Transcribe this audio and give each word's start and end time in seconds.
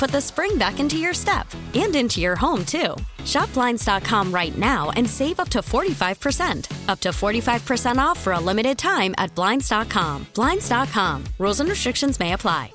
put 0.00 0.10
the 0.10 0.20
spring 0.20 0.56
back 0.56 0.80
into 0.80 0.96
your 0.96 1.12
step 1.12 1.46
and 1.76 1.94
into 1.94 2.24
your 2.24 2.34
home, 2.34 2.64
too. 2.64 2.96
Shop 3.28 3.52
Blinds.com 3.52 4.32
right 4.32 4.56
now 4.56 4.88
and 4.96 5.04
save 5.04 5.38
up 5.38 5.50
to 5.52 5.60
45%. 5.60 6.88
Up 6.88 7.00
to 7.04 7.10
45% 7.10 7.98
off 8.00 8.18
for 8.18 8.32
a 8.32 8.40
limited 8.40 8.78
time 8.78 9.14
at 9.18 9.34
Blinds.com. 9.36 10.26
Blinds.com. 10.32 11.24
Rules 11.38 11.60
and 11.60 11.68
restrictions 11.68 12.18
may 12.18 12.32
apply. 12.32 12.72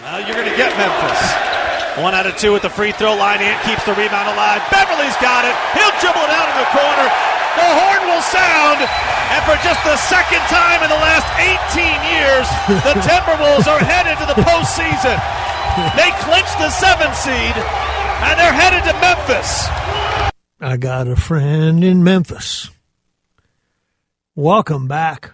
Well, 0.00 0.24
you're 0.24 0.40
going 0.40 0.48
to 0.48 0.56
get 0.56 0.72
Memphis. 0.80 1.20
One 2.00 2.16
out 2.16 2.24
of 2.24 2.32
two 2.40 2.56
at 2.56 2.64
the 2.64 2.72
free 2.72 2.96
throw 2.96 3.12
line. 3.12 3.44
Ant 3.44 3.60
keeps 3.68 3.84
the 3.84 3.92
rebound 3.92 4.32
alive. 4.32 4.64
Beverley's 4.72 5.20
got 5.20 5.44
it. 5.44 5.52
He'll 5.76 5.92
dribble 6.00 6.24
it 6.24 6.32
out 6.32 6.48
in 6.48 6.56
the 6.64 6.70
corner. 6.72 7.06
The 7.60 7.68
horn 7.76 8.02
will 8.08 8.24
sound. 8.24 8.80
And 9.36 9.44
for 9.44 9.60
just 9.60 9.84
the 9.84 10.00
second 10.08 10.40
time 10.48 10.80
in 10.80 10.88
the 10.88 11.02
last 11.04 11.28
18 11.36 11.84
years, 12.08 12.48
the 12.88 12.96
Timberwolves 13.04 13.68
are 13.68 13.84
headed 13.84 14.16
to 14.16 14.24
the 14.24 14.40
postseason. 14.40 15.20
They 15.96 16.10
clinched 16.18 16.58
the 16.58 16.70
seventh 16.70 17.16
seed, 17.16 17.32
and 17.32 18.38
they're 18.38 18.52
headed 18.52 18.82
to 18.84 18.92
Memphis. 19.00 19.66
I 20.60 20.76
got 20.76 21.06
a 21.06 21.16
friend 21.16 21.84
in 21.84 22.02
Memphis. 22.02 22.70
Welcome 24.34 24.88
back. 24.88 25.32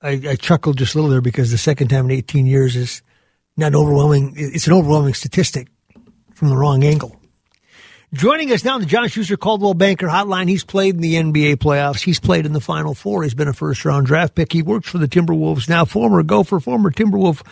I, 0.00 0.20
I 0.28 0.36
chuckled 0.36 0.78
just 0.78 0.94
a 0.94 0.98
little 0.98 1.10
there 1.10 1.20
because 1.20 1.50
the 1.50 1.58
second 1.58 1.88
time 1.88 2.06
in 2.06 2.10
18 2.12 2.46
years 2.46 2.74
is 2.74 3.02
not 3.56 3.74
overwhelming. 3.74 4.34
It's 4.36 4.66
an 4.66 4.72
overwhelming 4.72 5.14
statistic 5.14 5.68
from 6.34 6.48
the 6.48 6.56
wrong 6.56 6.82
angle. 6.82 7.16
Joining 8.12 8.52
us 8.52 8.64
now 8.64 8.78
the 8.78 8.86
John 8.86 9.08
Schuster 9.08 9.36
Coldwell 9.36 9.74
Banker 9.74 10.06
Hotline. 10.06 10.48
He's 10.48 10.64
played 10.64 10.94
in 10.94 11.00
the 11.00 11.14
NBA 11.14 11.56
playoffs. 11.56 12.02
He's 12.02 12.20
played 12.20 12.46
in 12.46 12.52
the 12.52 12.60
Final 12.60 12.94
Four. 12.94 13.24
He's 13.24 13.34
been 13.34 13.48
a 13.48 13.52
first 13.52 13.84
round 13.84 14.06
draft 14.06 14.34
pick. 14.34 14.52
He 14.52 14.62
works 14.62 14.88
for 14.88 14.98
the 14.98 15.08
Timberwolves 15.08 15.68
now. 15.68 15.84
Former 15.84 16.22
Gopher, 16.22 16.60
former 16.60 16.90
Timberwolf, 16.90 17.44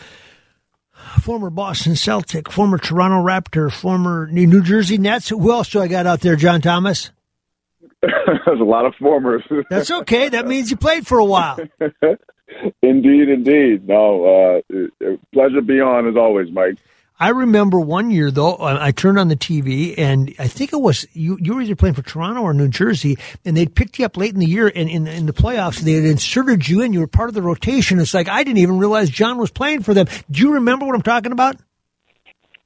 former 1.21 1.51
Boston 1.51 1.97
Celtic, 1.97 2.51
former 2.51 2.79
Toronto 2.79 3.17
Raptor, 3.17 3.73
former 3.73 4.29
New 4.31 4.63
Jersey 4.63 4.99
Nets. 4.99 5.29
Who 5.29 5.53
else 5.53 5.71
do 5.71 5.81
I 5.81 5.89
got 5.89 6.07
out 6.07 6.21
there, 6.21 6.37
John 6.37 6.61
Thomas? 6.61 7.11
There's 8.03 8.61
a 8.61 8.65
lot 8.65 8.87
of 8.87 8.95
formers. 8.97 9.43
That's 9.71 9.91
okay. 9.91 10.29
That 10.29 10.47
means 10.47 10.71
you 10.71 10.77
played 10.77 11.07
for 11.07 11.19
a 11.19 11.25
while. 11.25 11.59
indeed, 12.83 13.29
indeed. 13.29 13.87
No, 13.89 14.61
uh, 14.71 15.17
pleasure 15.33 15.57
to 15.57 15.63
be 15.63 15.81
on 15.81 16.09
as 16.09 16.17
always, 16.17 16.51
Mike. 16.51 16.77
I 17.19 17.29
remember 17.29 17.79
one 17.79 18.11
year 18.11 18.31
though, 18.33 18.57
I 18.59 18.91
turned 18.91 19.19
on 19.19 19.29
the 19.29 19.37
TV 19.37 19.95
and 19.97 20.35
I 20.39 20.49
think 20.49 20.73
it 20.73 20.81
was 20.81 21.07
you. 21.13 21.39
You 21.41 21.55
were 21.55 21.63
either 21.63 21.77
playing 21.77 21.95
for 21.95 22.03
Toronto 22.03 22.43
or 22.43 22.53
New 22.53 22.69
Jersey, 22.69 23.17
and 23.45 23.57
they'd 23.57 23.73
picked 23.73 23.99
you 23.99 24.05
up 24.05 24.17
late 24.17 24.35
in 24.35 24.41
the 24.41 24.47
year, 24.47 24.71
and 24.75 24.89
in, 24.89 25.07
in 25.07 25.27
the 25.27 25.33
playoffs 25.33 25.79
they 25.81 25.93
had 25.93 26.05
inserted 26.05 26.69
you 26.69 26.83
in. 26.83 26.93
You 26.93 27.01
were 27.01 27.07
part 27.07 27.29
of 27.29 27.35
the 27.35 27.43
rotation. 27.43 28.01
It's 28.01 28.15
like 28.15 28.29
I 28.29 28.43
didn't 28.43 28.59
even 28.59 28.79
realize 28.79 29.11
John 29.11 29.39
was 29.39 29.53
playing 29.53 29.83
for 29.83 29.95
them. 29.95 30.07
Do 30.31 30.43
you 30.43 30.55
remember 30.55 30.87
what 30.87 30.97
I'm 30.97 31.03
talking 31.03 31.31
about? 31.31 31.57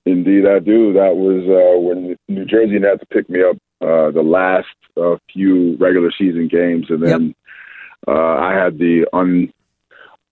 Indeed, 0.07 0.47
I 0.47 0.61
do. 0.61 0.95
That 0.95 1.17
was 1.17 1.45
uh, 1.45 1.79
when 1.81 2.17
New 2.29 2.45
Jersey 2.47 2.81
had 2.81 3.01
to 3.01 3.07
pick 3.07 3.29
me 3.29 3.41
up 3.43 3.57
uh, 3.83 4.11
the 4.13 4.23
last 4.25 4.67
uh, 4.97 5.17
few 5.31 5.77
regular 5.77 6.11
season 6.19 6.49
games, 6.49 6.87
and 6.89 7.03
then 7.03 7.27
yep. 7.27 7.37
Uh, 8.07 8.13
I 8.13 8.55
had 8.55 8.79
the 8.79 9.07
un 9.13 9.53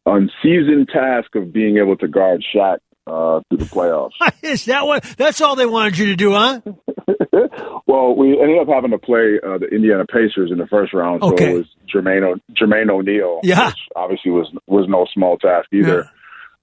unseasoned 0.06 0.88
task 0.88 1.34
of 1.34 1.52
being 1.52 1.78
able 1.78 1.96
to 1.96 2.08
guard 2.08 2.44
Shaq 2.54 2.78
uh, 3.06 3.40
through 3.48 3.58
the 3.58 3.64
playoffs. 3.64 4.12
Is 4.42 4.66
that 4.66 4.86
what? 4.86 5.02
That's 5.16 5.40
all 5.40 5.56
they 5.56 5.66
wanted 5.66 5.98
you 5.98 6.06
to 6.06 6.16
do, 6.16 6.32
huh? 6.32 6.60
well, 7.86 8.14
we 8.16 8.40
ended 8.40 8.58
up 8.58 8.68
having 8.68 8.90
to 8.90 8.98
play 8.98 9.38
uh, 9.42 9.58
the 9.58 9.68
Indiana 9.72 10.04
Pacers 10.06 10.50
in 10.50 10.58
the 10.58 10.66
first 10.66 10.92
round, 10.92 11.22
so 11.22 11.32
okay. 11.32 11.52
it 11.52 11.56
was 11.56 11.66
Jermaine 11.92 12.22
o- 12.24 12.52
Jermaine 12.52 12.90
O'Neal, 12.90 13.40
yeah. 13.42 13.68
which 13.68 13.76
obviously 13.94 14.30
was 14.30 14.50
was 14.66 14.86
no 14.88 15.06
small 15.12 15.38
task 15.38 15.68
either. 15.72 16.04
Yeah. 16.04 16.10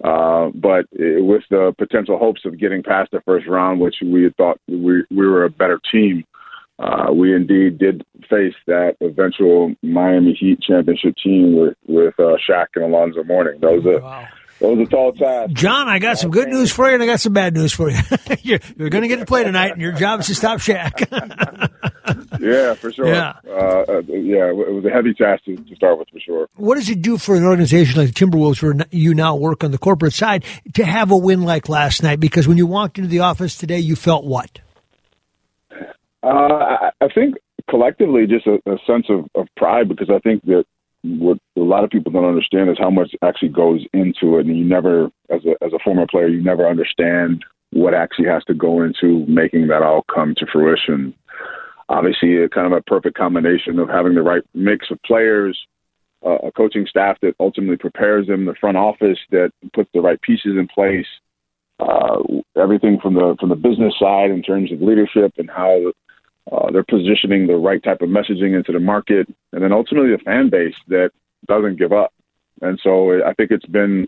Uh, 0.03 0.49
but 0.53 0.85
it, 0.91 1.23
with 1.23 1.43
the 1.49 1.73
potential 1.77 2.17
hopes 2.17 2.41
of 2.45 2.59
getting 2.59 2.83
past 2.83 3.11
the 3.11 3.21
first 3.21 3.47
round, 3.47 3.79
which 3.79 3.95
we 4.03 4.23
had 4.23 4.35
thought 4.35 4.59
we 4.67 5.03
we 5.09 5.27
were 5.27 5.45
a 5.45 5.49
better 5.49 5.79
team, 5.91 6.25
uh, 6.79 7.11
we 7.13 7.33
indeed 7.33 7.77
did 7.77 8.03
face 8.29 8.55
that 8.67 8.95
eventual 8.99 9.73
Miami 9.81 10.33
Heat 10.33 10.59
championship 10.61 11.15
team 11.23 11.55
with 11.55 11.77
with 11.87 12.15
uh, 12.19 12.35
Shaq 12.49 12.67
and 12.75 12.83
Alonzo 12.83 13.23
Mourning. 13.23 13.61
That 13.61 13.71
was 13.71 13.85
a 13.85 14.03
wow. 14.03 14.27
That 14.63 14.69
was 14.69 14.87
a 14.87 14.89
tall 14.89 15.11
task. 15.11 15.51
John, 15.51 15.89
I 15.89 15.99
got 15.99 16.17
some 16.17 16.31
good 16.31 16.47
news 16.47 16.71
for 16.71 16.87
you, 16.87 16.93
and 16.93 17.03
I 17.03 17.05
got 17.05 17.19
some 17.19 17.33
bad 17.33 17.53
news 17.53 17.73
for 17.73 17.89
you. 17.89 17.99
you're, 18.43 18.59
you're 18.77 18.89
going 18.89 19.01
to 19.01 19.09
get 19.09 19.19
to 19.19 19.25
play 19.25 19.43
tonight, 19.43 19.73
and 19.73 19.81
your 19.81 19.91
job 19.91 20.21
is 20.21 20.27
to 20.27 20.35
stop 20.35 20.59
Shaq. 20.59 21.01
yeah, 22.39 22.73
for 22.75 22.89
sure. 22.93 23.07
Yeah, 23.07 23.33
uh, 23.45 23.51
uh, 23.51 24.01
yeah, 24.07 24.47
it 24.47 24.55
was 24.55 24.85
a 24.85 24.89
heavy 24.89 25.13
task 25.13 25.43
to, 25.43 25.57
to, 25.57 25.75
start 25.75 25.99
with, 25.99 26.07
for 26.13 26.19
sure. 26.21 26.47
What 26.55 26.75
does 26.75 26.89
it 26.89 27.01
do 27.01 27.17
for 27.17 27.35
an 27.35 27.43
organization 27.43 27.99
like 27.99 28.13
the 28.13 28.25
Timberwolves, 28.25 28.61
where 28.61 28.73
you 28.89 29.13
now 29.13 29.35
work 29.35 29.65
on 29.65 29.71
the 29.71 29.77
corporate 29.77 30.13
side, 30.13 30.45
to 30.75 30.85
have 30.85 31.11
a 31.11 31.17
win 31.17 31.41
like 31.41 31.67
last 31.67 32.01
night? 32.01 32.21
Because 32.21 32.47
when 32.47 32.57
you 32.57 32.65
walked 32.65 32.97
into 32.97 33.09
the 33.09 33.19
office 33.19 33.57
today, 33.57 33.79
you 33.79 33.97
felt 33.97 34.23
what? 34.23 34.61
Uh, 36.23 36.89
I 37.01 37.07
think 37.13 37.35
collectively, 37.69 38.27
just 38.27 38.47
a, 38.47 38.59
a 38.65 38.77
sense 38.87 39.07
of, 39.09 39.25
of 39.35 39.49
pride, 39.57 39.89
because 39.89 40.09
I 40.09 40.19
think 40.19 40.45
that 40.45 40.63
what 41.03 41.37
a 41.57 41.61
lot 41.61 41.83
of 41.83 41.89
people 41.89 42.11
don't 42.11 42.25
understand 42.25 42.69
is 42.69 42.77
how 42.79 42.89
much 42.89 43.11
actually 43.21 43.49
goes 43.49 43.85
into 43.93 44.37
it, 44.37 44.45
and 44.45 44.57
you 44.57 44.63
never, 44.63 45.05
as 45.29 45.41
a 45.45 45.63
as 45.63 45.73
a 45.73 45.79
former 45.83 46.07
player, 46.07 46.27
you 46.27 46.41
never 46.41 46.67
understand 46.67 47.43
what 47.71 47.93
actually 47.93 48.27
has 48.27 48.43
to 48.45 48.53
go 48.53 48.81
into 48.81 49.25
making 49.27 49.67
that 49.67 49.81
all 49.81 50.03
come 50.13 50.33
to 50.37 50.45
fruition. 50.51 51.13
Obviously, 51.89 52.37
a 52.37 52.49
kind 52.49 52.67
of 52.67 52.77
a 52.77 52.81
perfect 52.83 53.17
combination 53.17 53.79
of 53.79 53.89
having 53.89 54.15
the 54.15 54.21
right 54.21 54.43
mix 54.53 54.89
of 54.91 55.01
players, 55.05 55.59
uh, 56.25 56.37
a 56.47 56.51
coaching 56.51 56.87
staff 56.89 57.17
that 57.21 57.35
ultimately 57.39 57.77
prepares 57.77 58.27
them, 58.27 58.45
the 58.45 58.55
front 58.59 58.77
office 58.77 59.19
that 59.31 59.51
puts 59.73 59.89
the 59.93 59.99
right 59.99 60.21
pieces 60.21 60.55
in 60.57 60.67
place, 60.73 61.07
uh, 61.79 62.19
everything 62.55 62.97
from 63.01 63.15
the 63.15 63.35
from 63.39 63.49
the 63.49 63.55
business 63.55 63.93
side 63.99 64.31
in 64.31 64.41
terms 64.41 64.71
of 64.71 64.81
leadership 64.81 65.33
and 65.37 65.49
how 65.49 65.91
uh, 66.51 66.71
they're 66.71 66.83
positioning 66.83 67.47
the 67.47 67.55
right 67.55 67.81
type 67.83 68.01
of 68.01 68.09
messaging 68.09 68.55
into 68.55 68.71
the 68.71 68.79
market, 68.79 69.27
and 69.51 69.63
then 69.63 69.71
ultimately 69.71 70.13
a 70.13 70.17
fan 70.17 70.49
base 70.49 70.75
that 70.87 71.11
doesn't 71.47 71.77
give 71.77 71.93
up. 71.93 72.13
And 72.61 72.79
so 72.83 73.23
I 73.25 73.33
think 73.33 73.51
it's 73.51 73.65
been 73.65 74.07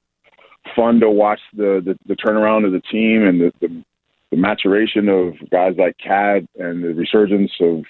fun 0.76 1.00
to 1.00 1.10
watch 1.10 1.40
the 1.54 1.82
the, 1.84 1.98
the 2.08 2.16
turnaround 2.16 2.66
of 2.66 2.72
the 2.72 2.82
team 2.82 3.24
and 3.24 3.40
the, 3.40 3.52
the, 3.62 3.84
the 4.32 4.38
maturation 4.38 5.08
of 5.10 5.34
guys 5.50 5.76
like 5.78 5.98
KAT 5.98 6.48
and 6.58 6.84
the 6.84 6.94
resurgence 6.94 7.52
of 7.60 7.84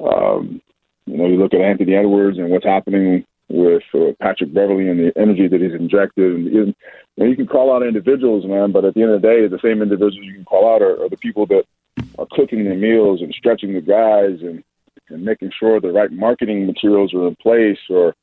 um, 0.00 0.60
you 1.06 1.16
know 1.16 1.26
you 1.26 1.36
look 1.36 1.54
at 1.54 1.60
Anthony 1.60 1.94
Edwards 1.94 2.38
and 2.38 2.50
what's 2.50 2.66
happening 2.66 3.24
with 3.48 3.82
uh, 3.94 4.12
Patrick 4.20 4.52
Beverley 4.52 4.88
and 4.88 5.00
the 5.00 5.12
energy 5.18 5.48
that 5.48 5.60
he's 5.60 5.72
injected. 5.72 6.36
And, 6.36 6.74
and 7.16 7.30
you, 7.30 7.36
can 7.36 7.46
call 7.46 7.74
out 7.74 7.82
individuals, 7.82 8.44
man, 8.46 8.72
but 8.72 8.84
at 8.84 8.94
the 8.94 9.02
end 9.02 9.12
of 9.12 9.22
the 9.22 9.26
day, 9.26 9.48
the 9.48 9.58
same 9.62 9.80
individuals 9.80 10.16
you 10.16 10.34
can 10.34 10.44
call 10.44 10.72
out 10.72 10.82
are, 10.82 11.02
are 11.02 11.08
the 11.08 11.16
people 11.16 11.46
that 11.46 11.64
are 12.18 12.26
cooking 12.32 12.64
the 12.64 12.74
meals 12.74 13.22
and 13.22 13.32
stretching 13.32 13.74
the 13.74 13.80
guys 13.80 14.40
and, 14.42 14.62
and 15.08 15.24
making 15.24 15.50
sure 15.58 15.80
the 15.80 15.92
right 15.92 16.12
marketing 16.12 16.66
materials 16.66 17.14
are 17.14 17.28
in 17.28 17.36
place 17.36 17.78
or 17.88 18.14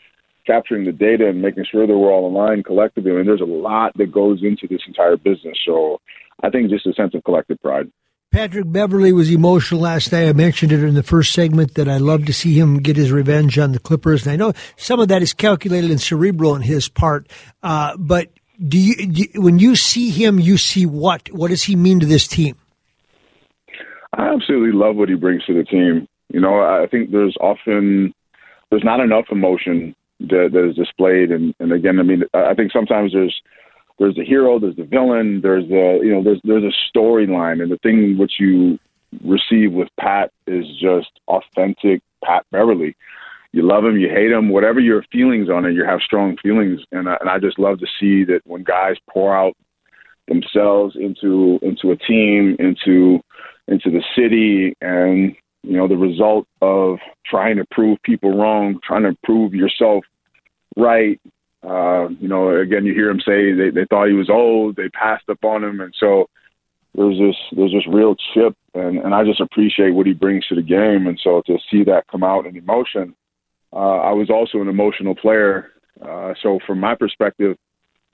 capturing 0.45 0.85
the 0.85 0.91
data 0.91 1.27
and 1.27 1.41
making 1.41 1.65
sure 1.69 1.87
that 1.87 1.97
we're 1.97 2.11
all 2.11 2.27
aligned 2.27 2.65
collectively. 2.65 3.11
I 3.11 3.15
mean, 3.15 3.25
there's 3.25 3.41
a 3.41 3.45
lot 3.45 3.97
that 3.97 4.11
goes 4.11 4.43
into 4.43 4.67
this 4.67 4.81
entire 4.87 5.17
business. 5.17 5.57
So 5.65 5.99
I 6.43 6.49
think 6.49 6.69
just 6.69 6.85
a 6.85 6.93
sense 6.93 7.15
of 7.15 7.23
collective 7.23 7.59
pride. 7.61 7.91
Patrick 8.31 8.69
Beverley 8.69 9.13
was 9.13 9.31
emotional 9.31 9.79
last 9.79 10.11
night. 10.11 10.27
I 10.27 10.33
mentioned 10.33 10.73
it 10.73 10.83
in 10.83 10.93
the 10.93 11.03
first 11.03 11.31
segment 11.31 11.75
that 11.75 11.87
I 11.87 11.97
love 11.97 12.25
to 12.25 12.33
see 12.33 12.59
him 12.59 12.79
get 12.79 12.97
his 12.97 13.09
revenge 13.09 13.57
on 13.57 13.71
the 13.71 13.79
Clippers, 13.79 14.25
and 14.25 14.33
I 14.33 14.35
know 14.35 14.51
some 14.75 14.99
of 14.99 15.07
that 15.07 15.21
is 15.21 15.31
calculated 15.31 15.89
and 15.89 16.01
cerebral 16.01 16.51
on 16.51 16.61
his 16.61 16.89
part. 16.89 17.29
Uh, 17.63 17.95
but 17.97 18.29
do 18.59 18.77
you, 18.77 19.07
do 19.07 19.21
you, 19.21 19.41
when 19.41 19.59
you 19.59 19.77
see 19.77 20.09
him, 20.09 20.37
you 20.37 20.57
see 20.57 20.85
what? 20.85 21.29
What 21.31 21.47
does 21.47 21.63
he 21.63 21.77
mean 21.77 22.01
to 22.01 22.05
this 22.05 22.27
team? 22.27 22.57
I 24.15 24.33
absolutely 24.33 24.71
love 24.71 24.95
what 24.95 25.09
he 25.09 25.15
brings 25.15 25.43
to 25.45 25.53
the 25.53 25.63
team. 25.63 26.07
You 26.29 26.39
know, 26.39 26.61
I 26.61 26.87
think 26.89 27.11
there's 27.11 27.35
often 27.39 28.13
there's 28.69 28.83
not 28.83 28.99
enough 28.99 29.25
emotion 29.31 29.95
that, 30.21 30.49
that 30.53 30.69
is 30.69 30.75
displayed, 30.75 31.31
and, 31.31 31.53
and 31.59 31.71
again, 31.71 31.99
I 31.99 32.03
mean, 32.03 32.23
I 32.33 32.53
think 32.53 32.71
sometimes 32.71 33.13
there's 33.13 33.35
there's 33.99 34.15
the 34.15 34.25
hero, 34.25 34.59
there's 34.59 34.75
the 34.75 34.83
villain, 34.83 35.41
there's 35.41 35.67
the 35.67 35.99
you 36.01 36.11
know 36.11 36.23
there's 36.23 36.41
there's 36.43 36.63
a 36.63 36.97
storyline, 36.97 37.61
and 37.61 37.71
the 37.71 37.77
thing 37.77 38.17
which 38.17 38.33
you 38.39 38.79
receive 39.23 39.71
with 39.71 39.89
Pat 39.99 40.31
is 40.47 40.65
just 40.79 41.11
authentic 41.27 42.01
Pat 42.23 42.45
Beverley. 42.51 42.95
You 43.51 43.61
love 43.61 43.85
him, 43.85 43.97
you 43.97 44.09
hate 44.09 44.31
him, 44.31 44.49
whatever 44.49 44.81
your 44.81 45.03
feelings 45.11 45.49
on 45.49 45.65
it, 45.65 45.71
you 45.71 45.85
have 45.85 46.01
strong 46.01 46.35
feelings, 46.37 46.81
and 46.91 47.07
I, 47.07 47.17
and 47.21 47.29
I 47.29 47.39
just 47.39 47.57
love 47.59 47.79
to 47.79 47.87
see 47.99 48.25
that 48.25 48.41
when 48.45 48.63
guys 48.63 48.97
pour 49.09 49.35
out 49.35 49.55
themselves 50.27 50.95
into 50.99 51.59
into 51.61 51.91
a 51.91 51.97
team, 51.97 52.55
into 52.59 53.19
into 53.67 53.89
the 53.89 54.03
city, 54.15 54.75
and 54.81 55.35
you 55.63 55.77
know 55.77 55.87
the 55.87 55.97
result 55.97 56.47
of 56.61 56.97
trying 57.25 57.57
to 57.57 57.65
prove 57.71 58.01
people 58.03 58.37
wrong, 58.37 58.79
trying 58.83 59.03
to 59.03 59.17
prove 59.23 59.53
yourself 59.53 60.05
right, 60.77 61.19
uh, 61.63 62.09
you 62.19 62.27
know, 62.27 62.49
again, 62.49 62.85
you 62.85 62.93
hear 62.93 63.09
him 63.09 63.19
say 63.19 63.53
they, 63.53 63.69
they 63.69 63.85
thought 63.85 64.07
he 64.07 64.13
was 64.13 64.29
old, 64.29 64.75
they 64.75 64.89
passed 64.89 65.27
up 65.29 65.43
on 65.43 65.63
him, 65.63 65.81
and 65.81 65.93
so 65.99 66.29
there's 66.93 67.17
this 67.17 67.35
there's 67.57 67.71
this 67.71 67.87
real 67.87 68.15
chip, 68.33 68.55
and 68.73 68.99
and 68.99 69.15
I 69.15 69.23
just 69.23 69.41
appreciate 69.41 69.91
what 69.91 70.05
he 70.05 70.13
brings 70.13 70.45
to 70.47 70.55
the 70.55 70.61
game, 70.61 71.07
and 71.07 71.19
so 71.21 71.41
to 71.47 71.57
see 71.71 71.83
that 71.85 72.07
come 72.11 72.23
out 72.23 72.45
in 72.45 72.55
emotion, 72.55 73.15
uh, 73.73 73.97
I 73.97 74.11
was 74.11 74.29
also 74.29 74.61
an 74.61 74.69
emotional 74.69 75.15
player, 75.15 75.71
uh, 76.01 76.33
so 76.41 76.59
from 76.67 76.79
my 76.79 76.93
perspective, 76.93 77.57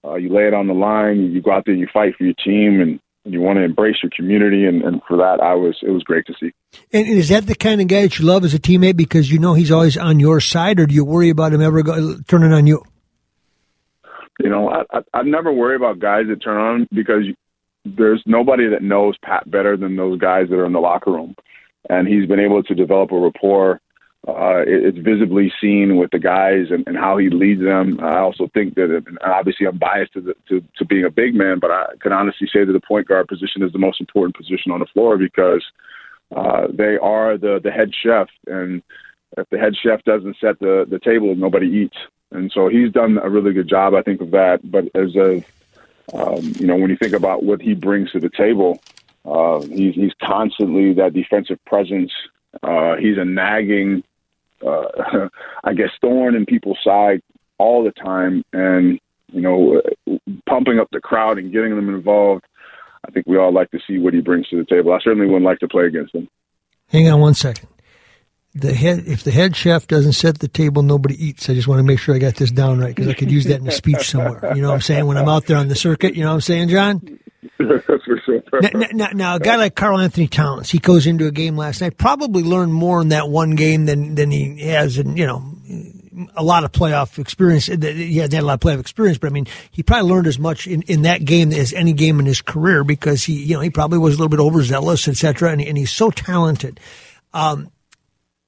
uh, 0.05 0.15
you 0.15 0.33
lay 0.33 0.47
it 0.47 0.53
on 0.53 0.67
the 0.67 0.73
line, 0.73 1.31
you 1.31 1.41
go 1.41 1.51
out 1.51 1.65
there, 1.65 1.75
you 1.75 1.87
fight 1.93 2.15
for 2.17 2.23
your 2.23 2.35
team, 2.35 2.79
and 2.79 2.91
and 2.91 2.99
you 3.23 3.39
want 3.39 3.57
to 3.57 3.63
embrace 3.63 3.97
your 4.01 4.11
community, 4.15 4.65
and, 4.65 4.81
and 4.81 5.01
for 5.07 5.17
that, 5.17 5.39
I 5.41 5.53
was 5.53 5.77
it 5.81 5.91
was 5.91 6.03
great 6.03 6.25
to 6.27 6.33
see. 6.39 6.51
And 6.91 7.07
is 7.07 7.29
that 7.29 7.45
the 7.45 7.55
kind 7.55 7.79
of 7.81 7.87
guy 7.87 8.01
that 8.01 8.17
you 8.17 8.25
love 8.25 8.43
as 8.43 8.53
a 8.53 8.59
teammate 8.59 8.97
because 8.97 9.31
you 9.31 9.39
know 9.39 9.53
he's 9.53 9.71
always 9.71 9.97
on 9.97 10.19
your 10.19 10.39
side, 10.39 10.79
or 10.79 10.87
do 10.87 10.95
you 10.95 11.05
worry 11.05 11.29
about 11.29 11.53
him 11.53 11.61
ever 11.61 11.83
go, 11.83 12.17
turning 12.27 12.51
on 12.51 12.65
you? 12.65 12.83
You 14.39 14.49
know, 14.49 14.69
I, 14.69 14.83
I 14.91 15.01
I 15.13 15.23
never 15.23 15.51
worry 15.51 15.75
about 15.75 15.99
guys 15.99 16.25
that 16.29 16.41
turn 16.41 16.57
on 16.57 16.87
because 16.91 17.23
there's 17.85 18.23
nobody 18.25 18.69
that 18.69 18.81
knows 18.81 19.15
Pat 19.23 19.49
better 19.49 19.77
than 19.77 19.95
those 19.95 20.19
guys 20.19 20.49
that 20.49 20.55
are 20.55 20.65
in 20.65 20.73
the 20.73 20.79
locker 20.79 21.11
room, 21.11 21.35
and 21.89 22.07
he's 22.07 22.27
been 22.27 22.39
able 22.39 22.63
to 22.63 22.73
develop 22.73 23.11
a 23.11 23.19
rapport. 23.19 23.79
Uh, 24.27 24.61
it, 24.67 24.85
it's 24.85 24.97
visibly 24.99 25.51
seen 25.59 25.97
with 25.97 26.11
the 26.11 26.19
guys 26.19 26.67
and, 26.69 26.87
and 26.87 26.95
how 26.95 27.17
he 27.17 27.29
leads 27.29 27.61
them. 27.61 27.99
I 28.01 28.19
also 28.19 28.47
think 28.53 28.75
that, 28.75 29.03
obviously, 29.21 29.65
I'm 29.65 29.77
biased 29.77 30.13
to, 30.13 30.21
the, 30.21 30.35
to 30.49 30.63
to 30.77 30.85
being 30.85 31.05
a 31.05 31.09
big 31.09 31.33
man, 31.33 31.57
but 31.59 31.71
I 31.71 31.87
can 31.99 32.13
honestly 32.13 32.47
say 32.53 32.63
that 32.63 32.71
the 32.71 32.79
point 32.79 33.07
guard 33.07 33.27
position 33.27 33.63
is 33.63 33.71
the 33.71 33.79
most 33.79 33.99
important 33.99 34.35
position 34.35 34.71
on 34.71 34.79
the 34.79 34.85
floor 34.85 35.17
because 35.17 35.63
uh, 36.35 36.67
they 36.71 36.97
are 36.97 37.37
the 37.37 37.59
the 37.63 37.71
head 37.71 37.91
chef, 37.95 38.29
and 38.45 38.83
if 39.37 39.49
the 39.49 39.57
head 39.57 39.75
chef 39.75 40.03
doesn't 40.03 40.37
set 40.39 40.59
the 40.59 40.85
the 40.87 40.99
table, 40.99 41.35
nobody 41.35 41.67
eats. 41.67 41.97
And 42.33 42.49
so 42.53 42.69
he's 42.69 42.93
done 42.93 43.17
a 43.17 43.29
really 43.29 43.51
good 43.51 43.67
job, 43.67 43.93
I 43.93 44.03
think, 44.03 44.21
of 44.21 44.31
that. 44.31 44.59
But 44.63 44.85
as 44.95 45.15
a, 45.17 45.43
um, 46.13 46.43
you 46.59 46.65
know, 46.65 46.77
when 46.77 46.89
you 46.89 46.95
think 46.95 47.13
about 47.13 47.43
what 47.43 47.61
he 47.61 47.73
brings 47.73 48.11
to 48.11 48.21
the 48.21 48.29
table, 48.29 48.79
uh, 49.25 49.59
he's, 49.61 49.95
he's 49.95 50.13
constantly 50.23 50.93
that 50.93 51.11
defensive 51.11 51.59
presence. 51.65 52.13
Uh, 52.63 52.95
he's 52.95 53.17
a 53.17 53.25
nagging, 53.25 54.03
uh, 54.65 55.27
I 55.63 55.73
guess, 55.73 55.89
thorn 56.01 56.35
in 56.35 56.45
people's 56.45 56.79
side 56.83 57.21
all 57.57 57.83
the 57.83 57.91
time, 57.91 58.43
and 58.53 58.99
you 59.31 59.41
know, 59.41 59.81
pumping 60.47 60.79
up 60.79 60.87
the 60.91 60.99
crowd 60.99 61.37
and 61.37 61.51
getting 61.51 61.75
them 61.75 61.89
involved. 61.89 62.43
I 63.07 63.11
think 63.11 63.25
we 63.25 63.37
all 63.37 63.53
like 63.53 63.71
to 63.71 63.79
see 63.87 63.97
what 63.97 64.13
he 64.13 64.21
brings 64.21 64.47
to 64.49 64.57
the 64.57 64.65
table. 64.65 64.93
I 64.93 64.99
certainly 65.03 65.25
wouldn't 65.25 65.45
like 65.45 65.59
to 65.59 65.67
play 65.67 65.85
against 65.85 66.13
him. 66.13 66.27
Hang 66.89 67.09
on 67.09 67.19
one 67.19 67.33
second 67.33 67.69
the 68.53 68.73
head 68.73 69.03
if 69.07 69.23
the 69.23 69.31
head 69.31 69.55
chef 69.55 69.87
doesn't 69.87 70.13
set 70.13 70.39
the 70.39 70.47
table 70.47 70.83
nobody 70.83 71.15
eats 71.23 71.49
i 71.49 71.53
just 71.53 71.67
want 71.67 71.79
to 71.79 71.83
make 71.83 71.99
sure 71.99 72.13
i 72.13 72.19
got 72.19 72.35
this 72.35 72.51
down 72.51 72.79
right 72.79 72.95
because 72.95 73.07
i 73.07 73.13
could 73.13 73.31
use 73.31 73.45
that 73.45 73.61
in 73.61 73.67
a 73.67 73.71
speech 73.71 74.09
somewhere 74.09 74.53
you 74.55 74.61
know 74.61 74.69
what 74.69 74.75
i'm 74.75 74.81
saying 74.81 75.05
when 75.05 75.17
i'm 75.17 75.29
out 75.29 75.45
there 75.45 75.57
on 75.57 75.69
the 75.69 75.75
circuit 75.75 76.15
you 76.15 76.21
know 76.21 76.29
what 76.29 76.35
i'm 76.35 76.41
saying 76.41 76.67
john 76.67 77.19
That's 77.57 77.85
for 77.85 78.19
sure. 78.25 78.41
now, 78.61 78.87
now, 78.91 79.07
now, 79.13 79.35
a 79.35 79.39
guy 79.39 79.55
like 79.55 79.75
Karl-Anthony 79.75 80.27
Towns, 80.27 80.71
he 80.71 80.79
goes 80.79 81.05
into 81.05 81.27
a 81.27 81.31
game 81.31 81.55
last 81.55 81.81
night, 81.81 81.97
probably 81.97 82.43
learned 82.43 82.73
more 82.73 83.01
in 83.01 83.09
that 83.09 83.29
one 83.29 83.51
game 83.51 83.85
than 83.85 84.15
than 84.15 84.31
he 84.31 84.59
has 84.67 84.97
in 84.97 85.15
you 85.15 85.27
know 85.27 85.43
a 86.35 86.43
lot 86.43 86.63
of 86.63 86.71
playoff 86.71 87.19
experience. 87.19 87.67
He 87.67 88.17
hasn't 88.17 88.33
had 88.33 88.43
a 88.43 88.45
lot 88.45 88.53
of 88.53 88.59
playoff 88.59 88.79
experience, 88.79 89.17
but 89.17 89.27
I 89.27 89.33
mean, 89.33 89.47
he 89.71 89.83
probably 89.83 90.09
learned 90.09 90.27
as 90.27 90.39
much 90.39 90.67
in, 90.67 90.81
in 90.83 91.03
that 91.03 91.23
game 91.25 91.51
as 91.51 91.73
any 91.73 91.93
game 91.93 92.19
in 92.19 92.25
his 92.25 92.41
career 92.41 92.83
because 92.83 93.23
he, 93.23 93.43
you 93.43 93.55
know, 93.55 93.61
he 93.61 93.69
probably 93.69 93.97
was 93.97 94.15
a 94.15 94.17
little 94.17 94.29
bit 94.29 94.39
overzealous, 94.39 95.07
etc. 95.07 95.51
And, 95.51 95.61
and 95.61 95.77
he's 95.77 95.91
so 95.91 96.11
talented. 96.11 96.79
Um, 97.33 97.71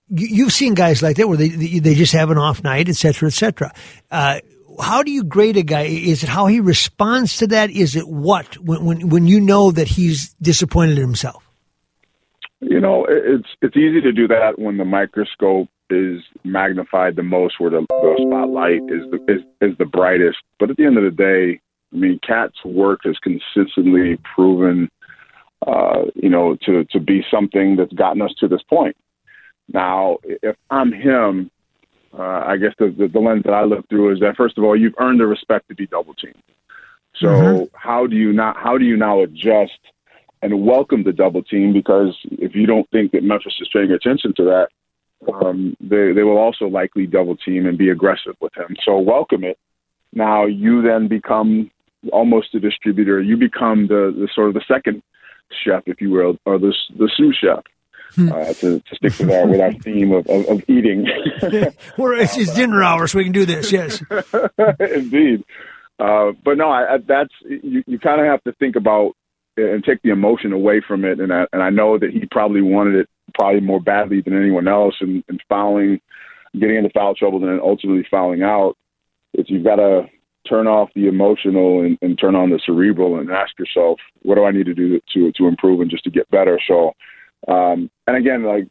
you've 0.09 0.53
seen 0.53 0.73
guys 0.73 1.01
like 1.01 1.17
that 1.17 1.27
where 1.27 1.38
they 1.38 1.50
they 1.50 1.95
just 1.95 2.13
have 2.13 2.29
an 2.29 2.38
off 2.38 2.63
night, 2.63 2.89
et 2.89 2.95
cetera, 2.95 3.27
et 3.27 3.33
cetera. 3.33 3.73
Uh, 4.11 4.39
how 4.81 5.03
do 5.03 5.11
you 5.11 5.23
grade 5.23 5.57
a 5.57 5.63
guy? 5.63 5.83
Is 5.83 6.23
it 6.23 6.29
how 6.29 6.47
he 6.47 6.59
responds 6.59 7.38
to 7.38 7.47
that? 7.47 7.69
Is 7.69 7.95
it 7.95 8.07
what 8.07 8.57
when 8.57 8.85
when 8.85 9.09
when 9.09 9.27
you 9.27 9.39
know 9.39 9.71
that 9.71 9.88
he's 9.88 10.33
disappointed 10.41 10.97
in 10.97 11.03
himself? 11.03 11.47
You 12.59 12.79
know, 12.79 13.05
it's 13.09 13.47
it's 13.61 13.75
easy 13.75 14.01
to 14.01 14.11
do 14.11 14.27
that 14.27 14.57
when 14.57 14.77
the 14.77 14.85
microscope 14.85 15.69
is 15.89 16.21
magnified 16.44 17.15
the 17.15 17.23
most, 17.23 17.59
where 17.59 17.69
the, 17.69 17.85
the 17.89 18.25
spotlight 18.27 18.81
is 18.89 19.03
the 19.11 19.19
is, 19.27 19.41
is 19.61 19.77
the 19.77 19.85
brightest. 19.85 20.38
But 20.59 20.69
at 20.69 20.77
the 20.77 20.85
end 20.85 20.97
of 20.97 21.03
the 21.03 21.11
day, 21.11 21.59
I 21.94 21.95
mean, 21.95 22.19
KAT's 22.25 22.63
work 22.65 23.01
has 23.03 23.17
consistently 23.19 24.17
proven, 24.33 24.89
uh, 25.67 26.05
you 26.15 26.29
know, 26.29 26.57
to 26.65 26.85
to 26.85 27.00
be 27.00 27.23
something 27.29 27.75
that's 27.75 27.94
gotten 27.94 28.21
us 28.21 28.33
to 28.39 28.47
this 28.47 28.63
point. 28.69 28.95
Now, 29.71 30.18
if 30.24 30.56
I'm 30.69 30.92
him, 30.92 31.50
uh, 32.18 32.44
I 32.45 32.57
guess 32.57 32.74
the, 32.77 32.94
the, 32.95 33.07
the 33.07 33.19
lens 33.19 33.44
that 33.45 33.54
I 33.54 33.63
look 33.63 33.88
through 33.89 34.13
is 34.13 34.19
that 34.19 34.36
first 34.36 34.57
of 34.57 34.63
all, 34.63 34.75
you've 34.75 34.95
earned 35.00 35.19
the 35.19 35.27
respect 35.27 35.68
to 35.69 35.75
be 35.75 35.88
double 35.88 36.13
teamed. 36.13 36.36
So 37.15 37.27
mm-hmm. 37.27 37.75
how 37.75 38.07
do 38.07 38.15
you 38.15 38.33
not 38.33 38.57
how 38.57 38.77
do 38.77 38.86
you 38.86 38.98
now 38.98 39.21
adjust 39.21 39.80
and 40.41 40.65
welcome 40.65 41.03
the 41.03 41.13
double 41.13 41.43
team? 41.43 41.74
Because 41.74 42.17
if 42.32 42.55
you 42.55 42.65
don't 42.65 42.89
think 42.89 43.12
that 43.12 43.24
Memphis 43.24 43.58
is 43.62 43.70
paying 43.72 43.91
attention 43.91 44.34
to 44.38 44.43
that, 44.46 44.67
um, 45.32 45.77
they 45.79 46.12
they 46.12 46.24
will 46.24 46.38
also 46.38 46.65
likely 46.65 47.05
double 47.05 47.38
team 47.38 47.65
and 47.67 47.77
be 47.77 47.89
aggressive 47.89 48.36
with 48.41 48.55
him. 48.55 48.75
So 48.84 48.98
welcome 48.98 49.43
it. 49.43 49.58
Now 50.12 50.46
you 50.46 50.82
then 50.82 51.08
become 51.08 51.72
almost 52.12 52.53
a 52.55 52.60
distributor. 52.60 53.22
You 53.22 53.38
become 53.38 53.88
the, 53.88 54.13
the 54.15 54.27
sort 54.34 54.50
of 54.50 54.53
the 54.55 54.63
second 54.67 55.01
chef, 55.63 55.84
if 55.86 56.01
you 56.01 56.10
will, 56.10 56.38
or 56.46 56.58
the 56.58 56.74
the 56.98 57.10
sous 57.15 57.36
chef. 57.36 57.63
Hmm. 58.15 58.32
uh, 58.32 58.53
to, 58.53 58.79
to 58.79 58.96
stick 58.96 59.17
with 59.20 59.32
our 59.32 59.48
with 59.48 59.60
our 59.60 59.74
theme 59.74 60.12
of, 60.12 60.27
of, 60.27 60.46
of 60.46 60.70
eating. 60.70 61.08
We're, 61.98 62.13
it's, 62.13 62.38
it's 62.38 62.53
dinner 62.53 62.84
hour, 62.84 63.08
so 63.08 63.17
we 63.17 63.24
can 63.24 63.34
do 63.34 63.46
this. 63.46 63.72
Yes, 63.72 64.03
indeed. 64.79 65.43
Uh, 66.00 66.34
but 66.43 66.58
no, 66.58 66.70
I, 66.70 66.96
I, 66.96 66.98
that's 66.98 67.34
you. 67.41 67.84
You 67.88 67.98
kind 67.98 68.22
of 68.22 68.27
have 68.27 68.43
to 68.43 68.53
think 68.53 68.75
about 68.75 69.13
and 69.58 69.84
take 69.84 70.01
the 70.01 70.10
emotion 70.10 70.53
away 70.53 70.82
from 70.86 71.05
it. 71.05 71.20
And 71.20 71.32
I, 71.32 71.46
and 71.53 71.62
I 71.62 71.70
know 71.70 71.98
that 71.98 72.12
he 72.12 72.25
probably 72.29 72.62
wanted 72.62 72.96
it 72.96 73.10
probably 73.36 73.62
more 73.62 73.79
badly 73.79 74.22
than 74.22 74.38
anyone 74.38 74.67
else, 74.67 74.96
and, 75.00 75.24
and 75.27 75.41
fouling, 75.50 76.00
getting 76.60 76.77
into 76.77 76.89
foul 76.91 77.15
trouble, 77.15 77.39
and 77.43 77.51
then 77.51 77.60
ultimately 77.62 78.05
fouling 78.10 78.43
out. 78.43 78.75
It's 79.34 79.50
you've 79.50 79.63
got 79.63 79.77
to 79.77 80.08
turn 80.48 80.67
off 80.67 80.89
the 80.93 81.08
emotional 81.08 81.82
and, 81.82 81.98
and 82.01 82.20
turn 82.20 82.36
on 82.36 82.50
the 82.50 82.60
cerebral 82.65 83.17
and 83.17 83.32
ask 83.32 83.58
yourself, 83.58 84.00
what 84.24 84.36
do 84.36 84.43
I 84.43 84.51
need 84.51 84.65
to 84.65 84.74
do 84.74 85.00
to 85.13 85.32
to 85.32 85.48
improve 85.48 85.79
and 85.82 85.89
just 85.89 86.03
to 86.03 86.12
get 86.12 86.29
better? 86.29 86.60
So 86.67 86.93
um, 87.47 87.89
and 88.07 88.17
again, 88.17 88.43
like 88.43 88.67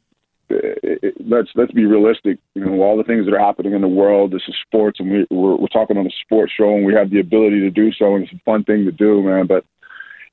it, 0.49 1.01
it, 1.03 1.15
let's 1.21 1.49
let's 1.55 1.73
be 1.73 1.85
realistic. 1.85 2.39
You 2.55 2.65
know, 2.65 2.83
all 2.83 2.97
the 2.97 3.05
things 3.05 3.27
that 3.27 3.35
are 3.35 3.45
happening 3.45 3.73
in 3.75 3.81
the 3.81 3.89
world. 3.89 4.33
This 4.33 4.43
is 4.49 4.55
sports, 4.67 5.01
and 5.01 5.11
we, 5.11 5.27
we're 5.31 5.57
we're 5.57 5.67
talking 5.69 5.97
on 5.97 6.07
a 6.07 6.11
sports 6.25 6.53
show, 6.57 6.75
and 6.75 6.85
we 6.85 6.95
have 6.95 7.11
the 7.11 7.21
ability 7.21 7.61
to 7.61 7.71
do 7.71 7.93
so, 7.93 8.15
and 8.15 8.25
it's 8.25 8.33
a 8.33 8.41
fun 8.45 8.65
thing 8.65 8.85
to 8.85 8.93
do, 8.93 9.23
man. 9.23 9.47
But 9.47 9.65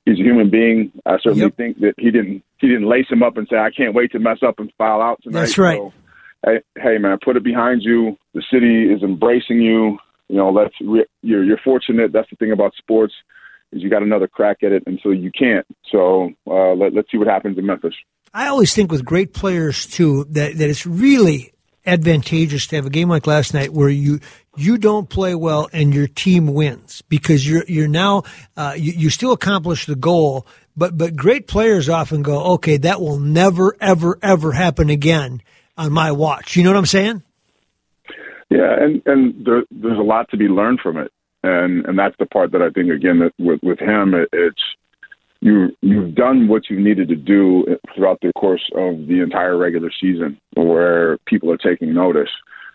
he's 0.04 0.18
a 0.18 0.22
human 0.22 0.50
being. 0.50 0.92
I 1.06 1.16
certainly 1.22 1.42
yep. 1.42 1.56
think 1.56 1.80
that 1.80 1.94
he 1.98 2.10
didn't 2.10 2.42
he 2.58 2.68
didn't 2.68 2.88
lace 2.88 3.06
him 3.10 3.22
up 3.22 3.36
and 3.36 3.46
say, 3.50 3.56
"I 3.56 3.70
can't 3.70 3.94
wait 3.94 4.12
to 4.12 4.18
mess 4.18 4.38
up 4.46 4.58
and 4.58 4.72
foul 4.78 5.02
out 5.02 5.22
tonight." 5.22 5.40
That's 5.40 5.58
right. 5.58 5.78
So, 5.78 5.92
hey, 6.46 6.60
hey, 6.76 6.98
man, 6.98 7.18
put 7.22 7.36
it 7.36 7.44
behind 7.44 7.82
you. 7.82 8.16
The 8.34 8.42
city 8.52 8.92
is 8.92 9.02
embracing 9.02 9.60
you. 9.60 9.98
You 10.28 10.36
know, 10.36 10.50
let's 10.50 10.74
you're 10.80 11.44
you're 11.44 11.60
fortunate. 11.64 12.12
That's 12.12 12.30
the 12.30 12.36
thing 12.36 12.52
about 12.52 12.74
sports 12.76 13.14
is 13.72 13.82
you 13.82 13.90
got 13.90 14.02
another 14.02 14.26
crack 14.26 14.58
at 14.62 14.72
it 14.72 14.82
until 14.86 15.14
you 15.14 15.30
can't. 15.30 15.66
So 15.90 16.30
uh, 16.46 16.72
let, 16.74 16.92
let's 16.92 17.10
see 17.10 17.18
what 17.18 17.28
happens 17.28 17.56
in 17.56 17.66
Memphis. 17.66 17.94
I 18.32 18.48
always 18.48 18.74
think 18.74 18.92
with 18.92 19.04
great 19.04 19.34
players 19.34 19.86
too 19.86 20.24
that, 20.30 20.56
that 20.56 20.70
it's 20.70 20.86
really 20.86 21.52
advantageous 21.86 22.66
to 22.68 22.76
have 22.76 22.86
a 22.86 22.90
game 22.90 23.08
like 23.08 23.26
last 23.26 23.54
night 23.54 23.72
where 23.72 23.88
you 23.88 24.20
you 24.56 24.78
don't 24.78 25.08
play 25.08 25.34
well 25.34 25.68
and 25.72 25.94
your 25.94 26.06
team 26.06 26.46
wins 26.46 27.02
because 27.02 27.48
you're 27.48 27.64
you're 27.66 27.88
now 27.88 28.22
uh, 28.56 28.74
you, 28.76 28.92
you 28.92 29.10
still 29.10 29.32
accomplish 29.32 29.86
the 29.86 29.96
goal, 29.96 30.46
but 30.76 30.96
but 30.96 31.16
great 31.16 31.48
players 31.48 31.88
often 31.88 32.22
go, 32.22 32.54
okay, 32.54 32.76
that 32.76 33.00
will 33.00 33.18
never 33.18 33.76
ever 33.80 34.18
ever 34.22 34.52
happen 34.52 34.90
again 34.90 35.42
on 35.76 35.92
my 35.92 36.12
watch. 36.12 36.56
You 36.56 36.64
know 36.64 36.70
what 36.70 36.78
I'm 36.78 36.86
saying? 36.86 37.22
Yeah, 38.50 38.76
and 38.78 39.02
and 39.06 39.46
there, 39.46 39.62
there's 39.70 39.98
a 39.98 40.02
lot 40.02 40.28
to 40.30 40.36
be 40.36 40.48
learned 40.48 40.80
from 40.80 40.98
it, 40.98 41.10
and 41.42 41.84
and 41.86 41.98
that's 41.98 42.16
the 42.18 42.26
part 42.26 42.52
that 42.52 42.62
I 42.62 42.70
think 42.70 42.90
again 42.90 43.20
that 43.20 43.32
with 43.38 43.60
with 43.62 43.80
him 43.80 44.14
it, 44.14 44.28
it's 44.32 44.62
you 45.40 45.70
you've 45.80 46.14
done 46.14 46.48
what 46.48 46.68
you 46.68 46.78
needed 46.78 47.08
to 47.08 47.16
do 47.16 47.64
throughout 47.94 48.18
the 48.20 48.32
course 48.34 48.68
of 48.76 49.06
the 49.06 49.20
entire 49.22 49.56
regular 49.56 49.90
season, 50.00 50.38
where 50.54 51.18
people 51.26 51.50
are 51.50 51.56
taking 51.56 51.94
notice, 51.94 52.30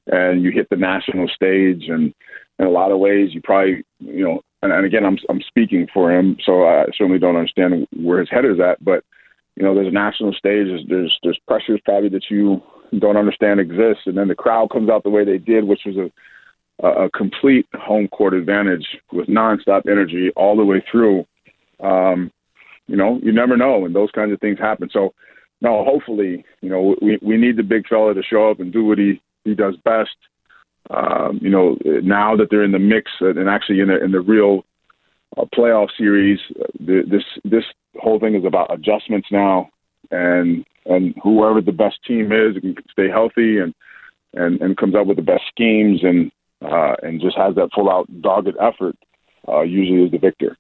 and 0.08 0.44
you 0.44 0.52
hit 0.52 0.68
the 0.70 0.76
national 0.76 1.28
stage, 1.28 1.86
and 1.88 2.14
in 2.60 2.66
a 2.66 2.70
lot 2.70 2.92
of 2.92 3.00
ways 3.00 3.30
you 3.34 3.42
probably 3.42 3.84
you 4.00 4.24
know, 4.24 4.42
and, 4.62 4.72
and 4.72 4.86
again 4.86 5.06
I'm 5.06 5.18
I'm 5.30 5.42
speaking 5.42 5.88
for 5.94 6.12
him, 6.12 6.38
so 6.44 6.66
I 6.66 6.86
certainly 6.98 7.20
don't 7.20 7.36
understand 7.36 7.88
where 7.96 8.20
his 8.20 8.30
head 8.30 8.46
is 8.46 8.60
at, 8.60 8.84
but 8.84 9.04
you 9.56 9.64
know, 9.64 9.74
there's 9.74 9.88
a 9.88 9.92
national 9.92 10.34
stage, 10.34 10.68
there's 10.68 10.86
there's, 10.90 11.20
there's 11.24 11.40
pressures 11.48 11.80
probably 11.86 12.10
that 12.10 12.26
you 12.30 12.62
don't 13.00 13.18
understand 13.18 13.60
exists, 13.60 14.04
and 14.06 14.18
then 14.18 14.28
the 14.28 14.36
crowd 14.36 14.70
comes 14.70 14.90
out 14.90 15.04
the 15.04 15.10
way 15.10 15.24
they 15.24 15.38
did, 15.38 15.64
which 15.66 15.82
was 15.86 15.98
a 15.98 16.12
a 16.84 17.10
complete 17.12 17.66
home 17.74 18.08
court 18.10 18.34
advantage 18.34 18.86
with 19.14 19.28
nonstop 19.28 19.88
energy 19.90 20.30
all 20.36 20.58
the 20.58 20.66
way 20.66 20.84
through. 20.92 21.26
Um, 21.80 22.32
you 22.88 22.96
know, 22.96 23.20
you 23.24 23.32
never 23.32 23.58
know 23.58 23.80
when 23.80 23.94
those 23.94 24.12
kinds 24.12 24.32
of 24.32 24.40
things 24.40 24.60
happen. 24.60 24.90
So, 24.92 25.14
no, 25.62 25.84
hopefully, 25.84 26.46
you 26.62 26.70
know, 26.70 26.96
we 27.02 27.18
we 27.22 27.38
need 27.38 27.58
the 27.58 27.64
big 27.64 27.88
fella 27.88 28.14
to 28.14 28.24
show 28.24 28.50
up 28.52 28.60
and 28.60 28.72
do 28.72 28.86
what 28.86 28.98
he 28.98 29.22
he 29.44 29.56
does 29.56 29.76
best. 29.84 30.16
Um, 30.90 31.40
you 31.42 31.50
know, 31.50 31.78
now 31.84 32.36
that 32.36 32.50
they're 32.50 32.64
in 32.64 32.72
the 32.72 32.80
mix 32.80 33.12
and 33.20 33.50
actually 33.50 33.80
in 33.80 33.88
the 33.88 34.04
in 34.04 34.12
the 34.12 34.22
real 34.22 34.66
uh, 35.38 35.46
playoff 35.56 35.90
series, 35.98 36.40
this 36.80 37.24
this 37.44 37.64
whole 38.00 38.20
thing 38.20 38.36
is 38.36 38.46
about 38.46 38.74
adjustments 38.74 39.30
now, 39.32 39.70
and 40.12 40.66
and 40.86 41.16
whoever 41.24 41.62
the 41.62 41.72
best 41.72 41.98
team 42.06 42.32
is 42.32 42.60
can 42.60 42.76
stay 42.92 43.10
healthy 43.10 43.58
and 43.58 43.74
and 44.34 44.62
and 44.62 44.78
comes 44.78 44.96
up 44.96 45.08
with 45.08 45.18
the 45.18 45.24
best 45.24 45.44
schemes 45.50 46.02
and 46.04 46.32
uh, 46.62 46.96
and 47.02 47.22
just 47.22 47.38
has 47.38 47.56
that 47.56 47.70
full 47.74 47.90
out 47.90 48.08
dogged 48.22 48.56
effort. 48.62 48.96
Uh, 49.48 49.62
usually 49.62 50.04
is 50.04 50.12
the 50.12 50.18
victor. 50.18 50.58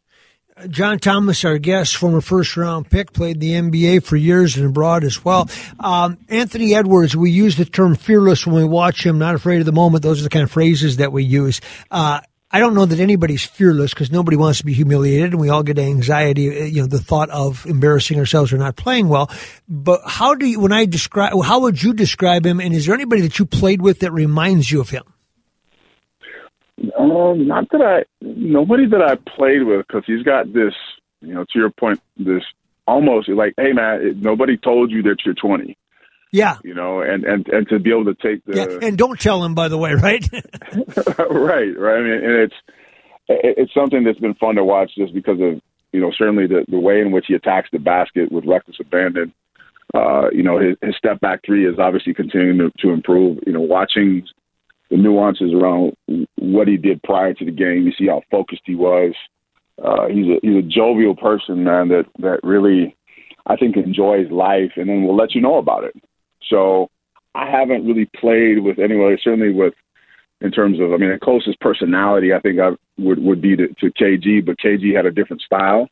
John 0.70 1.00
Thomas, 1.00 1.44
our 1.44 1.58
guest, 1.58 1.98
former 1.98 2.22
first 2.22 2.56
round 2.56 2.90
pick, 2.90 3.12
played 3.12 3.42
the 3.42 3.52
NBA 3.52 4.06
for 4.06 4.16
years 4.16 4.56
and 4.56 4.66
abroad 4.66 5.04
as 5.04 5.24
well. 5.24 5.50
Um, 5.82 6.18
Anthony 6.30 6.74
Edwards, 6.74 7.16
we 7.16 7.30
use 7.30 7.58
the 7.58 7.66
term 7.66 7.96
fearless 7.96 8.48
when 8.48 8.56
we 8.56 8.64
watch 8.64 9.06
him, 9.06 9.18
not 9.18 9.36
afraid 9.36 9.60
of 9.60 9.66
the 9.66 9.74
moment. 9.74 10.04
Those 10.04 10.22
are 10.22 10.24
the 10.24 10.30
kind 10.30 10.44
of 10.44 10.52
phrases 10.52 10.98
that 10.98 11.12
we 11.12 11.26
use. 11.26 11.60
Uh, 11.92 12.22
I 12.52 12.60
don't 12.60 12.74
know 12.74 12.86
that 12.86 13.02
anybody's 13.02 13.44
fearless 13.44 13.94
because 13.94 14.14
nobody 14.14 14.38
wants 14.38 14.60
to 14.60 14.66
be 14.66 14.74
humiliated 14.74 15.32
and 15.32 15.42
we 15.42 15.50
all 15.50 15.62
get 15.62 15.78
anxiety, 15.78 16.62
uh, 16.62 16.64
you 16.64 16.82
know, 16.82 16.88
the 16.88 17.00
thought 17.00 17.30
of 17.32 17.66
embarrassing 17.66 18.18
ourselves 18.18 18.54
or 18.54 18.58
not 18.58 18.78
playing 18.78 19.10
well. 19.10 19.30
But 19.68 20.04
how 20.06 20.36
do 20.36 20.46
you, 20.46 20.62
when 20.62 20.72
I 20.72 20.86
describe, 20.86 21.34
how 21.44 21.60
would 21.62 21.84
you 21.84 21.92
describe 21.92 22.46
him? 22.46 22.62
And 22.62 22.74
is 22.74 22.86
there 22.86 22.96
anybody 22.96 23.24
that 23.24 23.40
you 23.40 23.46
played 23.46 23.82
with 23.82 24.00
that 24.00 24.14
reminds 24.14 24.72
you 24.72 24.80
of 24.80 24.90
him? 24.90 25.04
Um, 26.98 27.48
not 27.48 27.70
that 27.72 27.82
I, 27.82 28.04
nobody 28.22 28.88
that 28.88 29.02
I 29.02 29.16
played 29.16 29.64
with, 29.64 29.86
because 29.88 30.04
he's 30.06 30.24
got 30.24 30.52
this, 30.54 30.74
you 31.22 31.34
know, 31.34 31.44
to 31.44 31.60
your 31.60 31.70
point, 31.70 32.02
this 32.18 32.44
almost 32.88 33.30
like, 33.30 33.54
hey 33.58 33.74
man, 33.74 34.02
it, 34.02 34.18
nobody 34.18 34.58
told 34.58 34.92
you 34.92 35.04
that 35.04 35.18
you're 35.26 35.36
20. 35.36 35.78
Yeah, 36.32 36.58
you 36.64 36.74
know, 36.74 37.02
and 37.02 37.24
and 37.24 37.48
and 37.48 37.68
to 37.70 37.80
be 37.80 37.92
able 37.92 38.06
to 38.06 38.16
take 38.16 38.44
the 38.46 38.58
yeah, 38.58 38.88
and 38.88 38.98
don't 38.98 39.20
tell 39.20 39.44
him 39.44 39.56
by 39.56 39.70
the 39.70 39.78
way, 39.78 39.94
right? 39.94 40.28
right, 40.34 41.80
right. 41.80 41.98
I 41.98 42.02
mean, 42.02 42.14
and 42.14 42.36
it's 42.42 42.56
it's 43.30 43.74
something 43.74 44.04
that's 44.04 44.20
been 44.20 44.34
fun 44.34 44.56
to 44.56 44.64
watch 44.64 44.92
just 44.98 45.14
because 45.14 45.40
of 45.40 45.62
you 45.94 46.02
know 46.02 46.12
certainly 46.12 46.46
the 46.46 46.66
the 46.68 46.80
way 46.80 47.00
in 47.00 47.12
which 47.12 47.26
he 47.28 47.36
attacks 47.36 47.70
the 47.72 47.80
basket 47.80 48.32
with 48.32 48.46
reckless 48.46 48.78
abandon. 48.82 49.34
Uh, 49.94 50.30
you 50.32 50.44
know, 50.44 50.60
his, 50.60 50.76
his 50.82 50.96
step 50.98 51.22
back 51.22 51.40
three 51.46 51.66
is 51.66 51.80
obviously 51.80 52.14
continuing 52.14 52.58
to, 52.58 52.72
to 52.80 52.92
improve. 52.92 53.40
You 53.48 53.54
know, 53.54 53.62
watching 53.62 54.28
the 54.96 55.02
nuances 55.02 55.54
around 55.54 55.96
what 56.38 56.68
he 56.68 56.78
did 56.78 57.04
prior 57.04 57.34
to 57.34 57.46
the 57.46 57.52
game. 57.52 57.86
You 57.86 57.92
see 57.98 58.08
how 58.08 58.22
focused 58.32 58.62
he 58.66 58.76
was. 58.76 59.14
Uh, 59.84 60.08
he's 60.08 60.28
a 60.28 60.40
he's 60.42 60.64
a 60.64 60.68
jovial 60.68 61.16
person, 61.16 61.64
man. 61.64 61.90
That 61.90 62.06
that 62.20 62.40
really, 62.44 62.96
I 63.46 63.58
think, 63.58 63.76
enjoys 63.76 64.32
life, 64.32 64.72
and 64.78 64.90
then 64.90 65.04
will 65.04 65.16
let 65.16 65.36
you 65.36 65.42
know 65.42 65.58
about 65.58 65.84
it. 65.84 65.96
So 66.50 66.90
I 67.34 67.50
haven't 67.50 67.86
really 67.86 68.10
played 68.16 68.64
with 68.64 68.80
anyone. 68.80 69.18
Certainly 69.22 69.54
with 69.54 69.74
in 70.42 70.52
terms 70.52 70.80
of, 70.80 70.92
I 70.92 70.98
mean, 70.98 71.12
the 71.12 71.20
closest 71.20 71.60
personality 71.60 72.34
I 72.34 72.40
think 72.40 72.60
I 72.60 72.72
would 72.98 73.20
would 73.20 73.42
be 73.42 73.56
to, 73.58 73.68
to 73.68 73.92
KG, 73.92 74.46
but 74.46 74.60
KG 74.60 74.96
had 74.96 75.06
a 75.06 75.12
different 75.12 75.42
style. 75.42 75.90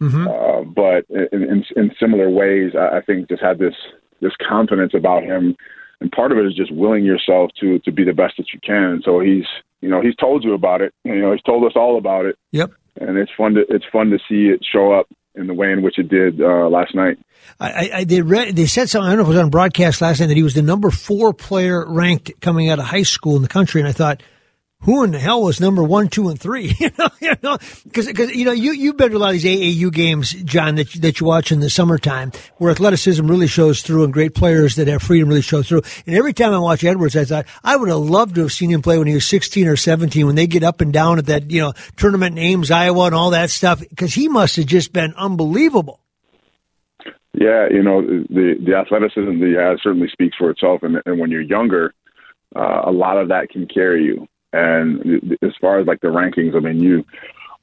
Mm-hmm. 0.00 0.26
Uh, 0.26 0.64
but 0.64 1.04
in, 1.32 1.42
in, 1.42 1.64
in 1.76 1.92
similar 1.98 2.28
ways, 2.28 2.72
I, 2.74 2.98
I 2.98 3.00
think 3.00 3.28
just 3.28 3.42
had 3.42 3.58
this 3.58 3.74
this 4.20 4.32
confidence 4.46 4.92
about 4.94 5.22
him 5.22 5.56
and 6.02 6.10
part 6.10 6.32
of 6.32 6.38
it 6.38 6.46
is 6.46 6.54
just 6.54 6.72
willing 6.72 7.04
yourself 7.04 7.52
to 7.60 7.78
to 7.80 7.92
be 7.92 8.04
the 8.04 8.12
best 8.12 8.34
that 8.36 8.52
you 8.52 8.60
can. 8.60 9.00
So 9.04 9.20
he's 9.20 9.44
you 9.80 9.88
know 9.88 10.02
he's 10.02 10.16
told 10.16 10.42
you 10.42 10.52
about 10.52 10.80
it. 10.80 10.92
You 11.04 11.20
know 11.20 11.32
he's 11.32 11.42
told 11.42 11.64
us 11.64 11.72
all 11.76 11.96
about 11.96 12.26
it. 12.26 12.36
Yep. 12.50 12.72
And 13.00 13.16
it's 13.16 13.30
fun 13.36 13.54
to 13.54 13.64
it's 13.68 13.84
fun 13.92 14.10
to 14.10 14.18
see 14.28 14.48
it 14.48 14.60
show 14.70 14.92
up 14.92 15.06
in 15.34 15.46
the 15.46 15.54
way 15.54 15.70
in 15.70 15.82
which 15.82 15.98
it 15.98 16.08
did 16.08 16.40
uh, 16.40 16.68
last 16.68 16.94
night. 16.94 17.18
I, 17.60 17.90
I 17.94 18.04
they 18.04 18.20
read 18.20 18.56
they 18.56 18.66
said 18.66 18.90
something. 18.90 19.06
I 19.06 19.10
don't 19.10 19.18
know 19.18 19.22
if 19.22 19.28
it 19.28 19.36
was 19.36 19.44
on 19.44 19.50
broadcast 19.50 20.00
last 20.00 20.20
night 20.20 20.26
that 20.26 20.36
he 20.36 20.42
was 20.42 20.54
the 20.54 20.62
number 20.62 20.90
four 20.90 21.32
player 21.32 21.84
ranked 21.88 22.40
coming 22.40 22.68
out 22.68 22.80
of 22.80 22.84
high 22.84 23.04
school 23.04 23.36
in 23.36 23.42
the 23.42 23.48
country, 23.48 23.80
and 23.80 23.88
I 23.88 23.92
thought 23.92 24.22
who 24.82 25.04
in 25.04 25.12
the 25.12 25.18
hell 25.18 25.42
was 25.42 25.60
number 25.60 25.82
one, 25.82 26.08
two, 26.08 26.28
and 26.28 26.40
three? 26.40 26.74
you 26.78 26.90
know, 26.98 27.08
you 27.20 27.34
know, 27.42 27.58
because 27.84 28.06
because 28.06 28.34
you 28.34 28.44
know 28.44 28.52
you 28.52 28.72
you've 28.72 28.96
been 28.96 29.10
to 29.10 29.16
a 29.16 29.18
lot 29.18 29.34
of 29.34 29.40
these 29.40 29.44
AAU 29.44 29.92
games, 29.92 30.32
John, 30.32 30.76
that 30.76 30.94
you, 30.94 31.00
that 31.02 31.20
you 31.20 31.26
watch 31.26 31.52
in 31.52 31.60
the 31.60 31.70
summertime, 31.70 32.32
where 32.56 32.70
athleticism 32.70 33.26
really 33.26 33.46
shows 33.46 33.82
through, 33.82 34.04
and 34.04 34.12
great 34.12 34.34
players 34.34 34.76
that 34.76 34.88
have 34.88 35.02
freedom 35.02 35.28
really 35.28 35.42
show 35.42 35.62
through. 35.62 35.82
And 36.06 36.16
every 36.16 36.32
time 36.32 36.52
I 36.52 36.58
watch 36.58 36.84
Edwards, 36.84 37.16
I 37.16 37.24
thought 37.24 37.46
I 37.62 37.76
would 37.76 37.88
have 37.88 37.98
loved 37.98 38.34
to 38.36 38.42
have 38.42 38.52
seen 38.52 38.70
him 38.70 38.82
play 38.82 38.98
when 38.98 39.06
he 39.06 39.14
was 39.14 39.26
sixteen 39.26 39.68
or 39.68 39.76
seventeen, 39.76 40.26
when 40.26 40.34
they 40.36 40.46
get 40.46 40.62
up 40.62 40.80
and 40.80 40.92
down 40.92 41.18
at 41.18 41.26
that 41.26 41.50
you 41.50 41.60
know 41.60 41.72
tournament 41.96 42.34
names, 42.34 42.70
Iowa, 42.70 43.06
and 43.06 43.14
all 43.14 43.30
that 43.30 43.50
stuff, 43.50 43.80
because 43.80 44.14
he 44.14 44.28
must 44.28 44.56
have 44.56 44.66
just 44.66 44.92
been 44.92 45.14
unbelievable. 45.14 46.00
Yeah, 47.34 47.68
you 47.70 47.82
know 47.82 48.02
the 48.02 48.54
the 48.64 48.74
athleticism 48.74 49.40
that 49.40 49.46
he 49.46 49.54
has 49.54 49.80
certainly 49.82 50.08
speaks 50.12 50.36
for 50.36 50.50
itself, 50.50 50.82
and, 50.82 51.00
and 51.06 51.18
when 51.18 51.30
you're 51.30 51.40
younger, 51.40 51.94
uh, 52.54 52.82
a 52.84 52.92
lot 52.92 53.16
of 53.16 53.28
that 53.28 53.48
can 53.48 53.66
carry 53.66 54.04
you. 54.04 54.28
And 54.52 55.36
as 55.42 55.52
far 55.60 55.80
as 55.80 55.86
like 55.86 56.00
the 56.00 56.08
rankings, 56.08 56.54
I 56.54 56.60
mean, 56.60 56.80
you 56.80 57.04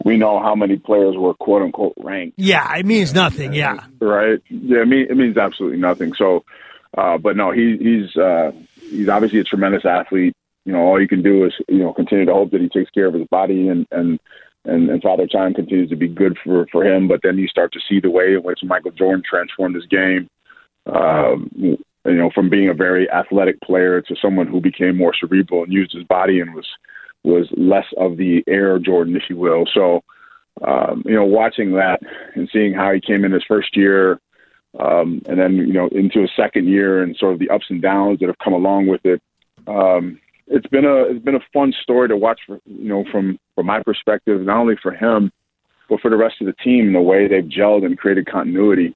we 0.03 0.17
know 0.17 0.39
how 0.39 0.55
many 0.55 0.77
players 0.77 1.15
were 1.17 1.34
quote 1.34 1.62
unquote 1.62 1.93
ranked. 1.98 2.39
Yeah, 2.39 2.77
it 2.77 2.86
means 2.86 3.13
nothing. 3.13 3.53
Yeah, 3.53 3.86
right. 4.00 4.39
Yeah, 4.50 4.81
it 4.81 4.88
means 4.88 5.10
it 5.10 5.17
means 5.17 5.38
absolutely 5.38 5.79
nothing. 5.79 6.13
So, 6.13 6.43
uh, 6.98 7.17
but 7.17 7.36
no, 7.36 7.51
he, 7.51 7.77
he's 7.77 8.15
uh, 8.15 8.51
he's 8.79 9.10
obviously 9.10 9.39
a 9.39 9.43
tremendous 9.43 9.86
athlete. 9.86 10.34
You 10.65 10.74
know, 10.74 10.79
all 10.79 11.01
you 11.01 11.08
can 11.08 11.22
do 11.22 11.46
is 11.46 11.53
you 11.67 11.79
know 11.79 11.93
continue 11.93 12.25
to 12.25 12.34
hope 12.34 12.51
that 12.51 12.62
he 12.62 12.69
takes 12.69 12.91
care 12.91 13.08
of 13.08 13.13
his 13.13 13.27
body 13.27 13.67
and 13.67 13.86
and 13.91 14.19
and, 14.65 14.89
and 14.89 15.01
Father 15.01 15.27
Time 15.27 15.53
continues 15.53 15.89
to 15.89 15.96
be 15.96 16.08
good 16.08 16.38
for 16.43 16.65
for 16.72 16.86
him. 16.86 17.08
But 17.08 17.22
then 17.24 17.38
you 17.38 17.48
start 17.48 17.74
to 17.74 17.79
see 17.88 18.00
the 18.00 18.10
way 18.10 18.34
in 18.34 18.43
which 18.43 18.60
Michael 18.63 18.91
Jordan 18.91 19.24
transformed 19.27 19.75
his 19.75 19.86
game. 19.88 20.29
Um, 20.86 21.77
you 22.05 22.15
know, 22.15 22.29
from 22.33 22.49
being 22.49 22.69
a 22.69 22.73
very 22.73 23.09
athletic 23.11 23.59
player 23.61 24.01
to 24.01 24.15
someone 24.21 24.47
who 24.47 24.61
became 24.61 24.97
more 24.97 25.13
cerebral 25.13 25.63
and 25.63 25.73
used 25.73 25.93
his 25.93 26.03
body 26.03 26.39
and 26.39 26.53
was 26.53 26.67
was 27.23 27.47
less 27.57 27.85
of 27.97 28.15
the 28.15 28.43
air 28.47 28.79
Jordan, 28.79 29.15
if 29.17 29.23
you 29.29 29.35
will. 29.35 29.65
So, 29.73 30.03
um, 30.65 31.03
you 31.05 31.13
know, 31.13 31.25
watching 31.25 31.73
that 31.73 31.99
and 32.35 32.49
seeing 32.51 32.73
how 32.73 32.93
he 32.93 33.01
came 33.01 33.25
in 33.25 33.33
his 33.33 33.43
first 33.45 33.75
year, 33.75 34.21
um, 34.79 35.21
and 35.27 35.37
then 35.37 35.55
you 35.55 35.73
know 35.73 35.87
into 35.89 36.21
his 36.21 36.31
second 36.35 36.67
year 36.67 37.03
and 37.03 37.15
sort 37.17 37.33
of 37.33 37.39
the 37.39 37.49
ups 37.49 37.65
and 37.69 37.81
downs 37.81 38.19
that 38.19 38.27
have 38.27 38.39
come 38.43 38.53
along 38.53 38.87
with 38.87 39.05
it. 39.05 39.21
Um, 39.67 40.19
it's 40.47 40.67
been 40.67 40.85
a 40.85 41.03
it's 41.03 41.23
been 41.23 41.35
a 41.35 41.45
fun 41.53 41.73
story 41.81 42.07
to 42.07 42.17
watch 42.17 42.39
for 42.47 42.59
you 42.65 42.87
know 42.87 43.03
from 43.11 43.39
from 43.55 43.65
my 43.65 43.83
perspective, 43.83 44.41
not 44.41 44.61
only 44.61 44.75
for 44.81 44.93
him, 44.93 45.31
but 45.89 45.99
for 45.99 46.09
the 46.09 46.17
rest 46.17 46.35
of 46.39 46.47
the 46.47 46.53
team, 46.53 46.93
the 46.93 47.01
way 47.01 47.27
they've 47.27 47.43
gelled 47.43 47.85
and 47.85 47.97
created 47.97 48.27
continuity, 48.27 48.95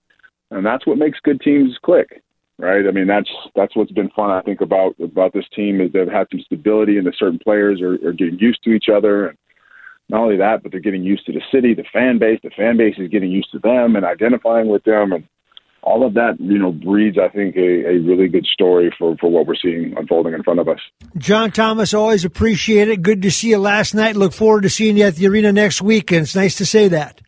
and 0.51 0.65
that's 0.65 0.87
what 0.87 0.97
makes 0.97 1.19
good 1.19 1.41
teams 1.41 1.77
click 1.83 2.22
right? 2.59 2.85
I 2.87 2.91
mean, 2.91 3.07
that's 3.07 3.29
that's 3.55 3.75
what's 3.75 3.91
been 3.91 4.09
fun. 4.09 4.31
I 4.31 4.41
think 4.41 4.61
about 4.61 4.95
about 4.99 5.33
this 5.33 5.45
team 5.55 5.81
is 5.81 5.91
they've 5.91 6.07
had 6.07 6.27
some 6.31 6.41
stability, 6.41 6.97
and 6.97 7.07
the 7.07 7.13
certain 7.17 7.39
players 7.39 7.81
are, 7.81 7.95
are 8.07 8.13
getting 8.13 8.39
used 8.39 8.63
to 8.63 8.71
each 8.71 8.85
other. 8.93 9.27
And 9.27 9.37
not 10.09 10.21
only 10.21 10.37
that, 10.37 10.63
but 10.63 10.71
they're 10.71 10.81
getting 10.81 11.03
used 11.03 11.25
to 11.25 11.31
the 11.31 11.41
city, 11.51 11.73
the 11.73 11.85
fan 11.91 12.19
base. 12.19 12.39
The 12.43 12.51
fan 12.51 12.77
base 12.77 12.95
is 12.97 13.09
getting 13.09 13.31
used 13.31 13.51
to 13.51 13.59
them 13.59 13.95
and 13.95 14.05
identifying 14.05 14.67
with 14.67 14.83
them, 14.83 15.13
and 15.13 15.27
all 15.83 16.05
of 16.05 16.13
that, 16.13 16.37
you 16.39 16.57
know, 16.57 16.71
breeds, 16.71 17.17
I 17.17 17.27
think, 17.27 17.55
a, 17.55 17.87
a 17.87 17.99
really 17.99 18.27
good 18.27 18.45
story 18.45 18.93
for, 18.97 19.17
for 19.17 19.29
what 19.29 19.45
we're 19.45 19.55
seeing 19.55 19.93
unfolding 19.97 20.33
in 20.33 20.41
front 20.43 20.59
of 20.59 20.69
us. 20.69 20.79
John 21.17 21.51
Thomas, 21.51 21.93
always 21.93 22.23
appreciate 22.23 22.87
it. 22.87 23.01
Good 23.01 23.21
to 23.23 23.31
see 23.31 23.49
you 23.49 23.57
last 23.57 23.93
night. 23.93 24.15
Look 24.15 24.33
forward 24.33 24.63
to 24.63 24.69
seeing 24.69 24.97
you 24.97 25.05
at 25.05 25.15
the 25.15 25.27
arena 25.27 25.51
next 25.51 25.81
week, 25.81 26.11
and 26.11 26.21
it's 26.21 26.35
nice 26.35 26.55
to 26.57 26.65
say 26.65 26.87
that. 26.87 27.19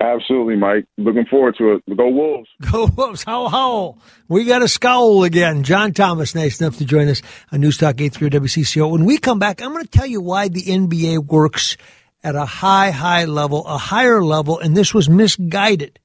Absolutely, 0.00 0.56
Mike. 0.56 0.86
Looking 0.96 1.24
forward 1.26 1.56
to 1.58 1.72
it. 1.72 1.96
Go 1.96 2.08
Wolves. 2.08 2.48
Go 2.70 2.86
Wolves. 2.86 3.24
How, 3.24 3.48
how? 3.48 3.98
We 4.28 4.44
got 4.44 4.62
a 4.62 4.68
scowl 4.68 5.24
again. 5.24 5.64
John 5.64 5.92
Thomas, 5.92 6.36
nice 6.36 6.60
enough 6.60 6.78
to 6.78 6.84
join 6.84 7.08
us 7.08 7.20
on 7.50 7.60
Newstalk 7.60 8.00
83 8.00 8.30
WCCO. 8.30 8.90
When 8.90 9.04
we 9.04 9.18
come 9.18 9.40
back, 9.40 9.60
I'm 9.60 9.72
going 9.72 9.84
to 9.84 9.90
tell 9.90 10.06
you 10.06 10.20
why 10.20 10.48
the 10.48 10.62
NBA 10.62 11.26
works 11.26 11.76
at 12.22 12.36
a 12.36 12.44
high, 12.44 12.92
high 12.92 13.24
level, 13.24 13.66
a 13.66 13.78
higher 13.78 14.22
level, 14.22 14.58
and 14.58 14.76
this 14.76 14.94
was 14.94 15.08
misguided. 15.08 15.98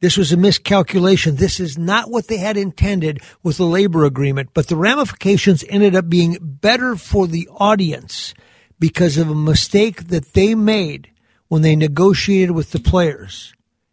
This 0.00 0.16
was 0.16 0.32
a 0.32 0.36
miscalculation. 0.36 1.36
This 1.36 1.60
is 1.60 1.78
not 1.78 2.10
what 2.10 2.28
they 2.28 2.38
had 2.38 2.56
intended 2.56 3.20
with 3.42 3.58
the 3.58 3.66
labor 3.66 4.04
agreement, 4.04 4.50
but 4.54 4.68
the 4.68 4.76
ramifications 4.76 5.64
ended 5.68 5.94
up 5.94 6.08
being 6.08 6.38
better 6.40 6.96
for 6.96 7.26
the 7.26 7.48
audience 7.48 8.34
because 8.78 9.16
of 9.16 9.30
a 9.30 9.34
mistake 9.34 10.08
that 10.08 10.32
they 10.32 10.54
made 10.54 11.10
when 11.48 11.62
they 11.62 11.76
negotiated 11.76 12.52
with 12.52 12.72
the 12.72 12.80
players. 12.80 13.52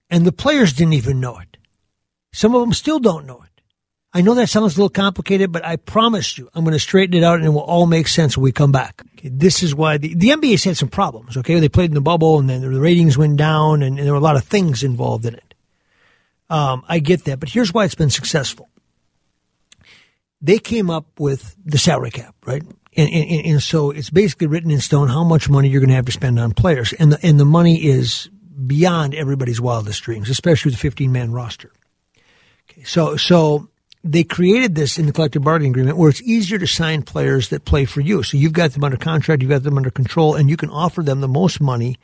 And 0.09 0.25
the 0.25 0.31
players 0.31 0.73
didn't 0.73 0.93
even 0.93 1.19
know 1.19 1.37
it. 1.39 1.57
Some 2.33 2.55
of 2.55 2.61
them 2.61 2.73
still 2.73 2.99
don't 2.99 3.25
know 3.25 3.41
it. 3.43 3.51
I 4.13 4.21
know 4.21 4.33
that 4.33 4.49
sounds 4.49 4.75
a 4.75 4.77
little 4.77 4.89
complicated, 4.89 5.53
but 5.53 5.65
I 5.65 5.77
promise 5.77 6.37
you, 6.37 6.49
I'm 6.53 6.65
going 6.65 6.73
to 6.73 6.79
straighten 6.79 7.15
it 7.15 7.23
out 7.23 7.37
and 7.39 7.45
it 7.45 7.49
will 7.49 7.61
all 7.61 7.85
make 7.85 8.09
sense 8.09 8.35
when 8.35 8.43
we 8.43 8.51
come 8.51 8.71
back. 8.71 9.01
Okay, 9.13 9.29
this 9.29 9.63
is 9.63 9.73
why 9.73 9.97
the, 9.97 10.13
the 10.13 10.29
NBA's 10.29 10.65
had 10.65 10.75
some 10.75 10.89
problems. 10.89 11.37
Okay. 11.37 11.59
They 11.59 11.69
played 11.69 11.91
in 11.91 11.95
the 11.95 12.01
bubble 12.01 12.37
and 12.37 12.49
then 12.49 12.61
the 12.61 12.79
ratings 12.79 13.17
went 13.17 13.37
down 13.37 13.81
and, 13.81 13.97
and 13.97 14.05
there 14.05 14.13
were 14.13 14.19
a 14.19 14.23
lot 14.23 14.35
of 14.35 14.43
things 14.43 14.83
involved 14.83 15.25
in 15.25 15.35
it. 15.35 15.53
Um, 16.49 16.83
I 16.89 16.99
get 16.99 17.23
that, 17.25 17.39
but 17.39 17.47
here's 17.47 17.73
why 17.73 17.85
it's 17.85 17.95
been 17.95 18.09
successful. 18.09 18.67
They 20.41 20.59
came 20.59 20.89
up 20.89 21.05
with 21.17 21.55
the 21.63 21.77
salary 21.77 22.11
cap, 22.11 22.35
right? 22.45 22.63
And, 22.97 23.09
and, 23.09 23.45
and 23.45 23.63
so 23.63 23.91
it's 23.91 24.09
basically 24.09 24.47
written 24.47 24.69
in 24.69 24.81
stone 24.81 25.07
how 25.07 25.23
much 25.23 25.49
money 25.49 25.69
you're 25.69 25.79
going 25.79 25.89
to 25.89 25.95
have 25.95 26.07
to 26.07 26.11
spend 26.11 26.39
on 26.39 26.51
players, 26.51 26.91
and 26.93 27.13
the 27.13 27.25
and 27.25 27.39
the 27.39 27.45
money 27.45 27.85
is 27.85 28.29
beyond 28.67 29.15
everybody's 29.15 29.61
wildest 29.61 30.03
dreams, 30.03 30.29
especially 30.29 30.69
with 30.69 30.75
the 30.75 30.81
15 30.81 31.11
man 31.11 31.31
roster. 31.31 31.71
Okay, 32.69 32.83
so 32.83 33.15
so 33.15 33.69
they 34.03 34.25
created 34.25 34.75
this 34.75 34.97
in 34.97 35.05
the 35.05 35.13
collective 35.13 35.43
bargaining 35.43 35.71
agreement 35.71 35.97
where 35.97 36.09
it's 36.09 36.21
easier 36.23 36.57
to 36.57 36.67
sign 36.67 37.03
players 37.03 37.49
that 37.49 37.63
play 37.63 37.85
for 37.85 38.01
you. 38.01 38.23
So 38.23 38.35
you've 38.35 38.53
got 38.53 38.71
them 38.71 38.83
under 38.83 38.97
contract, 38.97 39.41
you've 39.41 39.51
got 39.51 39.63
them 39.63 39.77
under 39.77 39.91
control, 39.91 40.35
and 40.35 40.49
you 40.49 40.57
can 40.57 40.69
offer 40.69 41.01
them 41.01 41.21
the 41.21 41.27
most 41.29 41.61
money. 41.61 41.97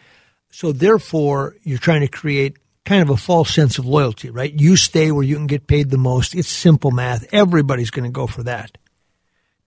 So 0.51 0.71
therefore, 0.71 1.55
you're 1.63 1.79
trying 1.79 2.01
to 2.01 2.07
create 2.07 2.57
kind 2.85 3.01
of 3.01 3.09
a 3.09 3.17
false 3.17 3.53
sense 3.53 3.77
of 3.77 3.85
loyalty, 3.85 4.29
right? 4.29 4.53
You 4.53 4.77
stay 4.77 5.11
where 5.11 5.23
you 5.23 5.35
can 5.35 5.47
get 5.47 5.67
paid 5.67 5.89
the 5.89 5.97
most. 5.97 6.33
It's 6.33 6.47
simple 6.47 6.91
math. 6.91 7.25
Everybody's 7.33 7.91
going 7.91 8.05
to 8.05 8.13
go 8.13 8.27
for 8.27 8.43
that 8.43 8.77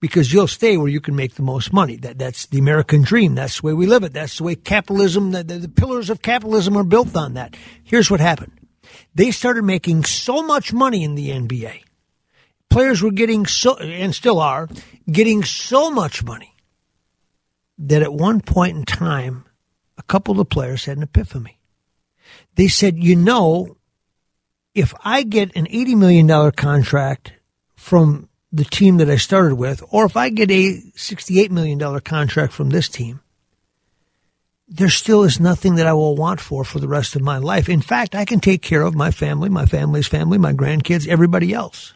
because 0.00 0.32
you'll 0.32 0.48
stay 0.48 0.76
where 0.76 0.88
you 0.88 1.00
can 1.00 1.14
make 1.14 1.34
the 1.34 1.42
most 1.42 1.72
money. 1.72 1.96
That 1.96 2.18
that's 2.18 2.46
the 2.46 2.58
American 2.58 3.02
dream. 3.02 3.34
That's 3.34 3.60
the 3.60 3.66
way 3.66 3.72
we 3.74 3.86
live 3.86 4.02
it. 4.02 4.12
That's 4.12 4.38
the 4.38 4.44
way 4.44 4.54
capitalism. 4.54 5.32
The, 5.32 5.44
the, 5.44 5.58
the 5.58 5.68
pillars 5.68 6.10
of 6.10 6.22
capitalism 6.22 6.76
are 6.76 6.84
built 6.84 7.16
on 7.16 7.34
that. 7.34 7.56
Here's 7.84 8.10
what 8.10 8.20
happened: 8.20 8.52
they 9.14 9.30
started 9.30 9.62
making 9.62 10.04
so 10.04 10.42
much 10.42 10.72
money 10.72 11.04
in 11.04 11.14
the 11.14 11.30
NBA. 11.30 11.82
Players 12.70 13.02
were 13.02 13.10
getting 13.10 13.46
so, 13.46 13.76
and 13.76 14.14
still 14.14 14.40
are, 14.40 14.68
getting 15.10 15.42
so 15.42 15.90
much 15.90 16.24
money 16.24 16.54
that 17.78 18.02
at 18.02 18.12
one 18.12 18.40
point 18.40 18.76
in 18.76 18.84
time, 18.84 19.44
a 19.98 20.02
couple 20.02 20.32
of 20.32 20.38
the 20.38 20.44
players 20.44 20.84
had 20.84 20.96
an 20.96 21.02
epiphany 21.02 21.60
they 22.54 22.68
said, 22.68 22.98
you 22.98 23.16
know, 23.16 23.76
if 24.74 24.94
I 25.04 25.22
get 25.22 25.54
an 25.56 25.66
$80 25.66 25.96
million 25.96 26.52
contract 26.52 27.32
from 27.74 28.28
the 28.52 28.64
team 28.64 28.96
that 28.96 29.10
I 29.10 29.16
started 29.16 29.54
with, 29.54 29.82
or 29.90 30.04
if 30.04 30.16
I 30.16 30.28
get 30.28 30.50
a 30.50 30.80
$68 30.96 31.50
million 31.50 32.00
contract 32.00 32.52
from 32.52 32.70
this 32.70 32.88
team, 32.88 33.20
there 34.68 34.88
still 34.88 35.24
is 35.24 35.40
nothing 35.40 35.74
that 35.76 35.86
I 35.86 35.92
will 35.92 36.16
want 36.16 36.40
for 36.40 36.64
for 36.64 36.78
the 36.78 36.88
rest 36.88 37.16
of 37.16 37.22
my 37.22 37.38
life. 37.38 37.68
In 37.68 37.80
fact, 37.80 38.14
I 38.14 38.24
can 38.24 38.40
take 38.40 38.62
care 38.62 38.82
of 38.82 38.94
my 38.94 39.10
family, 39.10 39.48
my 39.48 39.66
family's 39.66 40.06
family, 40.06 40.38
my 40.38 40.52
grandkids, 40.52 41.08
everybody 41.08 41.52
else. 41.52 41.94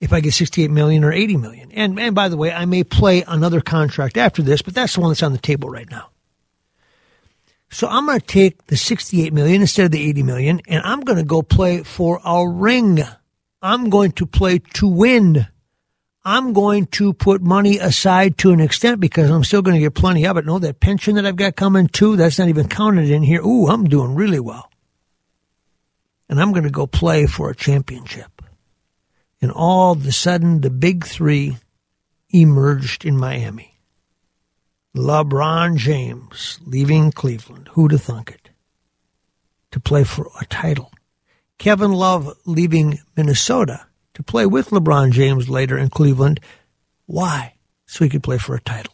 If 0.00 0.14
I 0.14 0.20
get 0.20 0.32
68 0.32 0.70
million 0.70 1.04
or 1.04 1.12
80 1.12 1.36
million. 1.36 1.70
And, 1.72 2.00
and 2.00 2.14
by 2.14 2.30
the 2.30 2.38
way, 2.38 2.52
I 2.52 2.64
may 2.64 2.84
play 2.84 3.22
another 3.28 3.60
contract 3.60 4.16
after 4.16 4.40
this, 4.40 4.62
but 4.62 4.74
that's 4.74 4.94
the 4.94 5.00
one 5.02 5.10
that's 5.10 5.22
on 5.22 5.32
the 5.32 5.38
table 5.38 5.68
right 5.68 5.90
now. 5.90 6.08
So 7.70 7.86
I'm 7.86 8.06
going 8.06 8.18
to 8.18 8.26
take 8.26 8.66
the 8.66 8.76
68 8.76 9.32
million 9.32 9.60
instead 9.60 9.84
of 9.84 9.90
the 9.92 10.08
80 10.08 10.22
million 10.22 10.60
and 10.66 10.82
I'm 10.84 11.00
going 11.00 11.18
to 11.18 11.24
go 11.24 11.42
play 11.42 11.82
for 11.82 12.20
a 12.24 12.48
ring. 12.48 13.00
I'm 13.62 13.90
going 13.90 14.12
to 14.12 14.26
play 14.26 14.58
to 14.74 14.88
win. 14.88 15.46
I'm 16.24 16.52
going 16.52 16.86
to 16.86 17.14
put 17.14 17.40
money 17.40 17.78
aside 17.78 18.36
to 18.38 18.52
an 18.52 18.60
extent 18.60 19.00
because 19.00 19.30
I'm 19.30 19.44
still 19.44 19.62
going 19.62 19.76
to 19.76 19.80
get 19.80 19.94
plenty 19.94 20.26
of 20.26 20.36
it. 20.36 20.44
No, 20.44 20.58
that 20.58 20.80
pension 20.80 21.14
that 21.14 21.24
I've 21.24 21.36
got 21.36 21.56
coming 21.56 21.86
too, 21.88 22.16
that's 22.16 22.38
not 22.38 22.48
even 22.48 22.68
counted 22.68 23.10
in 23.10 23.22
here. 23.22 23.40
Ooh, 23.40 23.68
I'm 23.68 23.84
doing 23.84 24.14
really 24.14 24.40
well. 24.40 24.70
And 26.28 26.40
I'm 26.40 26.52
going 26.52 26.64
to 26.64 26.70
go 26.70 26.86
play 26.86 27.26
for 27.26 27.50
a 27.50 27.56
championship. 27.56 28.42
And 29.40 29.50
all 29.50 29.92
of 29.92 30.06
a 30.06 30.12
sudden, 30.12 30.60
the 30.60 30.70
big 30.70 31.06
three 31.06 31.56
emerged 32.28 33.06
in 33.06 33.16
Miami. 33.16 33.78
LeBron 34.94 35.76
James 35.76 36.60
leaving 36.66 37.12
Cleveland. 37.12 37.68
Who'd 37.72 37.92
have 37.92 38.02
thunk 38.02 38.30
it? 38.30 38.50
To 39.70 39.80
play 39.80 40.04
for 40.04 40.30
a 40.40 40.44
title. 40.46 40.92
Kevin 41.58 41.92
Love 41.92 42.36
leaving 42.44 42.98
Minnesota 43.16 43.86
to 44.20 44.30
play 44.32 44.46
with 44.46 44.70
LeBron 44.70 45.10
James 45.12 45.48
later 45.48 45.76
in 45.76 45.88
Cleveland. 45.88 46.40
Why? 47.06 47.54
So 47.86 48.04
he 48.04 48.10
could 48.10 48.22
play 48.22 48.38
for 48.38 48.54
a 48.54 48.60
title. 48.60 48.92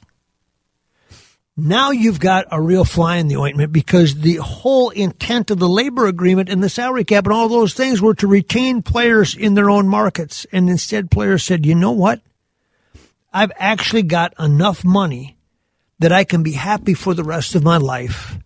Now 1.56 1.90
you've 1.90 2.20
got 2.20 2.46
a 2.50 2.60
real 2.60 2.84
fly 2.84 3.16
in 3.16 3.28
the 3.28 3.38
ointment 3.38 3.72
because 3.72 4.14
the 4.14 4.36
whole 4.36 4.90
intent 4.90 5.50
of 5.50 5.58
the 5.58 5.68
labor 5.68 6.06
agreement 6.06 6.50
and 6.50 6.62
the 6.62 6.68
salary 6.68 7.04
cap 7.04 7.24
and 7.24 7.32
all 7.32 7.48
those 7.48 7.72
things 7.72 8.02
were 8.02 8.14
to 8.16 8.26
retain 8.26 8.82
players 8.82 9.34
in 9.34 9.54
their 9.54 9.70
own 9.70 9.88
markets. 9.88 10.46
And 10.52 10.68
instead 10.68 11.10
players 11.10 11.42
said, 11.42 11.64
you 11.64 11.74
know 11.74 11.92
what? 11.92 12.20
I've 13.32 13.52
actually 13.56 14.02
got 14.02 14.34
enough 14.38 14.84
money 14.84 15.38
that 15.98 16.12
I 16.12 16.24
can 16.24 16.42
be 16.42 16.52
happy 16.52 16.94
for 16.94 17.14
the 17.14 17.24
rest 17.24 17.54
of 17.54 17.64
my 17.64 17.78
life 17.78 18.36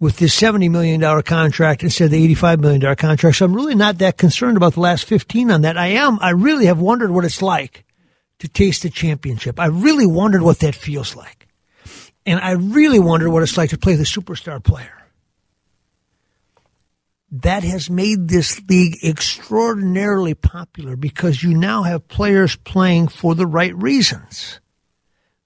with 0.00 0.16
this 0.16 0.34
$70 0.40 0.70
million 0.70 1.22
contract 1.22 1.82
instead 1.82 2.06
of 2.06 2.10
the 2.12 2.34
$85 2.34 2.58
million 2.60 2.96
contract. 2.96 3.36
So 3.36 3.44
I'm 3.44 3.54
really 3.54 3.74
not 3.74 3.98
that 3.98 4.16
concerned 4.16 4.56
about 4.56 4.72
the 4.72 4.80
last 4.80 5.04
15 5.04 5.50
on 5.50 5.62
that. 5.62 5.76
I 5.76 5.88
am, 5.88 6.18
I 6.22 6.30
really 6.30 6.66
have 6.66 6.80
wondered 6.80 7.10
what 7.10 7.26
it's 7.26 7.42
like 7.42 7.84
to 8.38 8.48
taste 8.48 8.84
a 8.86 8.90
championship. 8.90 9.60
I 9.60 9.66
really 9.66 10.06
wondered 10.06 10.40
what 10.42 10.60
that 10.60 10.74
feels 10.74 11.14
like. 11.14 11.46
And 12.24 12.40
I 12.40 12.52
really 12.52 12.98
wondered 12.98 13.30
what 13.30 13.42
it's 13.42 13.58
like 13.58 13.70
to 13.70 13.78
play 13.78 13.94
the 13.94 14.04
superstar 14.04 14.62
player. 14.62 14.96
That 17.32 17.62
has 17.62 17.88
made 17.88 18.28
this 18.28 18.60
league 18.68 18.96
extraordinarily 19.04 20.34
popular 20.34 20.96
because 20.96 21.42
you 21.42 21.54
now 21.54 21.82
have 21.82 22.08
players 22.08 22.56
playing 22.56 23.08
for 23.08 23.34
the 23.34 23.46
right 23.46 23.74
reasons 23.76 24.60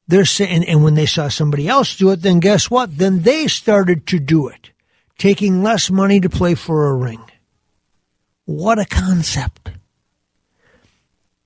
they're 0.06 0.24
saying, 0.24 0.64
and 0.64 0.84
when 0.84 0.94
they 0.94 1.06
saw 1.06 1.28
somebody 1.28 1.68
else 1.68 1.96
do 1.96 2.10
it, 2.10 2.22
then 2.22 2.40
guess 2.40 2.70
what? 2.70 2.96
Then 2.96 3.22
they 3.22 3.46
started 3.46 4.06
to 4.08 4.18
do 4.18 4.48
it, 4.48 4.70
taking 5.18 5.62
less 5.62 5.90
money 5.90 6.20
to 6.20 6.28
play 6.28 6.54
for 6.54 6.88
a 6.88 6.94
ring. 6.94 7.22
What 8.44 8.78
a 8.78 8.84
concept. 8.84 9.70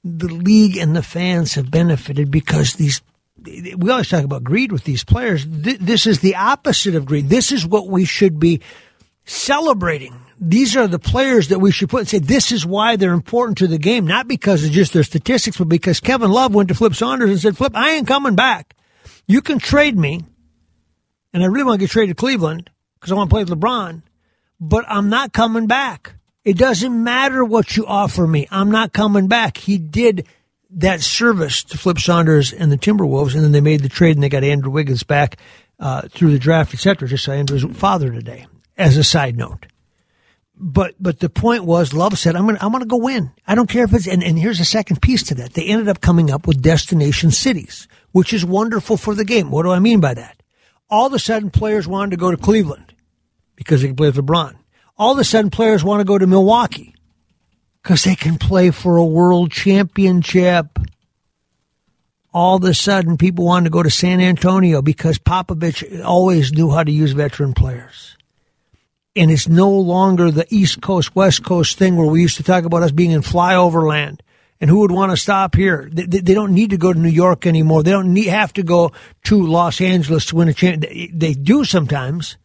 The 0.02 0.28
league 0.28 0.76
and 0.76 0.96
the 0.96 1.02
fans 1.02 1.54
have 1.54 1.70
benefited 1.70 2.30
because 2.30 2.74
these, 2.74 3.00
we 3.44 3.90
always 3.90 4.08
talk 4.08 4.24
about 4.24 4.42
greed 4.42 4.72
with 4.72 4.84
these 4.84 5.04
players. 5.04 5.44
This 5.46 6.06
is 6.06 6.20
the 6.20 6.34
opposite 6.34 6.94
of 6.96 7.06
greed. 7.06 7.28
This 7.28 7.52
is 7.52 7.66
what 7.66 7.88
we 7.88 8.04
should 8.04 8.40
be 8.40 8.60
celebrating 9.24 10.18
these 10.40 10.77
are 10.77 10.87
the 10.87 10.98
players 10.98 11.48
that 11.48 11.59
we 11.59 11.72
should 11.72 11.88
put 11.88 12.01
and 12.01 12.09
say 12.09 12.18
this 12.18 12.53
is 12.53 12.64
why 12.64 12.96
they're 12.96 13.12
important 13.12 13.59
to 13.59 13.66
the 13.66 13.79
game, 13.79 14.07
not 14.07 14.29
because 14.29 14.64
of 14.64 14.70
just 14.70 14.92
their 14.92 15.03
statistics, 15.03 15.59
but 15.59 15.68
because 15.68 16.01
Kevin 16.01 16.31
Love 16.31 16.55
went 16.55 16.68
to 16.68 16.74
Flip 16.74 16.94
Saunders 16.94 17.31
and 17.31 17.40
said, 17.40 17.57
Flip, 17.57 17.72
I 17.74 17.92
ain't 17.92 18.07
coming 18.07 18.35
back. 18.35 18.77
You 19.27 19.42
can 19.42 19.59
trade 19.59 19.98
me, 19.98 20.24
and 21.33 21.42
I 21.42 21.46
really 21.46 21.64
want 21.64 21.81
to 21.81 21.85
get 21.85 21.90
traded 21.90 22.16
to 22.16 22.20
Cleveland 22.20 22.70
because 22.94 23.12
I 23.12 23.16
want 23.16 23.31
to 23.31 23.35
play 23.35 23.44
with 23.44 23.51
LeBron, 23.51 24.03
but 24.61 24.85
I'm 24.88 25.09
not 25.09 25.33
coming 25.33 25.66
back. 25.66 26.14
It 26.44 26.57
doesn't 26.57 27.05
matter 27.05 27.44
what 27.44 27.77
you 27.77 27.85
offer 27.87 28.27
me. 28.27 28.46
I'm 28.51 28.70
not 28.70 28.92
coming 28.92 29.29
back. 29.29 29.57
He 29.59 29.77
did 29.77 30.27
that 30.70 31.01
service 31.01 31.64
to 31.64 31.79
Flip 31.79 31.98
Saunders 31.98 32.53
and 32.53 32.70
the 32.70 32.79
Timberwolves, 32.79 33.35
and 33.35 33.42
then 33.42 33.53
they 33.53 33.61
made 33.61 33.83
the 33.83 33.88
trade 33.88 34.16
and 34.16 34.22
they 34.22 34.29
got 34.29 34.44
Andrew 34.44 34.70
Wiggins 34.70 35.03
back 35.03 35.38
uh, 35.81 36.03
through 36.09 36.31
the 36.31 36.38
draft, 36.38 36.72
etc. 36.74 37.09
Just 37.09 37.24
saw 37.24 37.33
Andrew's 37.33 37.64
father 37.77 38.12
today, 38.12 38.46
as 38.77 38.96
a 38.96 39.05
side 39.05 39.37
note 39.37 39.66
but 40.60 40.94
but 40.98 41.20
the 41.20 41.28
point 41.28 41.64
was, 41.64 41.92
Love 41.92 42.18
said, 42.18 42.34
"I'm 42.34 42.46
gonna 42.46 42.58
I'm 42.60 42.72
gonna 42.72 42.84
go 42.86 42.96
win. 42.96 43.32
I 43.46 43.54
don't 43.54 43.68
care 43.68 43.84
if 43.84 43.94
it's." 43.94 44.08
And, 44.08 44.22
and 44.22 44.38
here's 44.38 44.60
a 44.60 44.64
second 44.64 45.00
piece 45.00 45.22
to 45.24 45.34
that. 45.36 45.54
They 45.54 45.66
ended 45.66 45.88
up 45.88 46.00
coming 46.00 46.30
up 46.30 46.46
with 46.46 46.60
destination 46.60 47.30
cities, 47.30 47.86
which 48.12 48.32
is 48.32 48.44
wonderful 48.44 48.96
for 48.96 49.14
the 49.14 49.24
game. 49.24 49.50
What 49.50 49.62
do 49.62 49.70
I 49.70 49.78
mean 49.78 50.00
by 50.00 50.14
that? 50.14 50.42
All 50.90 51.06
of 51.06 51.12
a 51.12 51.18
sudden, 51.18 51.50
players 51.50 51.86
wanted 51.86 52.12
to 52.12 52.16
go 52.16 52.30
to 52.30 52.36
Cleveland 52.36 52.94
because 53.56 53.82
they 53.82 53.88
can 53.88 53.96
play 53.96 54.08
with 54.08 54.16
LeBron. 54.16 54.56
All 54.96 55.12
of 55.12 55.18
a 55.18 55.24
sudden, 55.24 55.50
players 55.50 55.84
want 55.84 56.00
to 56.00 56.04
go 56.04 56.18
to 56.18 56.26
Milwaukee 56.26 56.94
because 57.82 58.04
they 58.04 58.16
can 58.16 58.36
play 58.36 58.70
for 58.70 58.96
a 58.96 59.04
world 59.04 59.52
championship. 59.52 60.78
All 62.32 62.56
of 62.56 62.64
a 62.64 62.74
sudden, 62.74 63.16
people 63.16 63.44
wanted 63.44 63.64
to 63.64 63.70
go 63.70 63.82
to 63.82 63.90
San 63.90 64.20
Antonio 64.20 64.82
because 64.82 65.18
Popovich 65.18 66.04
always 66.04 66.52
knew 66.52 66.70
how 66.70 66.82
to 66.82 66.90
use 66.92 67.12
veteran 67.12 67.54
players 67.54 68.17
and 69.18 69.31
it's 69.31 69.48
no 69.48 69.70
longer 69.70 70.31
the 70.31 70.46
East 70.48 70.81
Coast, 70.81 71.14
West 71.14 71.44
Coast 71.44 71.76
thing 71.76 71.96
where 71.96 72.07
we 72.07 72.22
used 72.22 72.37
to 72.37 72.42
talk 72.42 72.64
about 72.64 72.83
us 72.83 72.92
being 72.92 73.11
in 73.11 73.22
flyover 73.22 73.87
land. 73.87 74.22
And 74.61 74.68
who 74.68 74.81
would 74.81 74.90
want 74.90 75.12
to 75.12 75.16
stop 75.16 75.54
here? 75.54 75.88
They, 75.92 76.07
they 76.07 76.35
don't 76.35 76.52
need 76.52 76.70
to 76.70 76.76
go 76.76 76.92
to 76.92 76.98
New 76.98 77.09
York 77.09 77.46
anymore. 77.46 77.83
They 77.83 77.90
don't 77.90 78.12
need, 78.12 78.26
have 78.26 78.52
to 78.54 78.62
go 78.62 78.92
to 79.24 79.46
Los 79.46 79.81
Angeles 79.81 80.26
to 80.26 80.37
win 80.37 80.48
a 80.48 80.54
championship. 80.54 80.90
They, 80.90 81.33
they 81.33 81.35
do 81.35 81.64
sometimes, 81.64 82.38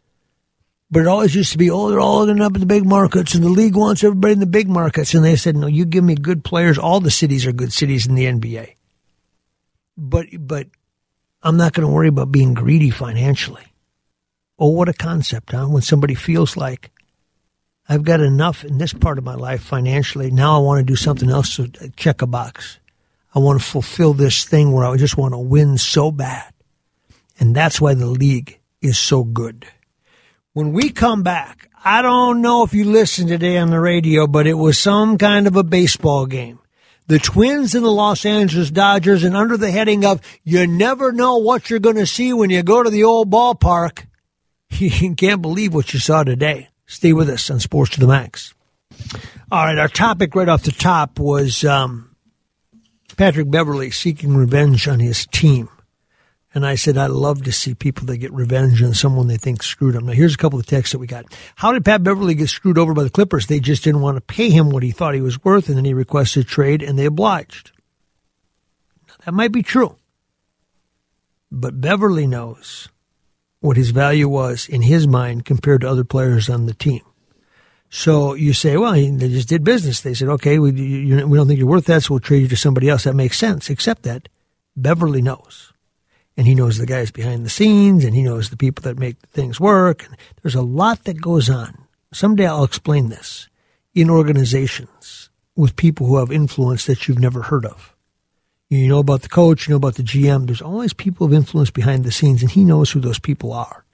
but 0.92 1.02
it 1.02 1.08
always 1.08 1.34
used 1.34 1.52
to 1.54 1.58
be, 1.58 1.72
oh, 1.72 1.90
they're 1.90 2.00
all 2.00 2.22
ending 2.22 2.46
up 2.46 2.54
in 2.54 2.60
the 2.60 2.68
big 2.68 2.86
markets, 2.86 3.34
and 3.34 3.44
the 3.44 3.50
league 3.50 3.76
wants 3.76 4.04
everybody 4.04 4.34
in 4.34 4.40
the 4.40 4.46
big 4.46 4.70
markets. 4.70 5.16
And 5.16 5.26
they 5.26 5.36
said, 5.36 5.56
no, 5.56 5.68
you 5.68 5.86
give 5.86 6.04
me 6.04 6.16
good 6.16 6.44
players. 6.44 6.78
All 6.78 7.00
the 7.00 7.12
cities 7.12 7.48
are 7.48 7.52
good 7.52 7.74
cities 7.74 8.06
in 8.06 8.14
the 8.16 8.26
NBA. 8.26 8.76
But 9.98 10.28
but 10.40 10.68
I'm 11.42 11.58
not 11.58 11.74
going 11.74 11.88
to 11.88 11.94
worry 11.94 12.08
about 12.08 12.32
being 12.32 12.54
greedy 12.54 12.90
financially. 12.90 13.73
Oh, 14.60 14.70
what 14.70 14.90
a 14.90 14.94
concept, 14.94 15.52
huh? 15.52 15.66
When 15.66 15.82
somebody 15.82 16.16
feels 16.16 16.56
like 16.56 16.92
I've 17.90 18.04
got 18.04 18.22
enough 18.22 18.64
in 18.64 18.78
this 18.78 18.94
part 18.94 19.18
of 19.18 19.24
my 19.24 19.36
life 19.36 19.62
financially. 19.62 20.32
Now 20.32 20.56
I 20.56 20.60
want 20.60 20.80
to 20.80 20.86
do 20.86 20.96
something 20.96 21.30
else 21.30 21.58
to 21.58 21.64
uh, 21.82 21.88
check 21.96 22.22
a 22.22 22.28
box. 22.28 22.80
I 23.36 23.40
want 23.40 23.60
to 23.60 23.66
fulfill 23.66 24.14
this 24.14 24.46
thing 24.46 24.72
where 24.72 24.86
I 24.86 24.96
just 24.96 25.18
want 25.18 25.34
to 25.34 25.40
win 25.40 25.78
so 25.78 26.12
bad. 26.12 26.54
And 27.40 27.56
that's 27.56 27.82
why 27.82 27.94
the 27.94 28.06
league 28.06 28.60
is 28.82 28.98
so 28.98 29.24
good. 29.24 29.68
When 30.54 30.72
we 30.72 30.92
come 30.92 31.24
back, 31.24 31.70
I 31.84 32.02
don't 32.02 32.42
know 32.42 32.64
if 32.64 32.74
you 32.74 32.86
listened 32.86 33.30
today 33.30 33.58
on 33.58 33.72
the 33.72 33.80
radio, 33.80 34.28
but 34.28 34.48
it 34.48 34.54
was 34.54 34.78
some 34.78 35.18
kind 35.18 35.48
of 35.48 35.56
a 35.56 35.64
baseball 35.64 36.26
game. 36.26 36.60
The 37.08 37.20
Twins 37.20 37.76
and 37.76 37.84
the 37.84 37.92
Los 37.92 38.26
Angeles 38.26 38.72
Dodgers, 38.72 39.26
and 39.26 39.36
under 39.36 39.58
the 39.58 39.72
heading 39.72 40.06
of 40.06 40.22
You 40.44 40.66
Never 40.68 41.12
Know 41.12 41.38
What 41.38 41.70
You're 41.70 41.80
Going 41.80 41.98
to 41.98 42.06
See 42.06 42.32
When 42.32 42.50
You 42.50 42.64
Go 42.64 42.82
to 42.82 42.90
the 42.90 43.04
Old 43.04 43.30
Ballpark, 43.30 44.06
you 44.82 45.16
can't 45.16 45.42
believe 45.42 45.74
what 45.74 45.94
you 45.94 46.00
saw 46.00 46.24
today. 46.24 46.70
Stay 46.86 47.14
with 47.14 47.30
us 47.30 47.50
on 47.50 47.60
Sports 47.60 47.92
to 47.92 48.00
the 48.00 48.08
Max. 48.08 48.54
All 49.52 49.66
right, 49.66 49.78
our 49.78 49.88
topic 49.88 50.36
right 50.36 50.50
off 50.50 50.64
the 50.64 50.72
top 50.72 51.20
was 51.20 51.64
um, 51.64 52.16
Patrick 53.18 53.50
Beverley 53.50 53.92
seeking 53.92 54.36
revenge 54.36 54.88
on 54.88 55.00
his 55.00 55.26
team. 55.28 55.70
And 56.56 56.66
I 56.66 56.76
said, 56.76 57.00
I 57.00 57.08
love 57.08 57.44
to 57.44 57.52
see 57.52 57.74
people 57.74 58.06
that 58.08 58.18
get 58.18 58.32
revenge 58.32 58.84
on 58.84 58.94
someone 58.94 59.28
they 59.28 59.38
think 59.38 59.64
screwed 59.64 59.96
them. 59.96 60.06
Now, 60.06 60.14
here's 60.14 60.36
a 60.36 60.38
couple 60.38 60.60
of 60.60 60.68
texts 60.68 60.92
that 60.92 61.00
we 61.00 61.08
got. 61.08 61.26
How 61.56 61.72
did 61.72 61.84
Pat 61.84 62.04
Beverley 62.04 62.36
get 62.36 62.50
screwed 62.50 62.78
over 62.78 62.94
by 62.94 63.04
the 63.04 63.10
Clippers? 63.10 63.48
They 63.48 63.60
just 63.60 63.84
didn't 63.84 64.02
want 64.02 64.18
to 64.18 64.22
pay 64.22 64.52
him 64.52 64.70
what 64.70 64.84
he 64.84 64.92
thought 64.92 65.16
he 65.16 65.22
was 65.22 65.44
worth, 65.44 65.68
and 65.68 65.78
then 65.78 65.86
he 65.86 65.96
requested 65.96 66.48
trade, 66.48 66.84
and 66.84 66.98
they 66.98 67.06
obliged. 67.06 67.72
Now, 69.08 69.16
that 69.26 69.34
might 69.34 69.52
be 69.52 69.64
true. 69.64 69.96
But 71.52 71.82
Beverley 71.82 72.28
knows 72.28 72.90
what 73.64 73.78
his 73.78 73.92
value 73.92 74.28
was 74.28 74.68
in 74.68 74.82
his 74.82 75.08
mind 75.08 75.46
compared 75.46 75.80
to 75.80 75.90
other 75.90 76.04
players 76.04 76.50
on 76.50 76.66
the 76.66 76.74
team. 76.74 77.00
So 77.90 78.34
you 78.34 78.52
say, 78.52 78.76
well, 78.76 78.92
they 78.92 79.30
just 79.30 79.48
did 79.48 79.64
business. 79.64 80.02
They 80.02 80.14
said, 80.14 80.28
okay, 80.28 80.60
we, 80.60 80.74
you, 80.74 81.26
we 81.26 81.38
don't 81.38 81.48
think 81.48 81.60
you're 81.60 81.68
worth 81.68 81.86
that, 81.86 82.04
so 82.04 82.16
we'll 82.16 82.20
trade 82.20 82.42
you 82.42 82.48
to 82.50 82.58
somebody 82.58 82.90
else. 82.90 83.06
That 83.06 83.16
makes 83.16 83.38
sense, 83.38 83.70
except 83.70 84.04
that 84.04 84.28
Beverley 84.76 85.22
knows. 85.22 85.72
And 86.36 86.46
he 86.46 86.56
knows 86.56 86.78
the 86.78 86.86
guys 86.86 87.10
behind 87.10 87.46
the 87.46 87.50
scenes, 87.50 88.04
and 88.04 88.14
he 88.14 88.22
knows 88.22 88.50
the 88.50 88.58
people 88.58 88.82
that 88.82 89.00
make 89.00 89.16
things 89.32 89.62
work. 89.62 90.06
And 90.06 90.18
there's 90.42 90.56
a 90.56 90.62
lot 90.62 91.06
that 91.06 91.22
goes 91.22 91.50
on. 91.50 91.88
Someday 92.12 92.48
I'll 92.48 92.66
explain 92.66 93.08
this 93.08 93.48
in 93.94 94.10
organizations 94.10 95.30
with 95.56 95.78
people 95.78 96.08
who 96.08 96.18
have 96.18 96.34
influence 96.34 96.86
that 96.88 97.08
you've 97.08 97.20
never 97.20 97.44
heard 97.44 97.66
of. 97.66 97.93
You 98.74 98.88
know 98.88 99.00
about 99.00 99.22
the 99.22 99.30
coach, 99.30 99.68
you 99.68 99.74
know 99.74 99.78
about 99.78 99.96
the 99.96 100.04
GM. 100.04 100.48
There's 100.48 100.62
always 100.62 100.94
people 100.94 101.28
of 101.28 101.34
influence 101.34 101.70
behind 101.70 102.04
the 102.04 102.12
scenes, 102.12 102.42
and 102.42 102.50
he 102.50 102.66
knows 102.66 102.90
who 102.90 103.00
those 103.00 103.20
people 103.20 103.54
are. 103.54 103.86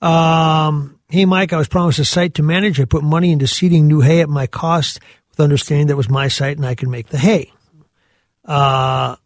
Um, 0.00 0.98
hey, 1.10 1.26
Mike, 1.26 1.52
I 1.52 1.58
was 1.58 1.68
promised 1.68 1.98
a 1.98 2.04
site 2.04 2.34
to 2.34 2.42
manage. 2.42 2.80
I 2.80 2.86
put 2.86 3.04
money 3.04 3.30
into 3.30 3.46
seeding 3.46 3.86
new 3.86 4.00
hay 4.00 4.20
at 4.20 4.28
my 4.28 4.46
cost 4.46 5.00
with 5.30 5.40
understanding 5.40 5.88
that 5.88 5.96
was 5.96 6.08
my 6.08 6.28
site 6.28 6.56
and 6.56 6.64
I 6.64 6.74
could 6.74 6.88
make 6.88 7.08
the 7.08 7.18
hay. 7.18 7.52
Uh, 8.44 9.16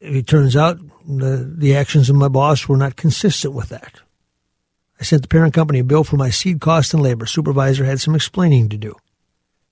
it 0.00 0.26
turns 0.26 0.56
out 0.56 0.78
the, 1.06 1.52
the 1.58 1.76
actions 1.76 2.08
of 2.08 2.16
my 2.16 2.28
boss 2.28 2.66
were 2.66 2.76
not 2.78 2.96
consistent 2.96 3.52
with 3.52 3.68
that. 3.68 4.00
I 4.98 5.04
sent 5.04 5.22
the 5.22 5.28
parent 5.28 5.52
company 5.52 5.80
a 5.80 5.84
bill 5.84 6.04
for 6.04 6.16
my 6.16 6.30
seed 6.30 6.60
cost 6.60 6.94
and 6.94 7.02
labor. 7.02 7.26
Supervisor 7.26 7.84
had 7.84 8.00
some 8.00 8.14
explaining 8.14 8.68
to 8.70 8.78
do. 8.78 8.94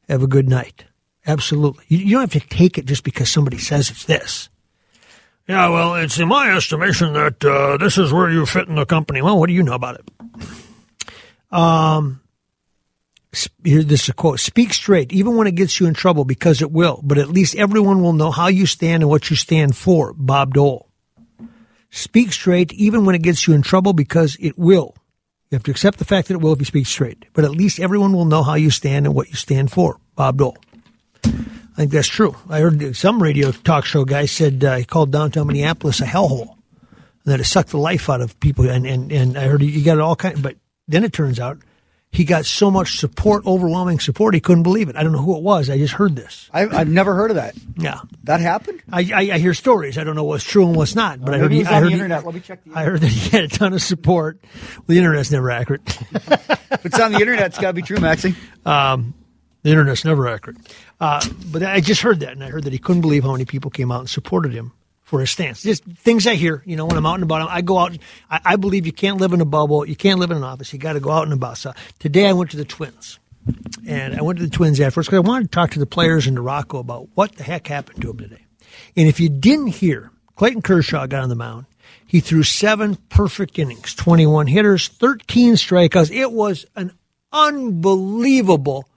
Have 0.09 0.23
a 0.23 0.27
good 0.27 0.49
night. 0.49 0.85
Absolutely. 1.27 1.85
You, 1.89 1.99
you 1.99 2.11
don't 2.13 2.33
have 2.33 2.43
to 2.43 2.49
take 2.49 2.79
it 2.79 2.87
just 2.87 3.05
because 3.05 3.31
somebody 3.31 3.59
says 3.59 3.91
it's 3.91 4.05
this. 4.05 4.49
Yeah, 5.49 5.69
well, 5.69 5.97
it's 5.97 6.19
in 6.19 6.29
my 6.29 6.55
estimation 6.55 7.13
that 7.15 7.45
uh, 7.45 7.77
this 7.77 7.99
is 7.99 8.13
where 8.13 8.31
you 8.31 8.47
fit 8.47 8.69
in 8.69 8.77
the 8.77 8.87
company. 8.87 9.21
Well, 9.21 9.39
what 9.39 9.49
do 9.49 9.53
you 9.53 9.63
know 9.63 9.75
about 9.75 9.97
it? 9.97 10.09
Um, 11.51 12.21
here, 13.65 13.83
this 13.83 14.05
is 14.05 14.09
a 14.11 14.13
quote. 14.15 14.39
Speak 14.39 14.73
straight, 14.73 15.13
even 15.13 15.37
when 15.37 15.47
it 15.47 15.57
gets 15.57 15.81
you 15.81 15.87
in 15.87 15.95
trouble, 15.95 16.25
because 16.25 16.63
it 16.63 16.71
will. 16.71 17.01
But 17.03 17.19
at 17.19 17.29
least 17.29 17.57
everyone 17.57 18.03
will 18.03 18.13
know 18.13 18.31
how 18.31 18.47
you 18.47 18.67
stand 18.67 19.03
and 19.03 19.11
what 19.11 19.29
you 19.29 19.37
stand 19.37 19.77
for. 19.77 20.13
Bob 20.15 20.55
Dole. 20.55 20.89
Speak 21.91 22.33
straight, 22.33 22.73
even 22.75 23.05
when 23.05 23.17
it 23.17 23.23
gets 23.23 23.49
you 23.49 23.55
in 23.55 23.63
trouble, 23.63 23.93
because 23.93 24.37
it 24.39 24.57
will. 24.57 24.95
You 25.51 25.57
have 25.57 25.65
to 25.65 25.73
accept 25.73 25.99
the 25.99 26.05
fact 26.05 26.29
that 26.29 26.35
it 26.35 26.41
will 26.41 26.53
if 26.53 26.61
you 26.61 26.65
speak 26.65 26.87
straight. 26.87 27.25
But 27.33 27.45
at 27.45 27.51
least 27.51 27.81
everyone 27.81 28.13
will 28.13 28.25
know 28.25 28.45
how 28.45 28.55
you 28.55 28.71
stand 28.71 29.07
and 29.07 29.15
what 29.17 29.31
you 29.31 29.35
stand 29.35 29.73
for. 29.73 29.99
Bob 30.15 30.39
Dole. 30.39 30.57
I 31.81 31.85
think 31.85 31.93
that's 31.93 32.09
true. 32.09 32.37
I 32.51 32.61
heard 32.61 32.95
some 32.95 33.23
radio 33.23 33.53
talk 33.53 33.87
show 33.87 34.05
guy 34.05 34.27
said 34.27 34.63
uh, 34.63 34.77
he 34.77 34.85
called 34.85 35.11
downtown 35.11 35.47
Minneapolis 35.47 36.03
a 36.03 36.05
hellhole, 36.05 36.59
and 37.25 37.33
that 37.33 37.41
it 37.41 37.45
sucked 37.45 37.71
the 37.71 37.79
life 37.79 38.11
out 38.11 38.21
of 38.21 38.39
people. 38.39 38.69
And 38.69 38.85
and, 38.85 39.11
and 39.11 39.39
I 39.39 39.47
heard 39.47 39.63
he 39.63 39.83
got 39.83 39.99
all 39.99 40.15
kind. 40.15 40.43
But 40.43 40.57
then 40.89 41.05
it 41.05 41.15
turns 41.15 41.41
out 41.41 41.57
he 42.11 42.25
got 42.25 42.45
so 42.45 42.71
much 42.71 42.99
support, 42.99 43.47
overwhelming 43.47 43.99
support, 43.99 44.35
he 44.35 44.41
couldn't 44.41 44.65
believe 44.65 44.91
it. 44.91 44.97
I 44.97 45.03
don't 45.03 45.13
know 45.13 45.23
who 45.23 45.39
it 45.39 45.43
was. 45.43 45.71
I 45.71 45.79
just 45.79 45.95
heard 45.95 46.17
this. 46.17 46.51
I've, 46.53 46.75
I've 46.75 46.89
never 46.89 47.15
heard 47.15 47.31
of 47.31 47.37
that. 47.37 47.55
Yeah, 47.79 48.01
that 48.25 48.41
happened. 48.41 48.83
I, 48.93 49.01
I, 49.15 49.21
I 49.37 49.39
hear 49.39 49.55
stories. 49.55 49.97
I 49.97 50.05
don't 50.05 50.17
know 50.17 50.25
what's 50.25 50.45
true 50.45 50.67
and 50.67 50.77
what's 50.77 50.95
not. 50.95 51.23
But 51.23 51.33
uh, 51.33 51.37
I 51.39 51.41
heard 51.41 51.53
he, 51.53 51.65
I 51.65 51.81
heard 51.81 51.89
the 51.89 51.95
internet. 51.95 52.27
Let 52.27 52.35
me 52.35 52.41
check. 52.41 52.63
The 52.63 52.77
I 52.77 52.85
heard 52.85 53.01
that 53.01 53.09
he 53.09 53.31
had 53.31 53.45
a 53.45 53.49
ton 53.49 53.73
of 53.73 53.81
support. 53.81 54.39
Well, 54.43 54.85
the 54.87 54.99
internet's 54.99 55.31
never 55.31 55.51
accurate. 55.51 55.81
if 56.13 56.85
it's 56.85 57.01
on 57.01 57.13
the 57.13 57.21
internet, 57.21 57.47
it's 57.47 57.59
got 57.59 57.69
to 57.69 57.73
be 57.73 57.81
true, 57.81 58.01
Maxie. 58.01 58.35
Um, 58.67 59.15
the 59.63 59.71
internet's 59.71 60.05
never 60.05 60.29
accurate. 60.29 60.59
Uh, 61.01 61.27
but 61.51 61.63
I 61.63 61.81
just 61.81 62.03
heard 62.03 62.21
that, 62.21 62.33
and 62.33 62.43
I 62.43 62.49
heard 62.49 62.65
that 62.65 62.73
he 62.73 62.79
couldn't 62.79 63.03
believe 63.03 63.25
how 63.25 63.33
many 63.33 63.45
people 63.45 63.71
came 63.71 63.93
out 63.93 64.01
and 64.01 64.11
supported 64.11 64.53
him 64.53 64.73
for 65.03 65.21
his 65.21 65.31
stance. 65.31 65.63
Just 65.63 65.85
things 65.85 66.27
I 66.27 66.35
hear, 66.35 66.63
you 66.65 66.77
know, 66.77 66.87
when 66.87 66.97
I'm 66.97 67.05
out 67.05 67.15
and 67.15 67.25
about. 67.25 67.51
I 67.51 67.61
go 67.61 67.79
out. 67.79 67.97
I, 68.31 68.41
I 68.45 68.57
believe 68.57 68.87
you 68.87 68.93
can't 68.93 69.19
live 69.21 69.33
in 69.33 69.41
a 69.41 69.45
bubble. 69.45 69.87
You 69.87 69.97
can't 69.97 70.21
live 70.21 70.31
in 70.31 70.37
an 70.37 70.45
office. 70.45 70.73
You 70.73 70.79
got 70.79 70.95
to 70.95 71.01
go 71.01 71.11
out 71.11 71.25
and 71.25 71.33
about. 71.33 71.59
So 71.59 71.73
today 71.99 72.29
I 72.29 72.33
went 72.33 72.53
to 72.53 72.57
the 72.57 72.65
Twins, 72.65 73.19
and 73.87 74.17
I 74.17 74.23
went 74.23 74.39
to 74.39 74.45
the 74.45 74.51
Twins 74.51 74.81
afterwards 74.81 75.09
because 75.09 75.25
I 75.25 75.29
wanted 75.29 75.45
to 75.45 75.51
talk 75.51 75.73
to 75.73 75.79
the 75.79 75.87
players 75.87 76.27
in 76.27 76.39
Rocco 76.39 76.79
about 76.79 77.09
what 77.15 77.37
the 77.37 77.43
heck 77.43 77.67
happened 77.67 78.01
to 78.03 78.09
them 78.09 78.19
today. 78.19 78.45
And 78.97 79.09
if 79.09 79.21
you 79.21 79.29
didn't 79.29 79.69
hear, 79.69 80.11
Clayton 80.37 80.63
Kershaw 80.63 81.07
got 81.07 81.23
on 81.23 81.29
the 81.29 81.35
mound. 81.35 81.67
He 82.07 82.21
threw 82.21 82.43
seven 82.43 82.97
perfect 83.09 83.59
innings, 83.59 83.95
21 83.95 84.47
hitters, 84.49 84.89
13 84.89 85.55
strikeouts. 85.55 86.11
It 86.11 86.33
was 86.33 86.67
an 86.75 86.93
unbelievable 87.33 88.89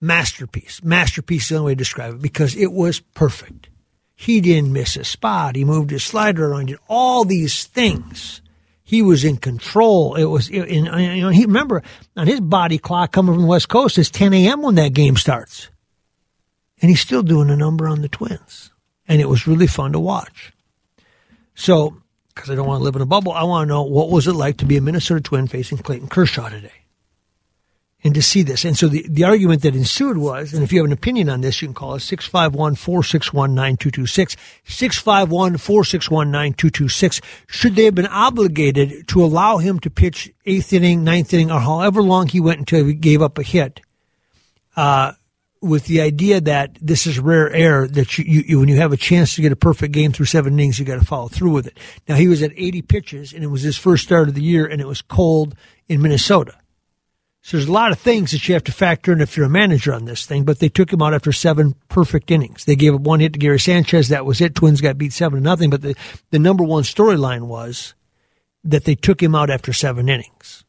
masterpiece. 0.00 0.82
Masterpiece 0.82 1.44
is 1.44 1.48
the 1.48 1.56
only 1.56 1.66
way 1.66 1.72
to 1.72 1.78
describe 1.78 2.14
it 2.14 2.22
because 2.22 2.56
it 2.56 2.72
was 2.72 3.00
perfect. 3.00 3.68
He 4.14 4.40
didn't 4.40 4.72
miss 4.72 4.96
a 4.96 5.04
spot. 5.04 5.56
He 5.56 5.64
moved 5.64 5.90
his 5.90 6.02
slider 6.02 6.48
around. 6.48 6.66
Did 6.66 6.78
all 6.88 7.24
these 7.24 7.64
things. 7.64 8.42
He 8.82 9.02
was 9.02 9.22
in 9.22 9.36
control. 9.36 10.14
It 10.14 10.24
was, 10.24 10.48
in, 10.48 10.86
you 10.86 11.22
know, 11.22 11.28
he 11.28 11.44
remember 11.44 11.82
on 12.16 12.26
his 12.26 12.40
body 12.40 12.78
clock 12.78 13.12
coming 13.12 13.34
from 13.34 13.42
the 13.42 13.48
West 13.48 13.68
Coast, 13.68 13.98
it's 13.98 14.10
10 14.10 14.32
a.m. 14.32 14.62
when 14.62 14.76
that 14.76 14.94
game 14.94 15.16
starts. 15.16 15.68
And 16.80 16.90
he's 16.90 17.00
still 17.00 17.22
doing 17.22 17.50
a 17.50 17.56
number 17.56 17.86
on 17.86 18.02
the 18.02 18.08
Twins. 18.08 18.70
And 19.06 19.20
it 19.20 19.28
was 19.28 19.46
really 19.46 19.66
fun 19.66 19.92
to 19.92 20.00
watch. 20.00 20.52
So, 21.54 21.96
because 22.34 22.50
I 22.50 22.54
don't 22.54 22.66
want 22.66 22.80
to 22.80 22.84
live 22.84 22.96
in 22.96 23.02
a 23.02 23.06
bubble, 23.06 23.32
I 23.32 23.42
want 23.44 23.68
to 23.68 23.74
know 23.74 23.82
what 23.82 24.10
was 24.10 24.26
it 24.26 24.32
like 24.32 24.56
to 24.58 24.64
be 24.64 24.76
a 24.76 24.80
Minnesota 24.80 25.20
Twin 25.20 25.48
facing 25.48 25.78
Clayton 25.78 26.08
Kershaw 26.08 26.48
today 26.48 26.72
and 28.04 28.14
to 28.14 28.22
see 28.22 28.42
this. 28.42 28.64
And 28.64 28.76
so 28.76 28.86
the, 28.86 29.04
the 29.08 29.24
argument 29.24 29.62
that 29.62 29.74
ensued 29.74 30.18
was, 30.18 30.54
and 30.54 30.62
if 30.62 30.72
you 30.72 30.78
have 30.78 30.86
an 30.86 30.92
opinion 30.92 31.28
on 31.28 31.40
this, 31.40 31.60
you 31.60 31.66
can 31.66 31.74
call 31.74 31.94
us 31.94 32.08
651-461-9226, 32.08 34.36
651-461-9226. 34.66 37.20
Should 37.48 37.74
they 37.74 37.86
have 37.86 37.96
been 37.96 38.06
obligated 38.06 39.08
to 39.08 39.24
allow 39.24 39.58
him 39.58 39.80
to 39.80 39.90
pitch 39.90 40.32
eighth 40.46 40.72
inning, 40.72 41.02
ninth 41.02 41.34
inning, 41.34 41.50
or 41.50 41.58
however 41.60 42.00
long 42.02 42.28
he 42.28 42.38
went 42.38 42.60
until 42.60 42.84
he 42.84 42.94
gave 42.94 43.20
up 43.20 43.36
a 43.36 43.42
hit, 43.42 43.80
uh, 44.76 45.14
with 45.60 45.86
the 45.86 46.00
idea 46.00 46.40
that 46.40 46.78
this 46.80 47.04
is 47.04 47.18
rare 47.18 47.52
air 47.52 47.88
that 47.88 48.16
you, 48.16 48.44
you, 48.46 48.60
when 48.60 48.68
you 48.68 48.76
have 48.76 48.92
a 48.92 48.96
chance 48.96 49.34
to 49.34 49.42
get 49.42 49.50
a 49.50 49.56
perfect 49.56 49.92
game 49.92 50.12
through 50.12 50.26
seven 50.26 50.52
innings, 50.52 50.78
you 50.78 50.84
got 50.84 51.00
to 51.00 51.04
follow 51.04 51.26
through 51.26 51.50
with 51.50 51.66
it. 51.66 51.76
Now 52.08 52.14
he 52.14 52.28
was 52.28 52.42
at 52.42 52.52
80 52.54 52.82
pitches 52.82 53.32
and 53.32 53.42
it 53.42 53.48
was 53.48 53.62
his 53.62 53.76
first 53.76 54.04
start 54.04 54.28
of 54.28 54.34
the 54.34 54.42
year 54.42 54.66
and 54.66 54.80
it 54.80 54.86
was 54.86 55.02
cold 55.02 55.56
in 55.88 56.00
Minnesota. 56.00 56.54
So 57.40 57.56
there's 57.56 57.68
a 57.68 57.72
lot 57.72 57.92
of 57.92 57.98
things 57.98 58.32
that 58.32 58.46
you 58.46 58.54
have 58.54 58.64
to 58.64 58.72
factor 58.72 59.12
in 59.12 59.20
if 59.20 59.36
you're 59.36 59.46
a 59.46 59.50
manager 59.50 59.94
on 59.94 60.04
this 60.04 60.26
thing, 60.26 60.44
but 60.44 60.58
they 60.58 60.68
took 60.68 60.92
him 60.92 61.00
out 61.00 61.14
after 61.14 61.32
seven 61.32 61.74
perfect 61.88 62.30
innings. 62.30 62.64
They 62.64 62.76
gave 62.76 62.94
up 62.94 63.00
one 63.00 63.20
hit 63.20 63.32
to 63.34 63.38
Gary 63.38 63.60
Sanchez. 63.60 64.08
That 64.08 64.26
was 64.26 64.40
it. 64.40 64.54
Twins 64.54 64.80
got 64.80 64.98
beat 64.98 65.12
seven 65.12 65.38
to 65.38 65.44
nothing. 65.44 65.70
But 65.70 65.82
the, 65.82 65.96
the 66.30 66.38
number 66.38 66.64
one 66.64 66.82
storyline 66.82 67.46
was 67.46 67.94
that 68.64 68.84
they 68.84 68.94
took 68.94 69.22
him 69.22 69.34
out 69.34 69.50
after 69.50 69.72
seven 69.72 70.08
innings. 70.08 70.64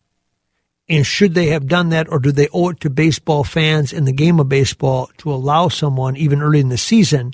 And 0.87 1.05
should 1.05 1.35
they 1.35 1.47
have 1.47 1.67
done 1.67 1.89
that, 1.89 2.11
or 2.11 2.17
do 2.17 2.31
they 2.31 2.47
owe 2.51 2.69
it 2.69 2.79
to 2.79 2.89
baseball 2.89 3.43
fans 3.43 3.93
and 3.93 4.07
the 4.07 4.11
game 4.11 4.39
of 4.39 4.49
baseball 4.49 5.11
to 5.17 5.31
allow 5.31 5.67
someone, 5.67 6.15
even 6.15 6.41
early 6.41 6.59
in 6.59 6.69
the 6.69 6.77
season, 6.77 7.33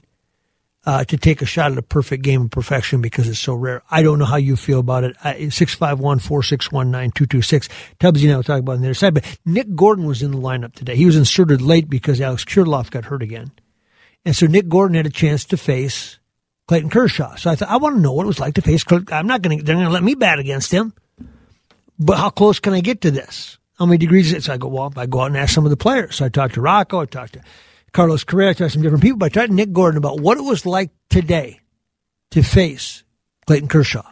uh, 0.85 1.03
to 1.05 1.17
take 1.17 1.41
a 1.41 1.45
shot 1.45 1.71
at 1.71 1.77
a 1.77 1.81
perfect 1.81 2.23
game 2.23 2.43
of 2.43 2.51
perfection 2.51 3.01
because 3.01 3.27
it's 3.27 3.39
so 3.39 3.53
rare? 3.53 3.81
I 3.89 4.03
don't 4.03 4.19
know 4.19 4.25
how 4.25 4.37
you 4.37 4.55
feel 4.55 4.79
about 4.79 5.03
it. 5.03 5.15
651 5.15 6.19
461 6.19 6.91
9226. 6.91 7.69
Tubbsy 7.99 8.23
and 8.23 8.33
I 8.33 8.37
were 8.37 8.43
talking 8.43 8.59
about 8.59 8.73
it 8.73 8.75
on 8.75 8.81
the 8.81 8.87
other 8.87 8.93
side, 8.93 9.13
but 9.13 9.37
Nick 9.45 9.75
Gordon 9.75 10.05
was 10.05 10.21
in 10.21 10.31
the 10.31 10.37
lineup 10.37 10.73
today. 10.73 10.95
He 10.95 11.05
was 11.05 11.17
inserted 11.17 11.61
late 11.61 11.89
because 11.89 12.21
Alex 12.21 12.45
Kirilloff 12.45 12.91
got 12.91 13.05
hurt 13.05 13.23
again. 13.23 13.51
And 14.25 14.35
so 14.35 14.47
Nick 14.47 14.67
Gordon 14.67 14.95
had 14.95 15.05
a 15.05 15.11
chance 15.11 15.45
to 15.45 15.57
face 15.57 16.19
Clayton 16.67 16.89
Kershaw. 16.89 17.35
So 17.35 17.51
I 17.51 17.55
thought, 17.55 17.69
I 17.69 17.77
want 17.77 17.95
to 17.95 18.01
know 18.01 18.13
what 18.13 18.23
it 18.23 18.27
was 18.27 18.39
like 18.39 18.55
to 18.55 18.61
face. 18.61 18.83
I'm 19.11 19.27
not 19.27 19.41
going 19.41 19.59
to, 19.59 19.63
they're 19.63 19.75
going 19.75 19.87
to 19.87 19.93
let 19.93 20.03
me 20.03 20.15
bat 20.15 20.39
against 20.39 20.71
him. 20.71 20.93
But 21.99 22.17
how 22.17 22.29
close 22.29 22.59
can 22.59 22.73
I 22.73 22.81
get 22.81 23.01
to 23.01 23.11
this? 23.11 23.57
How 23.77 23.85
many 23.85 23.97
degrees 23.97 24.27
is 24.27 24.33
it? 24.33 24.43
So 24.43 24.53
I 24.53 24.57
go, 24.57 24.67
well, 24.67 24.91
I 24.95 25.05
go 25.05 25.21
out 25.21 25.27
and 25.27 25.37
ask 25.37 25.53
some 25.53 25.65
of 25.65 25.69
the 25.69 25.77
players. 25.77 26.15
So 26.15 26.25
I 26.25 26.29
talked 26.29 26.55
to 26.55 26.61
Rocco, 26.61 27.01
I 27.01 27.05
talked 27.05 27.33
to 27.33 27.41
Carlos 27.95 28.25
Correa, 28.25 28.49
I 28.49 28.51
talked 28.51 28.57
to 28.57 28.69
some 28.71 28.81
different 28.81 29.03
people, 29.03 29.19
but 29.19 29.27
I 29.27 29.29
talked 29.29 29.47
to 29.51 29.55
Nick 29.55 29.71
Gordon 29.71 29.97
about 29.97 30.19
what 30.19 30.37
it 30.37 30.41
was 30.41 30.65
like 30.65 30.91
today 31.09 31.61
to 32.31 32.43
face 32.43 33.05
Clayton 33.47 33.69
Kershaw. 33.69 34.03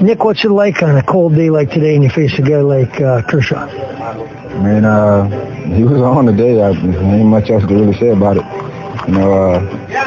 Nick, 0.00 0.24
what's 0.24 0.42
it 0.46 0.48
like 0.48 0.82
on 0.82 0.96
a 0.96 1.02
cold 1.02 1.34
day 1.34 1.50
like 1.50 1.70
today 1.70 1.94
and 1.94 2.02
you 2.02 2.08
face 2.08 2.32
a 2.38 2.40
guy 2.40 2.62
like 2.62 3.02
uh, 3.02 3.20
Kershaw? 3.28 3.66
Man, 4.62 4.86
uh, 4.86 5.28
he 5.76 5.84
was 5.84 6.00
on 6.00 6.24
today. 6.24 6.62
I, 6.62 6.70
ain't 6.70 7.26
much 7.26 7.50
else 7.50 7.66
to 7.66 7.74
really 7.74 7.92
say 7.98 8.08
about 8.08 8.38
it. 8.38 9.06
You 9.06 9.18
know, 9.18 9.30
uh, 9.30 9.60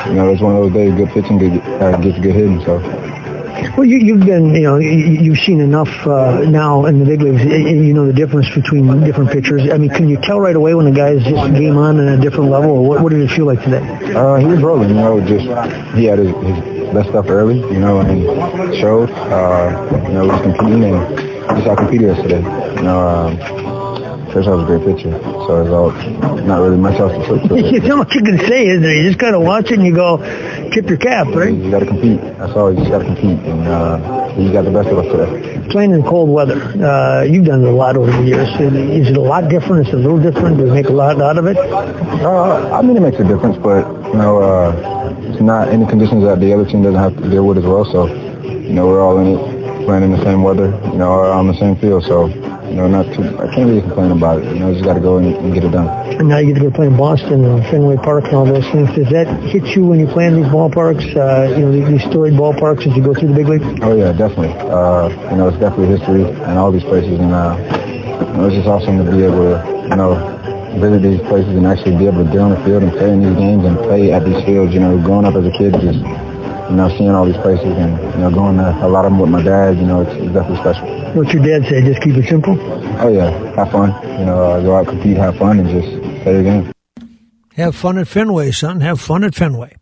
you 0.08 0.14
know, 0.16 0.30
it's 0.32 0.42
one 0.42 0.56
of 0.56 0.64
those 0.64 0.74
days. 0.74 0.96
Good 0.96 1.10
pitching, 1.10 1.38
good, 1.38 1.62
uh, 1.62 1.98
gets 1.98 2.18
good 2.18 2.34
hitting. 2.34 2.60
So. 2.66 2.80
Well, 3.78 3.86
you, 3.86 3.98
you've 3.98 4.26
been, 4.26 4.54
you 4.56 4.62
know, 4.64 4.78
you've 4.78 5.38
seen 5.40 5.62
enough 5.62 5.90
uh, 6.08 6.42
now 6.42 6.86
in 6.86 7.00
the 7.00 7.06
big 7.06 7.22
leagues. 7.22 7.44
You 7.44 7.94
know 7.94 8.06
the 8.06 8.14
difference 8.14 8.50
between 8.54 9.04
different 9.04 9.32
pitchers. 9.32 9.70
I 9.72 9.78
mean, 9.78 9.90
can 9.90 10.10
you 10.10 10.18
tell 10.18 10.40
right 10.40 10.56
away 10.56 10.74
when 10.76 10.88
a 10.88 10.92
guy's 10.92 11.24
just 11.24 11.54
game 11.54 11.78
on 11.78 12.00
at 12.00 12.20
a 12.20 12.22
different 12.22 12.50
level, 12.50 12.72
or 12.72 12.88
what, 12.88 13.02
what 13.02 13.12
did 13.12 13.22
it 13.22 13.30
feel 13.32 13.46
like 13.46 13.62
today? 13.64 13.86
Uh, 14.14 14.36
he 14.36 14.46
was 14.46 14.62
rolling. 14.62 14.90
You 14.90 14.96
know, 14.96 15.20
just 15.22 15.46
he 15.96 16.06
had 16.06 16.20
his, 16.20 16.30
his 16.30 16.94
best 16.94 17.10
stuff 17.10 17.28
early. 17.30 17.60
You 17.60 17.80
know, 17.80 18.00
and 18.00 18.76
showed. 18.76 19.10
Uh, 19.12 20.04
you 20.08 20.14
know, 20.14 20.24
he 20.24 20.30
was 20.30 20.42
competing 20.42 20.84
and 20.84 21.58
just 21.58 21.68
out 21.68 21.78
competed 21.78 22.16
yesterday. 22.16 22.42
You 22.76 22.82
know. 22.84 23.00
Um, 23.00 23.66
Kershaw 24.36 24.58
was 24.58 24.64
a 24.64 24.66
great 24.66 24.84
pitcher, 24.84 25.18
so 25.48 25.62
it's 25.62 25.72
all 25.72 25.92
not 26.42 26.60
really 26.60 26.76
much 26.76 27.00
else 27.00 27.14
to 27.14 27.40
say. 27.40 27.48
To 27.48 27.72
you 27.72 27.80
know 27.80 28.00
what 28.00 28.14
you 28.14 28.22
can 28.22 28.38
say, 28.38 28.68
isn't 28.68 28.84
it? 28.84 28.98
You 28.98 29.04
just 29.08 29.18
kind 29.18 29.34
of 29.34 29.44
watch 29.44 29.72
it 29.72 29.78
and 29.80 29.86
you 29.86 29.96
go, 29.96 30.18
tip 30.76 30.90
your 30.90 30.98
cap, 30.98 31.28
right? 31.28 31.54
You, 31.54 31.64
you 31.64 31.72
got 31.72 31.80
to 31.80 31.86
compete. 31.86 32.20
That's 32.38 32.52
all. 32.54 32.70
You 32.70 32.80
just 32.80 32.92
got 32.92 33.00
to 33.00 33.06
compete, 33.06 33.40
and 33.48 33.66
uh, 33.66 34.36
you 34.38 34.52
got 34.52 34.64
the 34.64 34.72
best 34.72 34.90
of 34.90 34.98
us 35.00 35.06
today. 35.08 35.68
Playing 35.70 35.92
in 35.92 36.04
cold 36.04 36.30
weather, 36.30 36.62
uh, 36.84 37.24
you've 37.24 37.46
done 37.46 37.64
it 37.64 37.70
a 37.70 37.72
lot 37.72 37.96
over 37.96 38.12
the 38.12 38.24
years. 38.24 38.50
Is 38.60 39.08
it 39.08 39.18
a 39.18 39.22
lot 39.22 39.50
different? 39.50 39.88
Is 39.88 39.94
it 39.94 39.98
a 39.98 39.98
little 40.00 40.20
different? 40.20 40.58
Does 40.58 40.70
it 40.70 40.74
make 40.74 40.88
a 40.88 40.92
lot 40.92 41.22
out 41.22 41.38
of 41.38 41.46
it? 41.48 41.58
Uh, 41.58 42.78
I 42.78 42.82
mean, 42.82 42.98
it 42.98 43.00
makes 43.00 43.18
a 43.20 43.24
difference, 43.24 43.58
but 43.58 43.88
you 44.08 44.16
know, 44.16 44.42
uh, 44.42 45.16
it's 45.32 45.42
not 45.42 45.70
any 45.70 45.86
conditions 45.86 46.24
that 46.26 46.42
the 46.42 46.54
other 46.54 46.66
team 46.66 46.84
doesn't 46.84 47.00
have 47.00 47.16
to 47.24 47.30
deal 47.30 47.48
with 47.48 47.58
as 47.58 47.64
well. 47.64 47.86
So, 47.86 48.08
you 48.44 48.74
know, 48.74 48.86
we're 48.88 49.02
all 49.02 49.18
in 49.20 49.28
it, 49.28 49.86
playing 49.86 50.04
in 50.04 50.12
the 50.12 50.24
same 50.24 50.44
weather, 50.44 50.78
you 50.92 50.98
know, 50.98 51.12
on 51.12 51.48
the 51.48 51.58
same 51.58 51.78
field. 51.78 52.04
So 52.04 52.28
you 52.70 52.76
know, 52.76 52.88
not 52.88 53.06
too, 53.14 53.24
I 53.40 53.54
can't 53.54 53.70
really 53.70 53.82
complain 53.82 54.12
about 54.12 54.42
it. 54.42 54.54
You 54.54 54.60
know, 54.60 54.74
just 54.74 54.84
got 54.84 54.96
to 54.96 55.00
go 55.00 55.18
and, 55.18 55.36
and, 55.36 55.54
get 55.54 55.64
it 55.64 55.72
done. 55.72 55.88
And 56.20 56.28
now 56.28 56.38
you 56.38 56.54
get 56.54 56.62
to 56.62 56.70
go 56.70 56.72
play 56.72 56.88
in 56.88 56.98
Boston 56.98 57.46
and 57.46 57.64
Fenway 57.68 57.98
Park 57.98 58.26
and 58.26 58.36
all 58.36 58.46
those 58.46 58.66
things. 58.72 58.94
Does 58.96 59.10
that 59.10 59.28
hit 59.44 59.76
you 59.76 59.86
when 59.86 60.00
you 60.00 60.08
play 60.08 60.28
in 60.28 60.36
these 60.36 60.52
ballparks, 60.52 61.16
uh, 61.16 61.56
you 61.56 61.66
know, 61.66 61.72
these 61.72 62.02
storied 62.02 62.34
ballparks 62.34 62.88
as 62.88 62.96
you 62.96 63.04
go 63.04 63.14
through 63.14 63.30
the 63.30 63.36
big 63.36 63.48
league? 63.48 63.84
Oh, 63.84 63.96
yeah, 63.96 64.12
definitely. 64.12 64.54
Uh, 64.54 65.10
you 65.30 65.38
know, 65.38 65.48
it's 65.48 65.60
definitely 65.60 65.98
history 65.98 66.24
and 66.24 66.58
all 66.58 66.72
these 66.72 66.84
places. 66.84 67.20
And, 67.20 67.32
uh, 67.32 67.56
you 67.56 68.38
know, 68.38 68.48
it's 68.48 68.56
just 68.56 68.68
awesome 68.68 68.98
to 68.98 69.12
be 69.12 69.24
able 69.24 69.46
to, 69.46 69.88
you 69.90 69.96
know, 69.96 70.36
visit 70.80 71.02
these 71.02 71.22
places 71.28 71.56
and 71.56 71.66
actually 71.66 71.96
be 71.98 72.08
able 72.08 72.26
to 72.26 72.32
get 72.32 72.40
on 72.40 72.52
the 72.52 72.62
field 72.66 72.84
and 72.84 72.92
play 72.92 73.12
in 73.12 73.22
these 73.22 73.38
games 73.38 73.64
and 73.64 73.78
play 73.78 74.12
at 74.12 74.26
these 74.26 74.44
fields. 74.44 74.74
You 74.74 74.82
know, 74.82 74.98
growing 75.02 75.26
up 75.26 75.36
as 75.36 75.46
a 75.46 75.52
kid, 75.52 75.74
just, 75.80 76.04
you 76.70 76.76
know, 76.76 76.90
seeing 76.98 77.12
all 77.12 77.26
these 77.26 77.38
places 77.38 77.66
and, 77.78 77.98
you 78.14 78.20
know, 78.20 78.32
going 78.32 78.58
to 78.58 78.86
a 78.86 78.88
lot 78.88 79.06
of 79.06 79.12
them 79.12 79.20
with 79.20 79.30
my 79.30 79.42
dad, 79.42 79.78
you 79.78 79.86
know, 79.86 80.02
it's, 80.02 80.12
it's 80.14 80.34
definitely 80.34 80.58
special. 80.58 81.14
What's 81.14 81.34
your 81.34 81.44
dad 81.44 81.68
say? 81.70 81.82
Just 81.82 82.02
keep 82.02 82.16
it 82.16 82.28
simple? 82.28 82.58
Oh, 83.00 83.08
yeah. 83.08 83.30
Have 83.56 83.72
fun. 83.72 83.92
You 84.20 84.26
know, 84.26 84.44
uh, 84.44 84.62
go 84.62 84.76
out, 84.76 84.88
compete, 84.88 85.18
have 85.18 85.38
fun, 85.38 85.60
and 85.60 85.70
just 85.70 86.24
play 86.24 86.38
the 86.38 86.44
game. 86.44 86.72
Have 87.56 87.76
fun 87.76 87.98
at 87.98 88.08
Fenway, 88.08 88.52
son. 88.52 88.82
Have 88.82 89.00
fun 89.00 89.24
at 89.24 89.36
Fenway. 89.36 89.76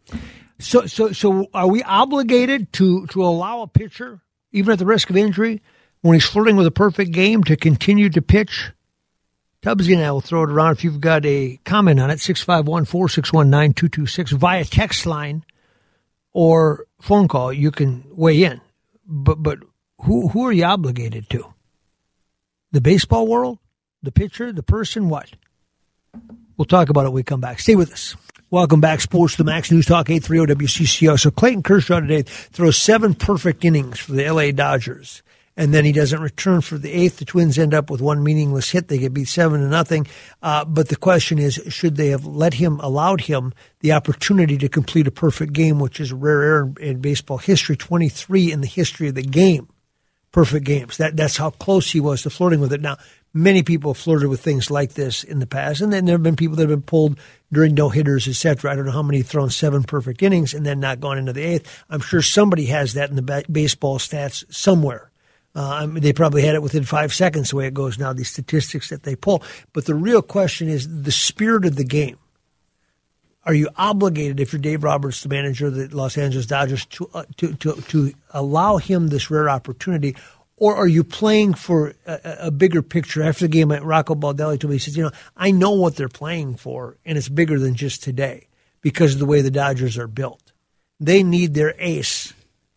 So, 0.60 0.86
so, 0.86 1.12
so, 1.12 1.48
are 1.54 1.68
we 1.68 1.82
obligated 1.84 2.72
to 2.74 3.08
to 3.08 3.24
allow 3.24 3.62
a 3.62 3.68
pitcher, 3.68 4.22
even 4.52 4.74
at 4.74 4.80
the 4.80 4.86
risk 4.86 5.10
of 5.10 5.18
injury, 5.18 5.62
when 6.02 6.14
he's 6.14 6.26
flirting 6.26 6.56
with 6.56 6.68
a 6.68 6.72
perfect 6.72 7.12
game, 7.12 7.44
to 7.46 7.56
continue 7.56 8.10
to 8.10 8.22
pitch? 8.22 8.72
Tubbsy 9.64 9.94
and 9.94 10.04
I 10.04 10.12
will 10.12 10.22
throw 10.22 10.44
it 10.44 10.50
around 10.50 10.74
if 10.74 10.84
you've 10.84 11.02
got 11.02 11.26
a 11.26 11.58
comment 11.64 12.00
on 12.00 12.12
it, 12.12 12.20
651 12.20 12.86
461 12.86 13.50
9226 13.50 14.32
via 14.34 14.66
text 14.66 15.06
line 15.06 15.44
or 16.34 16.86
phone 17.00 17.28
call. 17.28 17.54
You 17.54 17.72
can 17.72 18.04
weigh 18.10 18.44
in. 18.44 18.62
But, 19.06 19.42
but 19.42 19.60
who 20.02 20.30
who 20.30 20.46
are 20.46 20.52
you 20.52 20.66
obligated 20.66 21.30
to? 21.30 21.54
The 22.72 22.82
baseball 22.82 23.28
world, 23.28 23.60
the 24.02 24.12
pitcher, 24.12 24.52
the 24.52 24.64
person, 24.64 25.10
what? 25.10 25.32
We'll 26.58 26.66
talk 26.66 26.90
about 26.90 27.06
it 27.06 27.10
when 27.10 27.16
we 27.16 27.24
come 27.24 27.42
back. 27.42 27.60
Stay 27.60 27.76
with 27.76 27.92
us. 27.92 28.16
Welcome 28.50 28.82
back, 28.82 29.02
Sports 29.02 29.36
the 29.36 29.44
Max 29.44 29.72
News 29.72 29.88
Talk 29.88 30.12
830 30.12 30.66
WCCO. 30.66 31.20
So 31.20 31.32
Clayton 31.32 31.64
Kershaw 31.64 32.00
today 32.00 32.22
throws 32.22 32.78
seven 32.78 33.16
perfect 33.16 33.66
innings 33.66 34.00
for 34.00 34.12
the 34.12 34.30
LA 34.30 34.52
Dodgers 34.52 35.24
and 35.56 35.74
then 35.74 35.86
he 35.86 35.92
doesn't 35.92 36.22
return 36.22 36.62
for 36.62 36.78
the 36.78 36.92
eighth. 36.92 37.18
The 37.18 37.26
Twins 37.26 37.58
end 37.58 37.74
up 37.74 37.90
with 37.90 38.02
one 38.02 38.24
meaningless 38.24 38.72
hit. 38.72 38.88
They 38.88 38.98
get 38.98 39.14
beat 39.14 39.28
seven 39.28 39.62
to 39.62 39.68
nothing. 39.68 40.08
Uh, 40.42 40.66
but 40.66 40.90
the 40.90 40.96
question 40.96 41.40
is, 41.40 41.56
should 41.70 41.96
they 41.96 42.08
have 42.08 42.26
let 42.26 42.56
him, 42.56 42.80
allowed 42.80 43.22
him 43.22 43.54
the 43.82 43.92
opportunity 43.92 44.58
to 44.58 44.70
complete 44.70 45.08
a 45.08 45.12
perfect 45.12 45.54
game, 45.54 45.80
which 45.80 46.00
is 46.00 46.12
a 46.12 46.16
rare 46.16 46.62
in, 46.62 46.76
in 46.80 47.02
baseball 47.02 47.38
history, 47.38 47.76
23 47.76 48.52
in 48.52 48.62
the 48.62 48.68
history 48.68 49.10
of 49.10 49.16
the 49.16 49.22
game 49.22 49.68
perfect 50.34 50.66
games. 50.66 50.98
That 50.98 51.16
that's 51.16 51.38
how 51.38 51.52
close 51.52 51.92
he 51.92 52.02
was 52.02 52.24
to 52.24 52.30
flirting 52.30 52.60
with 52.60 52.74
it. 52.74 52.82
Now, 52.82 52.98
many 53.34 53.64
people 53.64 53.94
flirted 53.94 54.28
with 54.28 54.42
things 54.42 54.70
like 54.70 54.94
this 54.94 55.24
in 55.24 55.40
the 55.40 55.48
past, 55.48 55.80
and 55.80 55.94
then 55.94 56.04
there 56.04 56.16
have 56.16 56.24
been 56.24 56.36
people 56.36 56.58
that 56.58 56.64
have 56.64 56.78
been 56.78 56.82
pulled 56.82 57.18
during 57.54 57.74
no 57.74 57.88
hitters, 57.88 58.28
etc. 58.28 58.70
I 58.70 58.76
don't 58.76 58.86
know 58.86 58.92
how 58.92 59.04
many 59.04 59.22
thrown 59.22 59.50
seven 59.50 59.84
perfect 59.84 60.22
innings 60.22 60.54
and 60.54 60.66
then 60.66 60.82
not 60.82 61.00
gone 61.00 61.18
into 61.18 61.32
the 61.32 61.44
eighth. 61.44 61.84
I'm 61.90 62.02
sure 62.02 62.22
somebody 62.22 62.66
has 62.66 62.94
that 62.96 63.10
in 63.10 63.16
the 63.16 63.46
baseball 63.50 64.00
stats 64.00 64.44
somewhere. 64.54 65.12
Uh, 65.56 65.86
they 65.88 66.14
probably 66.14 66.42
had 66.42 66.56
it 66.56 66.64
within 66.64 66.84
five 66.84 67.14
seconds 67.14 67.52
the 67.52 67.56
way 67.56 67.68
it 67.68 67.74
goes 67.74 68.00
now, 68.00 68.12
these 68.12 68.30
statistics 68.30 68.90
that 68.90 69.04
they 69.04 69.16
pull. 69.16 69.44
But 69.72 69.86
the 69.86 69.94
real 69.94 70.22
question 70.22 70.68
is 70.68 71.04
the 71.04 71.12
spirit 71.12 71.66
of 71.66 71.76
the 71.76 71.84
game. 71.84 72.18
Are 73.46 73.54
you 73.54 73.70
obligated, 73.76 74.40
if 74.40 74.54
you're 74.54 74.62
Dave 74.62 74.84
Roberts, 74.84 75.22
the 75.22 75.30
manager 75.30 75.68
of 75.68 75.76
the 75.76 75.88
Los 75.96 76.18
Angeles 76.18 76.46
Dodgers, 76.46 76.86
to, 76.86 77.10
uh, 77.14 77.26
to, 77.38 77.54
to, 77.56 77.74
to 77.74 78.14
allow 78.32 78.78
him 78.78 79.08
this 79.08 79.30
rare 79.30 79.50
opportunity? 79.50 80.16
Or 80.56 80.76
are 80.76 80.88
you 80.88 81.04
playing 81.04 81.56
for 81.56 81.94
a, 82.06 82.20
a 82.44 82.52
bigger 82.52 82.82
picture? 82.82 83.22
After 83.22 83.46
the 83.46 83.50
game, 83.50 83.72
at 83.72 83.84
Rocco 83.84 84.16
Baldelli 84.16 84.60
told 84.60 84.72
me, 84.72 84.76
he 84.76 84.80
says, 84.80 84.96
you 84.96 85.04
know, 85.04 85.12
I 85.36 85.52
know 85.52 85.72
what 85.72 85.98
they're 85.98 86.08
playing 86.08 86.56
for, 86.56 86.98
and 87.06 87.18
it's 87.18 87.28
bigger 87.28 87.60
than 87.60 87.76
just 87.76 88.02
today 88.02 88.48
because 88.82 89.14
of 89.14 89.20
the 89.20 89.26
way 89.26 89.42
the 89.42 89.52
Dodgers 89.52 89.98
are 89.98 90.08
built. 90.08 90.54
They 91.00 91.22
need 91.22 91.54
their 91.54 91.76
ace 91.80 92.34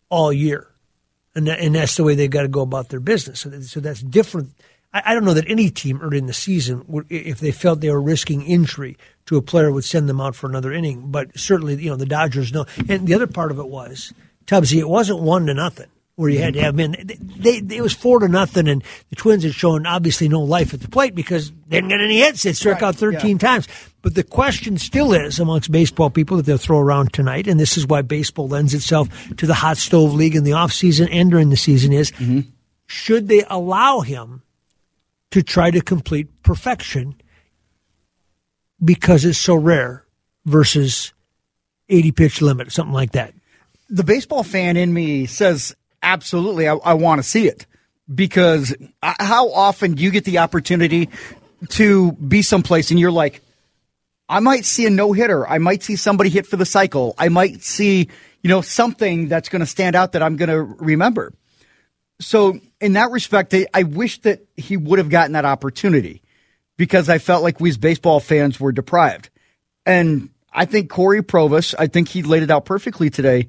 all 0.09 0.33
year. 0.33 0.67
And, 1.37 1.47
and 1.47 1.75
that's 1.75 1.95
the 1.95 2.03
way 2.03 2.15
they've 2.15 2.29
got 2.29 2.41
to 2.41 2.47
go 2.47 2.61
about 2.61 2.89
their 2.89 2.99
business. 2.99 3.41
So, 3.41 3.61
so 3.61 3.79
that's 3.79 4.01
different. 4.01 4.53
I, 4.91 5.03
I, 5.05 5.13
don't 5.13 5.23
know 5.23 5.35
that 5.35 5.47
any 5.47 5.69
team 5.69 5.99
early 6.01 6.17
in 6.17 6.25
the 6.25 6.33
season, 6.33 7.05
if 7.09 7.39
they 7.39 7.51
felt 7.51 7.79
they 7.79 7.91
were 7.91 8.01
risking 8.01 8.41
injury 8.41 8.97
to 9.27 9.37
a 9.37 9.41
player, 9.43 9.71
would 9.71 9.85
send 9.85 10.09
them 10.09 10.19
out 10.19 10.35
for 10.35 10.49
another 10.49 10.73
inning. 10.73 11.11
But 11.11 11.37
certainly, 11.37 11.75
you 11.75 11.91
know, 11.91 11.95
the 11.95 12.07
Dodgers 12.07 12.51
know. 12.51 12.65
And 12.89 13.07
the 13.07 13.13
other 13.13 13.27
part 13.27 13.51
of 13.51 13.59
it 13.59 13.67
was, 13.67 14.13
Tubbsy, 14.47 14.79
it 14.79 14.89
wasn't 14.89 15.21
one 15.21 15.45
to 15.45 15.53
nothing 15.53 15.89
where 16.17 16.31
you 16.31 16.39
had 16.39 16.55
to 16.55 16.61
have 16.61 16.75
men. 16.75 16.95
They, 16.99 17.61
they, 17.61 17.77
it 17.77 17.81
was 17.81 17.93
four 17.93 18.19
to 18.19 18.27
nothing, 18.27 18.67
and 18.67 18.83
the 19.11 19.15
Twins 19.15 19.43
had 19.43 19.53
shown 19.53 19.85
obviously 19.85 20.27
no 20.27 20.41
life 20.41 20.73
at 20.73 20.81
the 20.81 20.87
plate 20.87 21.13
because 21.13 21.51
they 21.51 21.77
didn't 21.77 21.89
get 21.89 22.01
any 22.01 22.17
hits. 22.17 22.41
They 22.41 22.53
struck 22.53 22.81
right, 22.81 22.87
out 22.87 22.95
13 22.95 23.29
yeah. 23.29 23.37
times. 23.37 23.67
But 24.01 24.15
the 24.15 24.23
question 24.23 24.79
still 24.79 25.13
is 25.13 25.39
amongst 25.39 25.71
baseball 25.71 26.09
people 26.09 26.37
that 26.37 26.47
they'll 26.47 26.57
throw 26.57 26.79
around 26.79 27.13
tonight, 27.13 27.47
and 27.47 27.59
this 27.59 27.77
is 27.77 27.85
why 27.85 28.01
baseball 28.01 28.47
lends 28.47 28.73
itself 28.73 29.09
to 29.37 29.45
the 29.45 29.53
hot 29.53 29.77
stove 29.77 30.13
league 30.15 30.35
in 30.35 30.43
the 30.43 30.51
offseason 30.51 31.07
and 31.11 31.29
during 31.29 31.51
the 31.51 31.55
season 31.55 31.93
is 31.93 32.09
mm-hmm. 32.11 32.39
should 32.87 33.27
they 33.27 33.43
allow 33.47 33.99
him 33.99 34.41
to 35.29 35.43
try 35.43 35.69
to 35.69 35.81
complete 35.81 36.41
perfection 36.41 37.15
because 38.83 39.23
it's 39.23 39.37
so 39.37 39.53
rare 39.53 40.03
versus 40.45 41.13
80 41.89 42.11
pitch 42.13 42.41
limit, 42.41 42.71
something 42.71 42.93
like 42.93 43.11
that? 43.11 43.35
The 43.87 44.03
baseball 44.03 44.43
fan 44.43 44.77
in 44.77 44.91
me 44.91 45.27
says 45.27 45.75
absolutely, 46.01 46.67
I, 46.67 46.75
I 46.75 46.93
want 46.93 47.19
to 47.19 47.23
see 47.23 47.47
it 47.47 47.65
because 48.13 48.75
how 49.03 49.51
often 49.51 49.93
do 49.93 50.03
you 50.03 50.11
get 50.11 50.23
the 50.25 50.39
opportunity 50.39 51.09
to 51.69 52.11
be 52.13 52.41
someplace 52.41 52.91
and 52.91 52.99
you're 52.99 53.11
like, 53.11 53.41
I 54.29 54.39
might 54.39 54.65
see 54.65 54.85
a 54.85 54.89
no 54.89 55.13
hitter. 55.13 55.47
I 55.47 55.57
might 55.57 55.83
see 55.83 55.95
somebody 55.95 56.29
hit 56.29 56.45
for 56.45 56.57
the 56.57 56.65
cycle. 56.65 57.15
I 57.17 57.29
might 57.29 57.63
see, 57.63 58.09
you 58.41 58.49
know, 58.49 58.61
something 58.61 59.29
that's 59.29 59.49
going 59.49 59.61
to 59.61 59.65
stand 59.65 59.95
out 59.95 60.13
that 60.13 60.21
I'm 60.21 60.35
going 60.35 60.49
to 60.49 60.61
remember. 60.61 61.33
So 62.19 62.59
in 62.81 62.93
that 62.93 63.11
respect, 63.11 63.53
I, 63.53 63.67
I 63.73 63.83
wish 63.83 64.21
that 64.21 64.41
he 64.55 64.75
would 64.75 64.99
have 64.99 65.09
gotten 65.09 65.33
that 65.33 65.45
opportunity 65.45 66.21
because 66.77 67.09
I 67.09 67.19
felt 67.19 67.43
like 67.43 67.59
we 67.59 67.69
as 67.69 67.77
baseball 67.77 68.19
fans 68.19 68.59
were 68.59 68.71
deprived. 68.71 69.29
And 69.85 70.29
I 70.51 70.65
think 70.65 70.89
Cory 70.89 71.21
Provus, 71.23 71.73
I 71.77 71.87
think 71.87 72.09
he 72.09 72.23
laid 72.23 72.43
it 72.43 72.51
out 72.51 72.65
perfectly 72.65 73.09
today 73.09 73.47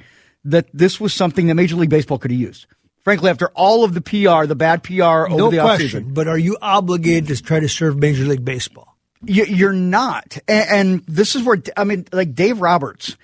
that 0.50 0.66
this 0.72 1.00
was 1.00 1.14
something 1.14 1.46
that 1.46 1.54
Major 1.54 1.76
League 1.76 1.90
Baseball 1.90 2.18
could 2.18 2.30
have 2.30 2.40
used. 2.40 2.66
Frankly, 3.04 3.30
after 3.30 3.48
all 3.54 3.84
of 3.84 3.94
the 3.94 4.00
PR, 4.00 4.46
the 4.46 4.54
bad 4.56 4.82
PR 4.82 5.02
over 5.02 5.28
no 5.36 5.50
the 5.50 5.58
question. 5.58 6.04
offseason, 6.04 6.14
But 6.14 6.28
are 6.28 6.36
you 6.38 6.58
obligated 6.60 7.28
to 7.28 7.42
try 7.42 7.60
to 7.60 7.68
serve 7.68 7.96
Major 7.98 8.24
League 8.24 8.44
Baseball? 8.44 8.96
you, 9.24 9.44
you're 9.44 9.72
not. 9.72 10.36
And, 10.46 10.68
and 10.70 11.06
this 11.06 11.34
is 11.34 11.42
where, 11.42 11.62
I 11.76 11.84
mean, 11.84 12.06
like 12.12 12.34
Dave 12.34 12.60
Roberts 12.60 13.16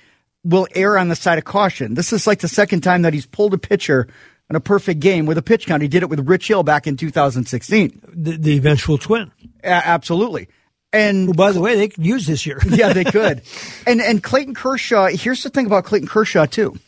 will 0.43 0.67
err 0.75 0.99
on 0.99 1.09
the 1.09 1.17
side 1.17 1.39
of 1.39 1.45
caution. 1.45 1.95
This 1.95 2.13
is 2.13 2.27
like 2.27 2.41
the 2.41 2.49
second 2.49 2.81
time 2.83 3.03
that 3.03 3.13
he's 3.15 3.27
pulled 3.27 3.55
a 3.55 3.59
pitcher 3.59 4.09
in 4.51 4.57
a 4.57 4.61
perfect 4.61 5.01
game 5.01 5.25
with 5.27 5.39
a 5.39 5.43
pitch 5.43 5.67
count. 5.67 5.83
He 5.83 5.89
did 5.89 6.03
it 6.03 6.09
with 6.09 6.29
Rich 6.29 6.49
Hill 6.49 6.63
back 6.63 6.87
in 6.87 6.97
2016. 6.97 8.01
The, 8.13 8.37
the 8.37 8.57
eventual 8.57 8.99
twin. 8.99 9.31
A- 9.63 9.67
absolutely. 9.69 10.49
And 10.93 11.27
Who, 11.29 11.35
by 11.35 11.53
the 11.53 11.61
way, 11.61 11.77
they 11.77 11.89
could 11.89 12.05
use 12.07 12.27
this 12.27 12.47
year. 12.47 12.61
yeah, 12.69 12.93
they 12.93 13.05
could. 13.05 13.43
And 13.87 14.01
and 14.01 14.23
Clayton 14.23 14.55
Kershaw. 14.55 15.09
Here's 15.09 15.43
the 15.43 15.51
thing 15.51 15.67
about 15.67 15.85
Clayton 15.85 16.09
Kershaw 16.09 16.47
too. 16.47 16.79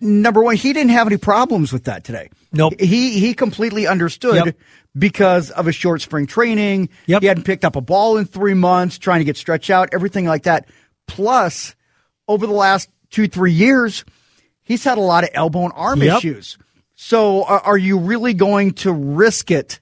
Number 0.00 0.42
one, 0.42 0.56
he 0.56 0.72
didn't 0.72 0.90
have 0.90 1.06
any 1.06 1.16
problems 1.16 1.72
with 1.72 1.84
that 1.84 2.04
today. 2.04 2.28
Nope. 2.52 2.74
He 2.78 3.18
he 3.18 3.32
completely 3.34 3.86
understood 3.86 4.34
Yep. 4.46 4.56
because 4.96 5.50
of 5.50 5.66
a 5.66 5.72
short 5.72 6.02
spring 6.02 6.26
training. 6.26 6.90
Yep. 7.06 7.22
He 7.22 7.26
hadn't 7.28 7.44
picked 7.44 7.64
up 7.64 7.76
a 7.76 7.80
ball 7.80 8.18
in 8.18 8.26
three 8.26 8.54
months, 8.54 8.98
trying 8.98 9.20
to 9.20 9.24
get 9.24 9.36
stretched 9.38 9.70
out, 9.70 9.88
everything 9.92 10.26
like 10.26 10.42
that. 10.42 10.68
Plus, 11.06 11.74
over 12.28 12.46
the 12.46 12.52
last 12.52 12.90
two 13.10 13.26
three 13.26 13.52
years, 13.52 14.04
he's 14.62 14.84
had 14.84 14.98
a 14.98 15.00
lot 15.02 15.24
of 15.24 15.30
elbow 15.32 15.64
and 15.64 15.72
arm 15.74 16.02
Yep. 16.02 16.18
issues. 16.18 16.58
So, 16.94 17.44
are, 17.44 17.60
are 17.60 17.78
you 17.78 17.98
really 17.98 18.34
going 18.34 18.72
to 18.72 18.92
risk 18.92 19.50
it 19.50 19.80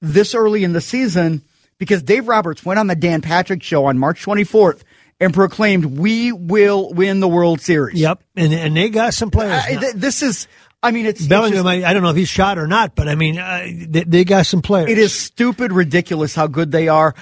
this 0.00 0.34
early 0.34 0.64
in 0.64 0.72
the 0.72 0.80
season 0.80 1.42
because 1.78 2.02
Dave 2.02 2.28
Roberts 2.28 2.64
went 2.64 2.78
on 2.80 2.86
the 2.86 2.96
Dan 2.96 3.20
Patrick 3.20 3.62
show 3.62 3.86
on 3.86 3.98
March 3.98 4.24
24th 4.24 4.82
and 5.20 5.34
proclaimed, 5.34 5.84
"We 5.84 6.32
will 6.32 6.92
win 6.92 7.20
the 7.20 7.28
World 7.28 7.60
Series." 7.60 8.00
Yep, 8.00 8.22
and 8.36 8.52
and 8.52 8.76
they 8.76 8.88
got 8.88 9.14
some 9.14 9.30
players. 9.30 9.62
Uh, 9.64 9.80
th- 9.80 9.94
this 9.94 10.22
is, 10.22 10.48
I 10.82 10.90
mean, 10.90 11.06
it's, 11.06 11.20
it's 11.20 11.28
Bellinger, 11.28 11.56
just- 11.56 11.66
I, 11.66 11.88
I 11.88 11.92
don't 11.92 12.02
know 12.02 12.08
if 12.10 12.16
he's 12.16 12.28
shot 12.28 12.58
or 12.58 12.66
not, 12.66 12.94
but 12.94 13.08
I 13.08 13.14
mean, 13.14 13.38
uh, 13.38 13.66
they, 13.88 14.04
they 14.04 14.24
got 14.24 14.46
some 14.46 14.62
players. 14.62 14.90
it 14.90 14.98
is 14.98 15.12
stupid, 15.14 15.72
ridiculous 15.72 16.34
how 16.34 16.46
good 16.46 16.72
they 16.72 16.88
are. 16.88 17.14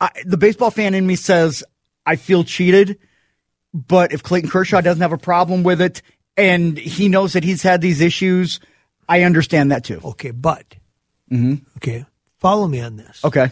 I, 0.00 0.10
the 0.24 0.36
baseball 0.38 0.70
fan 0.70 0.94
in 0.94 1.06
me 1.06 1.14
says, 1.16 1.62
"I 2.06 2.16
feel 2.16 2.42
cheated," 2.44 2.98
but 3.74 4.12
if 4.12 4.22
Clayton 4.22 4.50
Kershaw 4.50 4.80
doesn't 4.80 5.02
have 5.02 5.12
a 5.12 5.18
problem 5.18 5.62
with 5.62 5.80
it 5.80 6.02
and 6.36 6.78
he 6.78 7.08
knows 7.08 7.34
that 7.34 7.44
he's 7.44 7.62
had 7.62 7.80
these 7.82 8.00
issues, 8.00 8.58
I 9.08 9.22
understand 9.22 9.70
that 9.72 9.84
too. 9.84 10.00
okay, 10.02 10.30
but 10.30 10.64
okay, 11.76 12.04
follow 12.40 12.66
me 12.66 12.80
on 12.80 12.96
this. 12.96 13.24
Okay, 13.24 13.50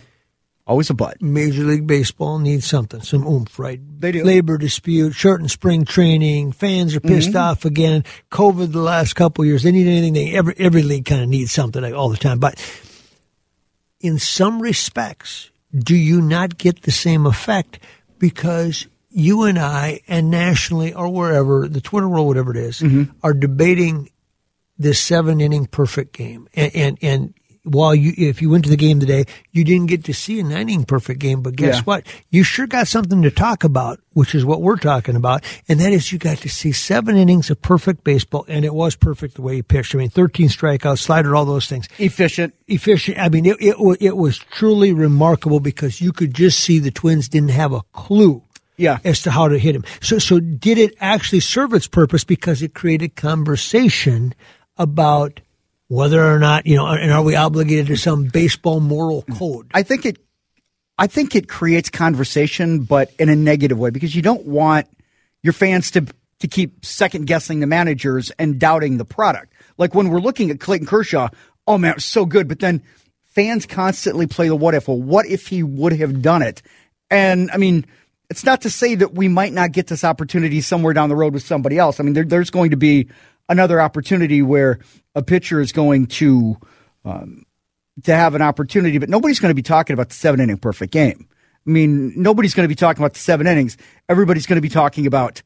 always 0.70 0.88
a 0.88 0.94
but. 0.94 1.20
Major 1.20 1.64
League 1.64 1.86
Baseball 1.86 2.38
needs 2.38 2.64
something, 2.64 3.02
some 3.02 3.26
oomph, 3.26 3.58
right? 3.58 3.80
They 4.00 4.12
do. 4.12 4.24
Labor 4.24 4.56
dispute, 4.56 5.12
shortened 5.12 5.50
spring 5.50 5.84
training, 5.84 6.52
fans 6.52 6.94
are 6.94 7.00
pissed 7.00 7.30
mm-hmm. 7.30 7.38
off 7.38 7.64
again. 7.64 8.04
COVID 8.30 8.72
the 8.72 8.80
last 8.80 9.14
couple 9.14 9.42
of 9.42 9.48
years, 9.48 9.64
they 9.64 9.72
need 9.72 9.88
anything. 9.88 10.14
They 10.14 10.32
every 10.32 10.54
every 10.58 10.82
league 10.82 11.04
kind 11.04 11.22
of 11.22 11.28
needs 11.28 11.52
something 11.52 11.82
like, 11.82 11.94
all 11.94 12.08
the 12.08 12.16
time. 12.16 12.38
But 12.38 12.54
in 14.00 14.18
some 14.18 14.62
respects, 14.62 15.50
do 15.76 15.96
you 15.96 16.22
not 16.22 16.56
get 16.56 16.82
the 16.82 16.92
same 16.92 17.26
effect 17.26 17.80
because 18.18 18.86
you 19.10 19.42
and 19.42 19.58
I, 19.58 20.00
and 20.06 20.30
nationally 20.30 20.94
or 20.94 21.08
wherever 21.08 21.68
the 21.68 21.80
Twitter 21.80 22.08
world, 22.08 22.28
whatever 22.28 22.52
it 22.52 22.56
is, 22.56 22.78
mm-hmm. 22.78 23.10
are 23.24 23.34
debating 23.34 24.08
this 24.78 25.00
seven 25.00 25.40
inning 25.40 25.66
perfect 25.66 26.12
game. 26.12 26.48
And, 26.54 26.76
and, 26.76 26.98
and 27.02 27.34
while 27.70 27.94
you, 27.94 28.12
if 28.16 28.42
you 28.42 28.50
went 28.50 28.64
to 28.64 28.70
the 28.70 28.76
game 28.76 29.00
today, 29.00 29.24
you 29.52 29.64
didn't 29.64 29.86
get 29.86 30.04
to 30.04 30.12
see 30.14 30.40
a 30.40 30.42
nine 30.42 30.68
inning 30.68 30.84
perfect 30.84 31.20
game, 31.20 31.40
but 31.42 31.56
guess 31.56 31.76
Yeah. 31.76 31.82
what? 31.82 32.06
You 32.30 32.42
sure 32.42 32.66
got 32.66 32.88
something 32.88 33.22
to 33.22 33.30
talk 33.30 33.64
about, 33.64 34.00
which 34.12 34.34
is 34.34 34.44
what 34.44 34.60
we're 34.62 34.76
talking 34.76 35.16
about. 35.16 35.44
And 35.68 35.78
that 35.80 35.92
is 35.92 36.12
you 36.12 36.18
got 36.18 36.38
to 36.38 36.48
see 36.48 36.72
seven 36.72 37.16
innings 37.16 37.50
of 37.50 37.62
perfect 37.62 38.02
baseball. 38.04 38.44
And 38.48 38.64
it 38.64 38.74
was 38.74 38.96
perfect 38.96 39.34
the 39.36 39.42
way 39.42 39.56
he 39.56 39.62
pitched. 39.62 39.94
I 39.94 39.98
mean, 39.98 40.10
13 40.10 40.48
strikeouts, 40.48 40.98
slider, 40.98 41.34
all 41.36 41.44
those 41.44 41.66
things 41.68 41.88
Efficient. 41.98 42.54
efficient. 42.68 43.18
I 43.18 43.28
mean, 43.28 43.46
it, 43.46 43.56
it, 43.60 43.76
it 44.00 44.16
was 44.16 44.38
truly 44.38 44.92
remarkable 44.92 45.60
because 45.60 46.00
you 46.00 46.12
could 46.12 46.34
just 46.34 46.60
see 46.60 46.78
the 46.78 46.90
Twins 46.90 47.28
didn't 47.28 47.50
have 47.50 47.72
a 47.72 47.82
clue. 47.92 48.42
Yeah. 48.76 48.98
As 49.04 49.20
to 49.22 49.30
how 49.30 49.46
to 49.46 49.58
hit 49.58 49.76
him. 49.76 49.84
So, 50.00 50.18
so 50.18 50.40
did 50.40 50.78
it 50.78 50.94
actually 51.00 51.40
serve 51.40 51.74
its 51.74 51.86
purpose 51.86 52.24
because 52.24 52.62
it 52.62 52.72
created 52.72 53.14
conversation 53.14 54.34
about 54.78 55.40
whether 55.90 56.24
or 56.24 56.38
not, 56.38 56.68
you 56.68 56.76
know, 56.76 56.86
and 56.86 57.10
are 57.10 57.20
we 57.20 57.34
obligated 57.34 57.88
to 57.88 57.96
some 57.96 58.26
baseball 58.26 58.78
moral 58.78 59.22
code? 59.22 59.66
I 59.74 59.82
think 59.82 60.06
it 60.06 60.18
I 60.96 61.08
think 61.08 61.34
it 61.34 61.48
creates 61.48 61.90
conversation 61.90 62.84
but 62.84 63.10
in 63.18 63.28
a 63.28 63.34
negative 63.34 63.76
way 63.76 63.90
because 63.90 64.14
you 64.14 64.22
don't 64.22 64.46
want 64.46 64.86
your 65.42 65.52
fans 65.52 65.90
to 65.90 66.06
to 66.38 66.46
keep 66.46 66.84
second 66.84 67.26
guessing 67.26 67.58
the 67.58 67.66
managers 67.66 68.30
and 68.38 68.60
doubting 68.60 68.98
the 68.98 69.04
product. 69.04 69.52
Like 69.78 69.92
when 69.92 70.10
we're 70.10 70.20
looking 70.20 70.52
at 70.52 70.60
Clayton 70.60 70.86
Kershaw, 70.86 71.28
oh 71.66 71.76
man, 71.76 71.90
it 71.90 71.96
was 71.96 72.04
so 72.04 72.24
good, 72.24 72.46
but 72.46 72.60
then 72.60 72.82
fans 73.24 73.66
constantly 73.66 74.28
play 74.28 74.46
the 74.46 74.54
what 74.54 74.76
if. 74.76 74.86
Well, 74.86 74.96
what 74.96 75.26
if 75.26 75.48
he 75.48 75.64
would 75.64 75.94
have 75.94 76.22
done 76.22 76.42
it? 76.42 76.62
And 77.10 77.50
I 77.50 77.56
mean, 77.56 77.84
it's 78.30 78.44
not 78.44 78.60
to 78.60 78.70
say 78.70 78.94
that 78.94 79.12
we 79.12 79.26
might 79.26 79.52
not 79.52 79.72
get 79.72 79.88
this 79.88 80.04
opportunity 80.04 80.60
somewhere 80.60 80.92
down 80.92 81.08
the 81.08 81.16
road 81.16 81.34
with 81.34 81.42
somebody 81.42 81.78
else. 81.78 81.98
I 81.98 82.04
mean, 82.04 82.12
there, 82.12 82.24
there's 82.24 82.50
going 82.50 82.70
to 82.70 82.76
be 82.76 83.08
another 83.50 83.80
opportunity 83.80 84.40
where 84.40 84.78
a 85.14 85.22
pitcher 85.22 85.60
is 85.60 85.72
going 85.72 86.06
to 86.06 86.56
um, 87.04 87.44
to 88.04 88.14
have 88.14 88.34
an 88.34 88.40
opportunity, 88.40 88.96
but 88.96 89.10
nobody's 89.10 89.40
going 89.40 89.50
to 89.50 89.54
be 89.54 89.62
talking 89.62 89.92
about 89.92 90.08
the 90.08 90.14
seven 90.14 90.40
inning 90.40 90.56
perfect 90.56 90.92
game. 90.92 91.28
I 91.66 91.70
mean, 91.70 92.14
nobody's 92.16 92.54
going 92.54 92.64
to 92.64 92.68
be 92.68 92.74
talking 92.74 93.02
about 93.02 93.12
the 93.12 93.20
seven 93.20 93.46
innings. 93.46 93.76
Everybody's 94.08 94.46
going 94.46 94.56
to 94.56 94.62
be 94.62 94.70
talking 94.70 95.06
about 95.06 95.42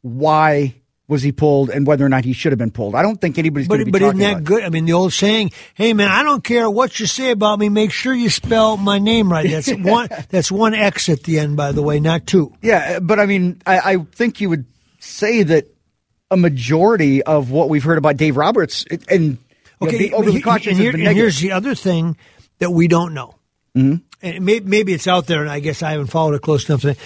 why 0.00 0.76
was 1.06 1.22
he 1.22 1.32
pulled 1.32 1.68
and 1.68 1.86
whether 1.86 2.04
or 2.04 2.08
not 2.08 2.24
he 2.24 2.32
should 2.32 2.50
have 2.52 2.58
been 2.58 2.70
pulled. 2.70 2.94
I 2.94 3.02
don't 3.02 3.20
think 3.20 3.36
anybody's 3.38 3.68
going 3.68 3.80
to 3.80 3.84
But, 3.84 3.98
be 3.98 4.04
but 4.04 4.06
isn't 4.06 4.20
that 4.20 4.44
good? 4.44 4.64
I 4.64 4.70
mean, 4.70 4.86
the 4.86 4.94
old 4.94 5.12
saying, 5.12 5.50
"Hey 5.74 5.92
man, 5.92 6.08
I 6.10 6.22
don't 6.22 6.42
care 6.42 6.70
what 6.70 6.98
you 6.98 7.06
say 7.06 7.30
about 7.30 7.58
me. 7.58 7.68
Make 7.68 7.90
sure 7.90 8.14
you 8.14 8.30
spell 8.30 8.78
my 8.78 8.98
name 8.98 9.30
right." 9.30 9.50
That's 9.50 9.70
one. 9.72 10.08
That's 10.30 10.50
one 10.50 10.72
X 10.72 11.10
at 11.10 11.24
the 11.24 11.38
end, 11.38 11.56
by 11.58 11.72
the 11.72 11.82
way, 11.82 12.00
not 12.00 12.26
two. 12.26 12.54
Yeah, 12.62 13.00
but 13.00 13.20
I 13.20 13.26
mean, 13.26 13.60
I, 13.66 13.78
I 13.92 13.96
think 13.98 14.40
you 14.40 14.48
would 14.48 14.64
say 14.98 15.42
that 15.42 15.66
a 16.34 16.36
majority 16.36 17.22
of 17.22 17.50
what 17.50 17.68
we've 17.68 17.84
heard 17.84 17.96
about 17.98 18.16
Dave 18.16 18.36
Roberts 18.36 18.84
and 19.08 19.38
know, 19.80 19.88
Okay, 19.88 19.98
being 19.98 20.14
overly 20.14 20.36
he- 20.36 20.42
cautious 20.42 20.72
and, 20.72 20.80
here- 20.80 20.90
and 20.92 21.16
here's 21.16 21.40
the 21.40 21.52
other 21.52 21.74
thing 21.74 22.16
that 22.58 22.70
we 22.70 22.88
don't 22.88 23.14
know, 23.14 23.34
mm-hmm. 23.76 23.96
and 24.22 24.44
maybe, 24.44 24.64
maybe 24.66 24.92
it's 24.92 25.06
out 25.08 25.26
there, 25.26 25.42
and 25.42 25.50
I 25.50 25.60
guess 25.60 25.82
I 25.82 25.92
haven't 25.92 26.06
followed 26.08 26.34
it 26.34 26.42
close 26.42 26.68
enough. 26.68 26.82
To, 26.82 26.96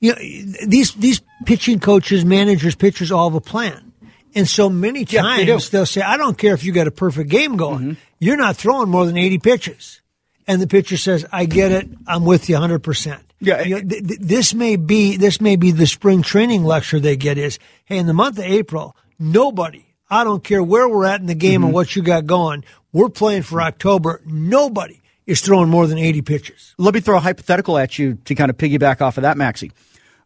you 0.00 0.12
know, 0.12 0.18
these 0.66 0.92
these 0.94 1.20
pitching 1.46 1.80
coaches, 1.80 2.24
managers, 2.24 2.74
pitchers 2.74 3.10
all 3.12 3.28
have 3.30 3.36
a 3.36 3.40
plan, 3.40 3.92
and 4.34 4.46
so 4.48 4.68
many 4.70 5.00
Yeah, 5.00 5.22
they 5.36 5.44
times 5.46 5.70
they'll 5.70 5.86
say, 5.86 6.02
"I 6.02 6.16
don't 6.16 6.36
care 6.38 6.54
if 6.54 6.62
you 6.64 6.72
got 6.72 6.86
a 6.86 6.90
perfect 6.90 7.30
game 7.30 7.56
going, 7.56 7.96
you're 8.18 8.36
not 8.36 8.56
throwing 8.56 8.88
more 8.90 9.06
than 9.06 9.16
eighty 9.16 9.38
pitches," 9.38 10.00
and 10.46 10.60
the 10.60 10.66
pitcher 10.66 10.96
says, 10.96 11.24
"I 11.32 11.46
get 11.46 11.72
it, 11.72 11.88
I'm 12.06 12.24
with 12.24 12.48
you 12.48 12.54
100 12.56 12.80
percent." 12.80 13.22
Yeah, 13.40 13.62
You 13.62 13.76
know, 13.76 13.88
th- 13.88 14.06
th- 14.06 14.20
this 14.20 14.54
may 14.54 14.76
be 14.76 15.16
this 15.16 15.40
may 15.40 15.56
be 15.56 15.70
the 15.70 15.86
spring 15.86 16.22
training 16.22 16.64
lecture 16.64 17.00
they 17.00 17.16
get 17.16 17.38
is, 17.38 17.58
hey, 17.86 17.98
in 17.98 18.06
the 18.06 18.12
month 18.14 18.38
of 18.38 18.44
April, 18.44 18.94
nobody, 19.18 19.84
I 20.10 20.24
don't 20.24 20.44
care 20.44 20.62
where 20.62 20.88
we're 20.88 21.06
at 21.06 21.20
in 21.20 21.26
the 21.26 21.34
game 21.34 21.60
Mm-hmm. 21.60 21.64
and 21.66 21.74
what 21.74 21.96
you 21.96 22.02
got 22.02 22.26
going, 22.26 22.64
we're 22.92 23.08
playing 23.08 23.42
for 23.42 23.62
October. 23.62 24.20
Nobody 24.26 25.00
is 25.26 25.40
throwing 25.40 25.68
more 25.68 25.86
than 25.86 25.96
80 25.98 26.22
pitches. 26.22 26.74
Let 26.76 26.92
me 26.94 27.00
throw 27.00 27.16
a 27.16 27.20
hypothetical 27.20 27.78
at 27.78 27.98
you 27.98 28.14
to 28.24 28.34
kind 28.34 28.50
of 28.50 28.56
piggyback 28.56 29.00
off 29.00 29.16
of 29.16 29.22
that, 29.22 29.36
Maxie. 29.36 29.72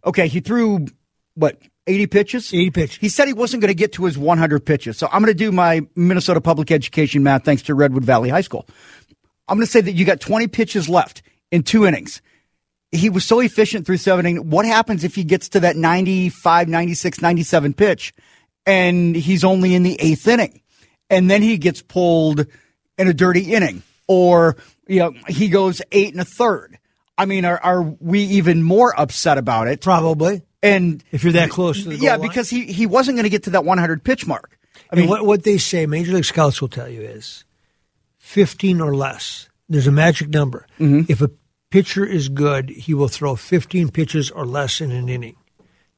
Okay, 0.05 0.29
he 0.29 0.41
threw 0.41 0.87
what 1.35 1.59
80 1.87 2.07
pitches? 2.07 2.53
80 2.55 2.71
pitches. 2.71 2.97
He 2.97 3.09
said 3.11 3.27
he 3.29 3.35
wasn't 3.35 3.61
going 3.61 3.69
to 3.69 3.75
get 3.75 3.93
to 3.95 4.05
his 4.07 4.17
100 4.17 4.65
pitches. 4.65 4.97
So 4.97 5.07
I'm 5.13 5.21
going 5.23 5.33
to 5.33 5.35
do 5.35 5.53
my 5.53 5.87
Minnesota 5.95 6.41
public 6.41 6.71
education 6.71 7.23
math 7.23 7.45
thanks 7.45 7.63
to 7.65 7.75
Redwood 7.75 8.05
Valley 8.05 8.31
High 8.31 8.41
School. 8.41 8.67
I'm 9.47 9.59
going 9.59 9.67
to 9.67 9.71
say 9.71 9.83
that 9.83 9.93
you 9.93 10.05
got 10.07 10.21
20 10.21 10.47
pitches 10.49 10.89
left 10.89 11.23
in 11.51 11.63
two 11.63 11.85
innings. 11.87 12.23
He 12.95 13.11
was 13.11 13.25
so 13.25 13.41
efficient 13.41 13.87
through 13.87 13.97
seven 13.97 14.27
innings. 14.27 14.47
What 14.47 14.65
happens 14.65 15.05
if 15.05 15.15
he 15.15 15.25
gets 15.25 15.49
to 15.51 15.61
that 15.61 15.77
95, 15.77 16.69
96, 16.69 17.21
97 17.21 17.75
pitch 17.75 18.15
and 18.67 19.17
he's 19.17 19.45
only 19.45 19.75
in 19.75 19.83
the 19.83 20.01
eighth 20.01 20.27
inning? 20.29 20.63
And 21.11 21.31
then 21.31 21.43
he 21.43 21.59
gets 21.59 21.83
pulled 21.83 22.47
in 22.97 23.09
a 23.09 23.15
dirty 23.15 23.53
inning 23.53 23.83
or, 24.07 24.57
you 24.87 25.01
know, 25.01 25.15
he 25.29 25.49
goes 25.49 25.83
eight 25.93 26.13
and 26.13 26.21
a 26.21 26.25
third. 26.25 26.79
I 27.17 27.27
mean, 27.27 27.45
are, 27.45 27.59
are 27.63 27.83
we 27.83 28.21
even 28.21 28.63
more 28.63 28.99
upset 28.99 29.39
about 29.39 29.69
it? 29.69 29.81
Probably. 29.81 30.43
And 30.63 31.05
If 31.13 31.25
you're 31.25 31.35
that 31.35 31.51
close 31.51 31.83
to 31.83 31.91
the 31.91 31.97
goal 31.97 32.05
yeah, 32.05 32.17
because 32.17 32.49
he, 32.49 32.65
he 32.65 32.87
wasn't 32.87 33.17
going 33.17 33.25
to 33.25 33.31
get 33.31 33.45
to 33.45 33.51
that 33.51 33.65
100 33.65 34.03
pitch 34.03 34.27
mark. 34.27 34.59
I 34.91 34.97
mean, 34.97 35.09
what, 35.09 35.25
what 35.25 35.43
they 35.43 35.59
say, 35.59 35.87
Major 35.87 36.13
League 36.13 36.25
Scouts 36.25 36.61
will 36.61 36.69
tell 36.69 36.89
you 36.89 37.01
is 37.01 37.45
15 38.19 38.81
or 38.81 38.95
less. 38.95 39.49
There's 39.69 39.87
a 39.87 39.93
magic 39.93 40.29
number. 40.29 40.67
Mm-hmm. 40.79 41.11
If 41.11 41.21
a 41.21 41.31
pitcher 41.75 42.05
is 42.05 42.29
good, 42.29 42.71
he 42.71 42.95
will 42.95 43.09
throw 43.09 43.35
15 43.35 43.91
pitches 43.91 44.31
or 44.31 44.47
less 44.47 44.81
in 44.81 44.93
an 44.93 45.09
inning. 45.09 45.35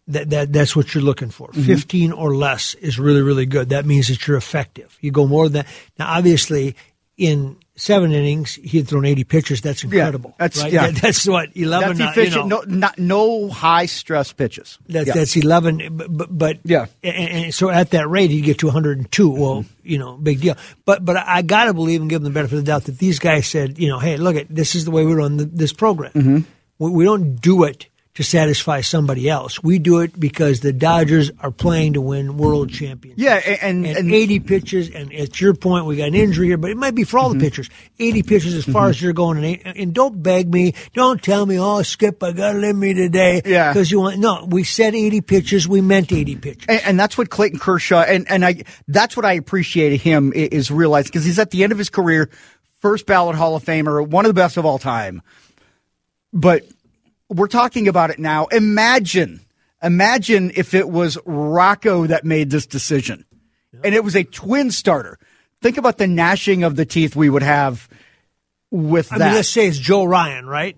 That, 0.09 0.31
that 0.31 0.51
that's 0.51 0.75
what 0.75 0.95
you're 0.95 1.05
looking 1.05 1.29
for. 1.29 1.49
Mm-hmm. 1.49 1.65
15 1.65 2.13
or 2.13 2.35
less 2.35 2.75
is 2.75 2.99
really 2.99 3.23
really 3.23 3.45
good. 3.45 3.71
That 3.71 3.85
means 3.85 4.09
that 4.09 4.27
you're 4.27 4.37
effective. 4.37 4.97
You 5.01 5.11
go 5.11 5.27
more 5.27 5.49
than 5.49 5.65
that. 5.65 5.67
Now, 5.99 6.17
obviously, 6.17 6.77
in 7.17 7.59
seven 7.77 8.13
innings, 8.13 8.55
he 8.55 8.79
had 8.79 8.89
thrown 8.89 9.05
80 9.05 9.25
pitches. 9.25 9.61
That's 9.61 9.85
incredible. 9.85 10.35
that's- 10.39 10.63
right? 10.63 10.73
yeah. 10.73 10.91
That- 10.91 11.03
that's 11.03 11.27
what 11.27 11.51
11. 11.55 11.97
That's 11.99 12.01
uh, 12.01 12.05
you 12.05 12.11
efficient. 12.23 12.49
know. 12.49 12.63
no, 12.67 12.77
not, 12.77 12.99
no 12.99 13.49
high 13.49 13.87
stress 13.87 14.33
pitches. 14.33 14.79
That, 14.89 15.07
Yeah. 15.07 15.13
That's 15.15 15.37
11, 15.37 15.97
but, 16.11 16.29
but, 16.37 16.59
Yeah. 16.65 16.87
and, 17.03 17.45
and 17.45 17.55
so 17.55 17.69
at 17.71 17.91
that 17.91 18.09
rate, 18.09 18.31
he'd 18.31 18.41
get 18.43 18.59
to 18.59 18.67
102. 18.67 19.29
Well, 19.29 19.65
you 19.83 19.99
know, 19.99 20.17
big 20.17 20.41
deal. 20.41 20.57
But 20.85 21.05
but 21.05 21.17
I, 21.17 21.43
got 21.43 21.67
to 21.67 21.75
believe 21.75 22.01
and 22.01 22.11
give 22.11 22.23
them 22.23 22.33
the 22.33 22.35
benefit 22.35 22.59
of 22.59 22.65
the 22.65 22.71
doubt 22.71 22.85
that 22.85 22.99
these 22.99 23.19
guys 23.19 23.47
said, 23.47 23.79
you 23.79 23.89
know, 23.89 23.99
hey, 23.99 24.17
look 24.17 24.37
at 24.37 24.47
this 24.49 24.75
is 24.75 24.85
the 24.85 24.91
way 24.91 25.05
we 25.05 25.15
run 25.15 25.37
the, 25.37 25.45
this 25.45 25.73
program. 25.73 26.13
Mm-hmm. 26.13 26.39
We, 26.79 26.91
we 26.91 27.05
don't 27.05 27.37
do 27.37 27.65
it 27.65 27.87
to 28.17 28.25
satisfy 28.25 28.81
somebody 28.81 29.29
else. 29.29 29.63
We 29.63 29.79
do 29.79 30.01
it 30.01 30.19
because 30.19 30.61
the 30.61 30.73
Dodgers 30.73 31.31
are 31.41 31.51
playing 31.51 31.93
to 31.93 32.01
win 32.01 32.39
world 32.39 32.71
championships. 32.71 33.23
Yeah, 33.23 33.35
and, 33.61 33.87
And, 33.87 33.97
and, 33.99 34.15
80 34.15 34.41
pitches, 34.41 34.91
and 34.91 35.13
at 35.13 35.39
your 35.39 35.53
point, 35.53 35.85
we 35.85 35.97
got 35.97 36.09
an 36.09 36.15
injury 36.15 36.47
here, 36.47 36.57
but 36.57 36.71
it 36.71 36.79
might 36.79 36.95
be 36.95 37.05
for 37.05 37.19
all 37.19 37.29
Mm-hmm. 37.29 37.39
the 37.41 37.45
pitchers. 37.45 37.71
80 37.99 38.23
pitches 38.23 38.55
as 38.55 38.65
far 38.65 38.89
as 38.89 39.01
you're 39.03 39.13
going, 39.13 39.45
and, 39.45 39.77
and 39.77 39.95
don't 39.95 40.23
beg 40.23 40.53
me, 40.53 40.73
don't 40.95 41.23
tell 41.23 41.45
me, 41.45 41.59
oh, 41.61 41.83
Skip, 41.83 42.23
I 42.23 42.33
got 42.33 42.53
to 42.55 42.59
live 42.59 42.75
me 42.77 42.95
today. 42.95 43.43
Yeah. 43.45 43.71
Because 43.73 43.91
you 43.91 44.01
want, 44.01 44.19
no, 44.19 44.47
we 44.49 44.65
said 44.65 44.95
80 44.95 45.21
pitches, 45.21 45.69
we 45.69 45.83
meant 45.83 46.11
80 46.11 46.37
pitches. 46.37 46.65
and, 46.69 46.81
and 46.85 46.99
that's 47.01 47.19
what 47.19 47.29
Clayton 47.29 47.59
Kershaw 47.59 48.01
and 48.01 48.27
and 48.31 48.45
I 48.47 48.63
that's 48.89 49.15
what 49.17 49.27
I 49.27 49.35
appreciated 49.35 50.01
him 50.01 50.33
is 50.33 50.71
realizing 50.71 51.11
because 51.11 51.25
he's 51.27 51.39
at 51.39 51.51
the 51.51 51.63
end 51.65 51.73
of 51.73 51.79
his 51.79 51.91
career, 51.91 52.31
first 52.81 53.05
ballot 53.07 53.37
Hall 53.37 53.57
of 53.57 53.63
Famer, 53.65 54.07
one 54.07 54.25
of 54.25 54.31
the 54.31 54.35
best 54.35 54.57
of 54.57 54.65
all 54.65 54.79
time. 54.79 55.21
But 56.33 56.65
we're 57.29 57.49
talking 57.49 57.89
about 57.89 58.11
it 58.11 58.19
now. 58.19 58.47
Imagine, 58.47 59.41
imagine 59.83 60.53
if 60.55 60.75
it 60.75 60.89
was 60.89 61.19
Rocco 61.27 62.07
that 62.07 62.25
made 62.25 62.51
this 62.51 62.67
decision, 62.67 63.25
and 63.85 63.95
it 63.95 64.05
was 64.05 64.15
a 64.17 64.25
twin 64.25 64.71
starter. 64.71 65.19
Think 65.63 65.77
about 65.79 65.99
the 65.99 66.07
gnashing 66.07 66.63
of 66.65 66.77
the 66.77 66.85
teeth 66.85 67.17
we 67.17 67.29
would 67.31 67.43
have 67.43 67.89
with 68.71 69.13
I 69.13 69.19
that. 69.19 69.25
mean, 69.27 69.35
let's 69.35 69.49
say 69.49 69.67
it's 69.67 69.79
Joe 69.79 70.05
Ryan, 70.05 70.47
right? 70.47 70.77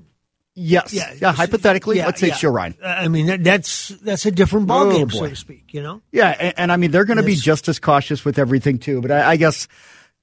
yes, 0.60 0.92
yeah, 0.92 1.12
yeah 1.20 1.32
hypothetically, 1.32 1.98
Yeah, 1.98 2.06
let's 2.06 2.20
say 2.20 2.26
yeah. 2.28 2.32
it's 2.32 2.40
Joe 2.40 2.50
Ryan. 2.50 2.74
Uh, 2.82 2.86
I 2.86 3.06
mean, 3.08 3.26
that, 3.26 3.44
that's 3.44 3.88
that's 4.02 4.26
a 4.26 4.30
different 4.32 4.68
Oh, 4.68 4.74
ballgame, 4.74 5.12
so 5.12 5.28
to 5.28 5.36
speak. 5.36 5.72
You 5.72 5.82
know, 5.82 6.02
Yeah, 6.10 6.30
and, 6.30 6.54
and 6.56 6.72
I 6.72 6.76
mean 6.76 6.90
they're 6.90 7.04
going 7.04 7.18
to 7.18 7.22
be 7.22 7.36
just 7.36 7.68
as 7.68 7.78
cautious 7.78 8.24
with 8.24 8.38
everything 8.40 8.78
too. 8.78 9.00
But 9.00 9.12
I, 9.12 9.30
I 9.32 9.36
guess 9.36 9.68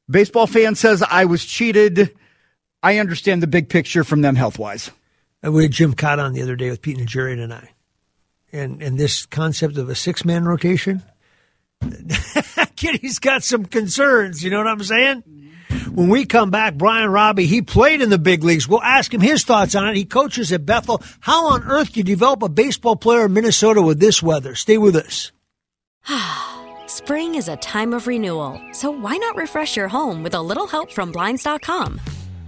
baseball 0.10 0.46
fan 0.48 0.76
says 0.76 1.02
I 1.04 1.24
was 1.26 1.46
cheated. 1.46 2.14
I 2.84 2.98
understand 3.00 3.44
the 3.44 3.48
big 3.48 3.70
picture 3.70 4.04
from 4.04 4.22
them 4.22 4.36
health 4.36 4.60
wise. 4.60 4.92
And 5.46 5.54
we 5.54 5.62
had 5.62 5.74
Jim 5.74 5.94
Kaat 5.94 6.18
on 6.18 6.34
the 6.34 6.42
other 6.42 6.56
day 6.56 6.72
with 6.72 6.82
Pete 6.82 6.98
and 6.98 7.08
Jerry 7.08 7.40
and 7.40 7.54
I, 7.54 7.70
and 8.52 8.82
and 8.82 8.98
this 8.98 9.28
concept 9.28 9.78
of 9.78 9.90
a 9.90 9.94
six 9.94 10.26
man 10.26 10.44
rotation. 10.46 11.04
Kitty's 12.76 13.20
got 13.20 13.44
some 13.44 13.64
concerns. 13.64 14.44
You 14.44 14.50
know 14.50 14.58
what 14.58 14.66
I'm 14.66 14.82
saying? 14.82 15.22
When 15.94 16.10
we 16.10 16.26
come 16.26 16.50
back, 16.50 16.74
Brian 16.74 17.12
Raabe, 17.12 17.46
he 17.46 17.62
played 17.62 18.02
in 18.02 18.10
the 18.10 18.18
big 18.18 18.44
leagues. 18.44 18.68
We'll 18.68 18.82
ask 18.82 19.14
him 19.14 19.22
his 19.22 19.44
thoughts 19.44 19.76
on 19.76 19.88
it. 19.88 19.96
He 19.96 20.04
coaches 20.04 20.52
at 20.52 20.66
Bethel. 20.66 21.04
How 21.20 21.50
on 21.50 21.62
earth 21.66 21.94
do 21.94 22.00
you 22.00 22.04
develop 22.04 22.42
a 22.42 22.50
baseball 22.50 22.96
player 22.96 23.28
in 23.28 23.34
Minnesota 23.34 23.84
with 23.84 24.00
this 24.00 24.24
weather? 24.24 24.56
Stay 24.56 24.80
with 24.80 24.96
us. 24.96 25.32
Spring 26.88 27.36
is 27.36 27.50
a 27.50 27.58
time 27.58 27.94
of 27.94 28.08
renewal, 28.08 28.60
so 28.72 28.90
why 28.90 29.16
not 29.18 29.36
refresh 29.36 29.78
your 29.78 29.90
home 29.90 30.24
with 30.24 30.34
a 30.34 30.42
little 30.42 30.66
help 30.66 30.92
from 30.92 31.12
Blinds.com? 31.12 32.02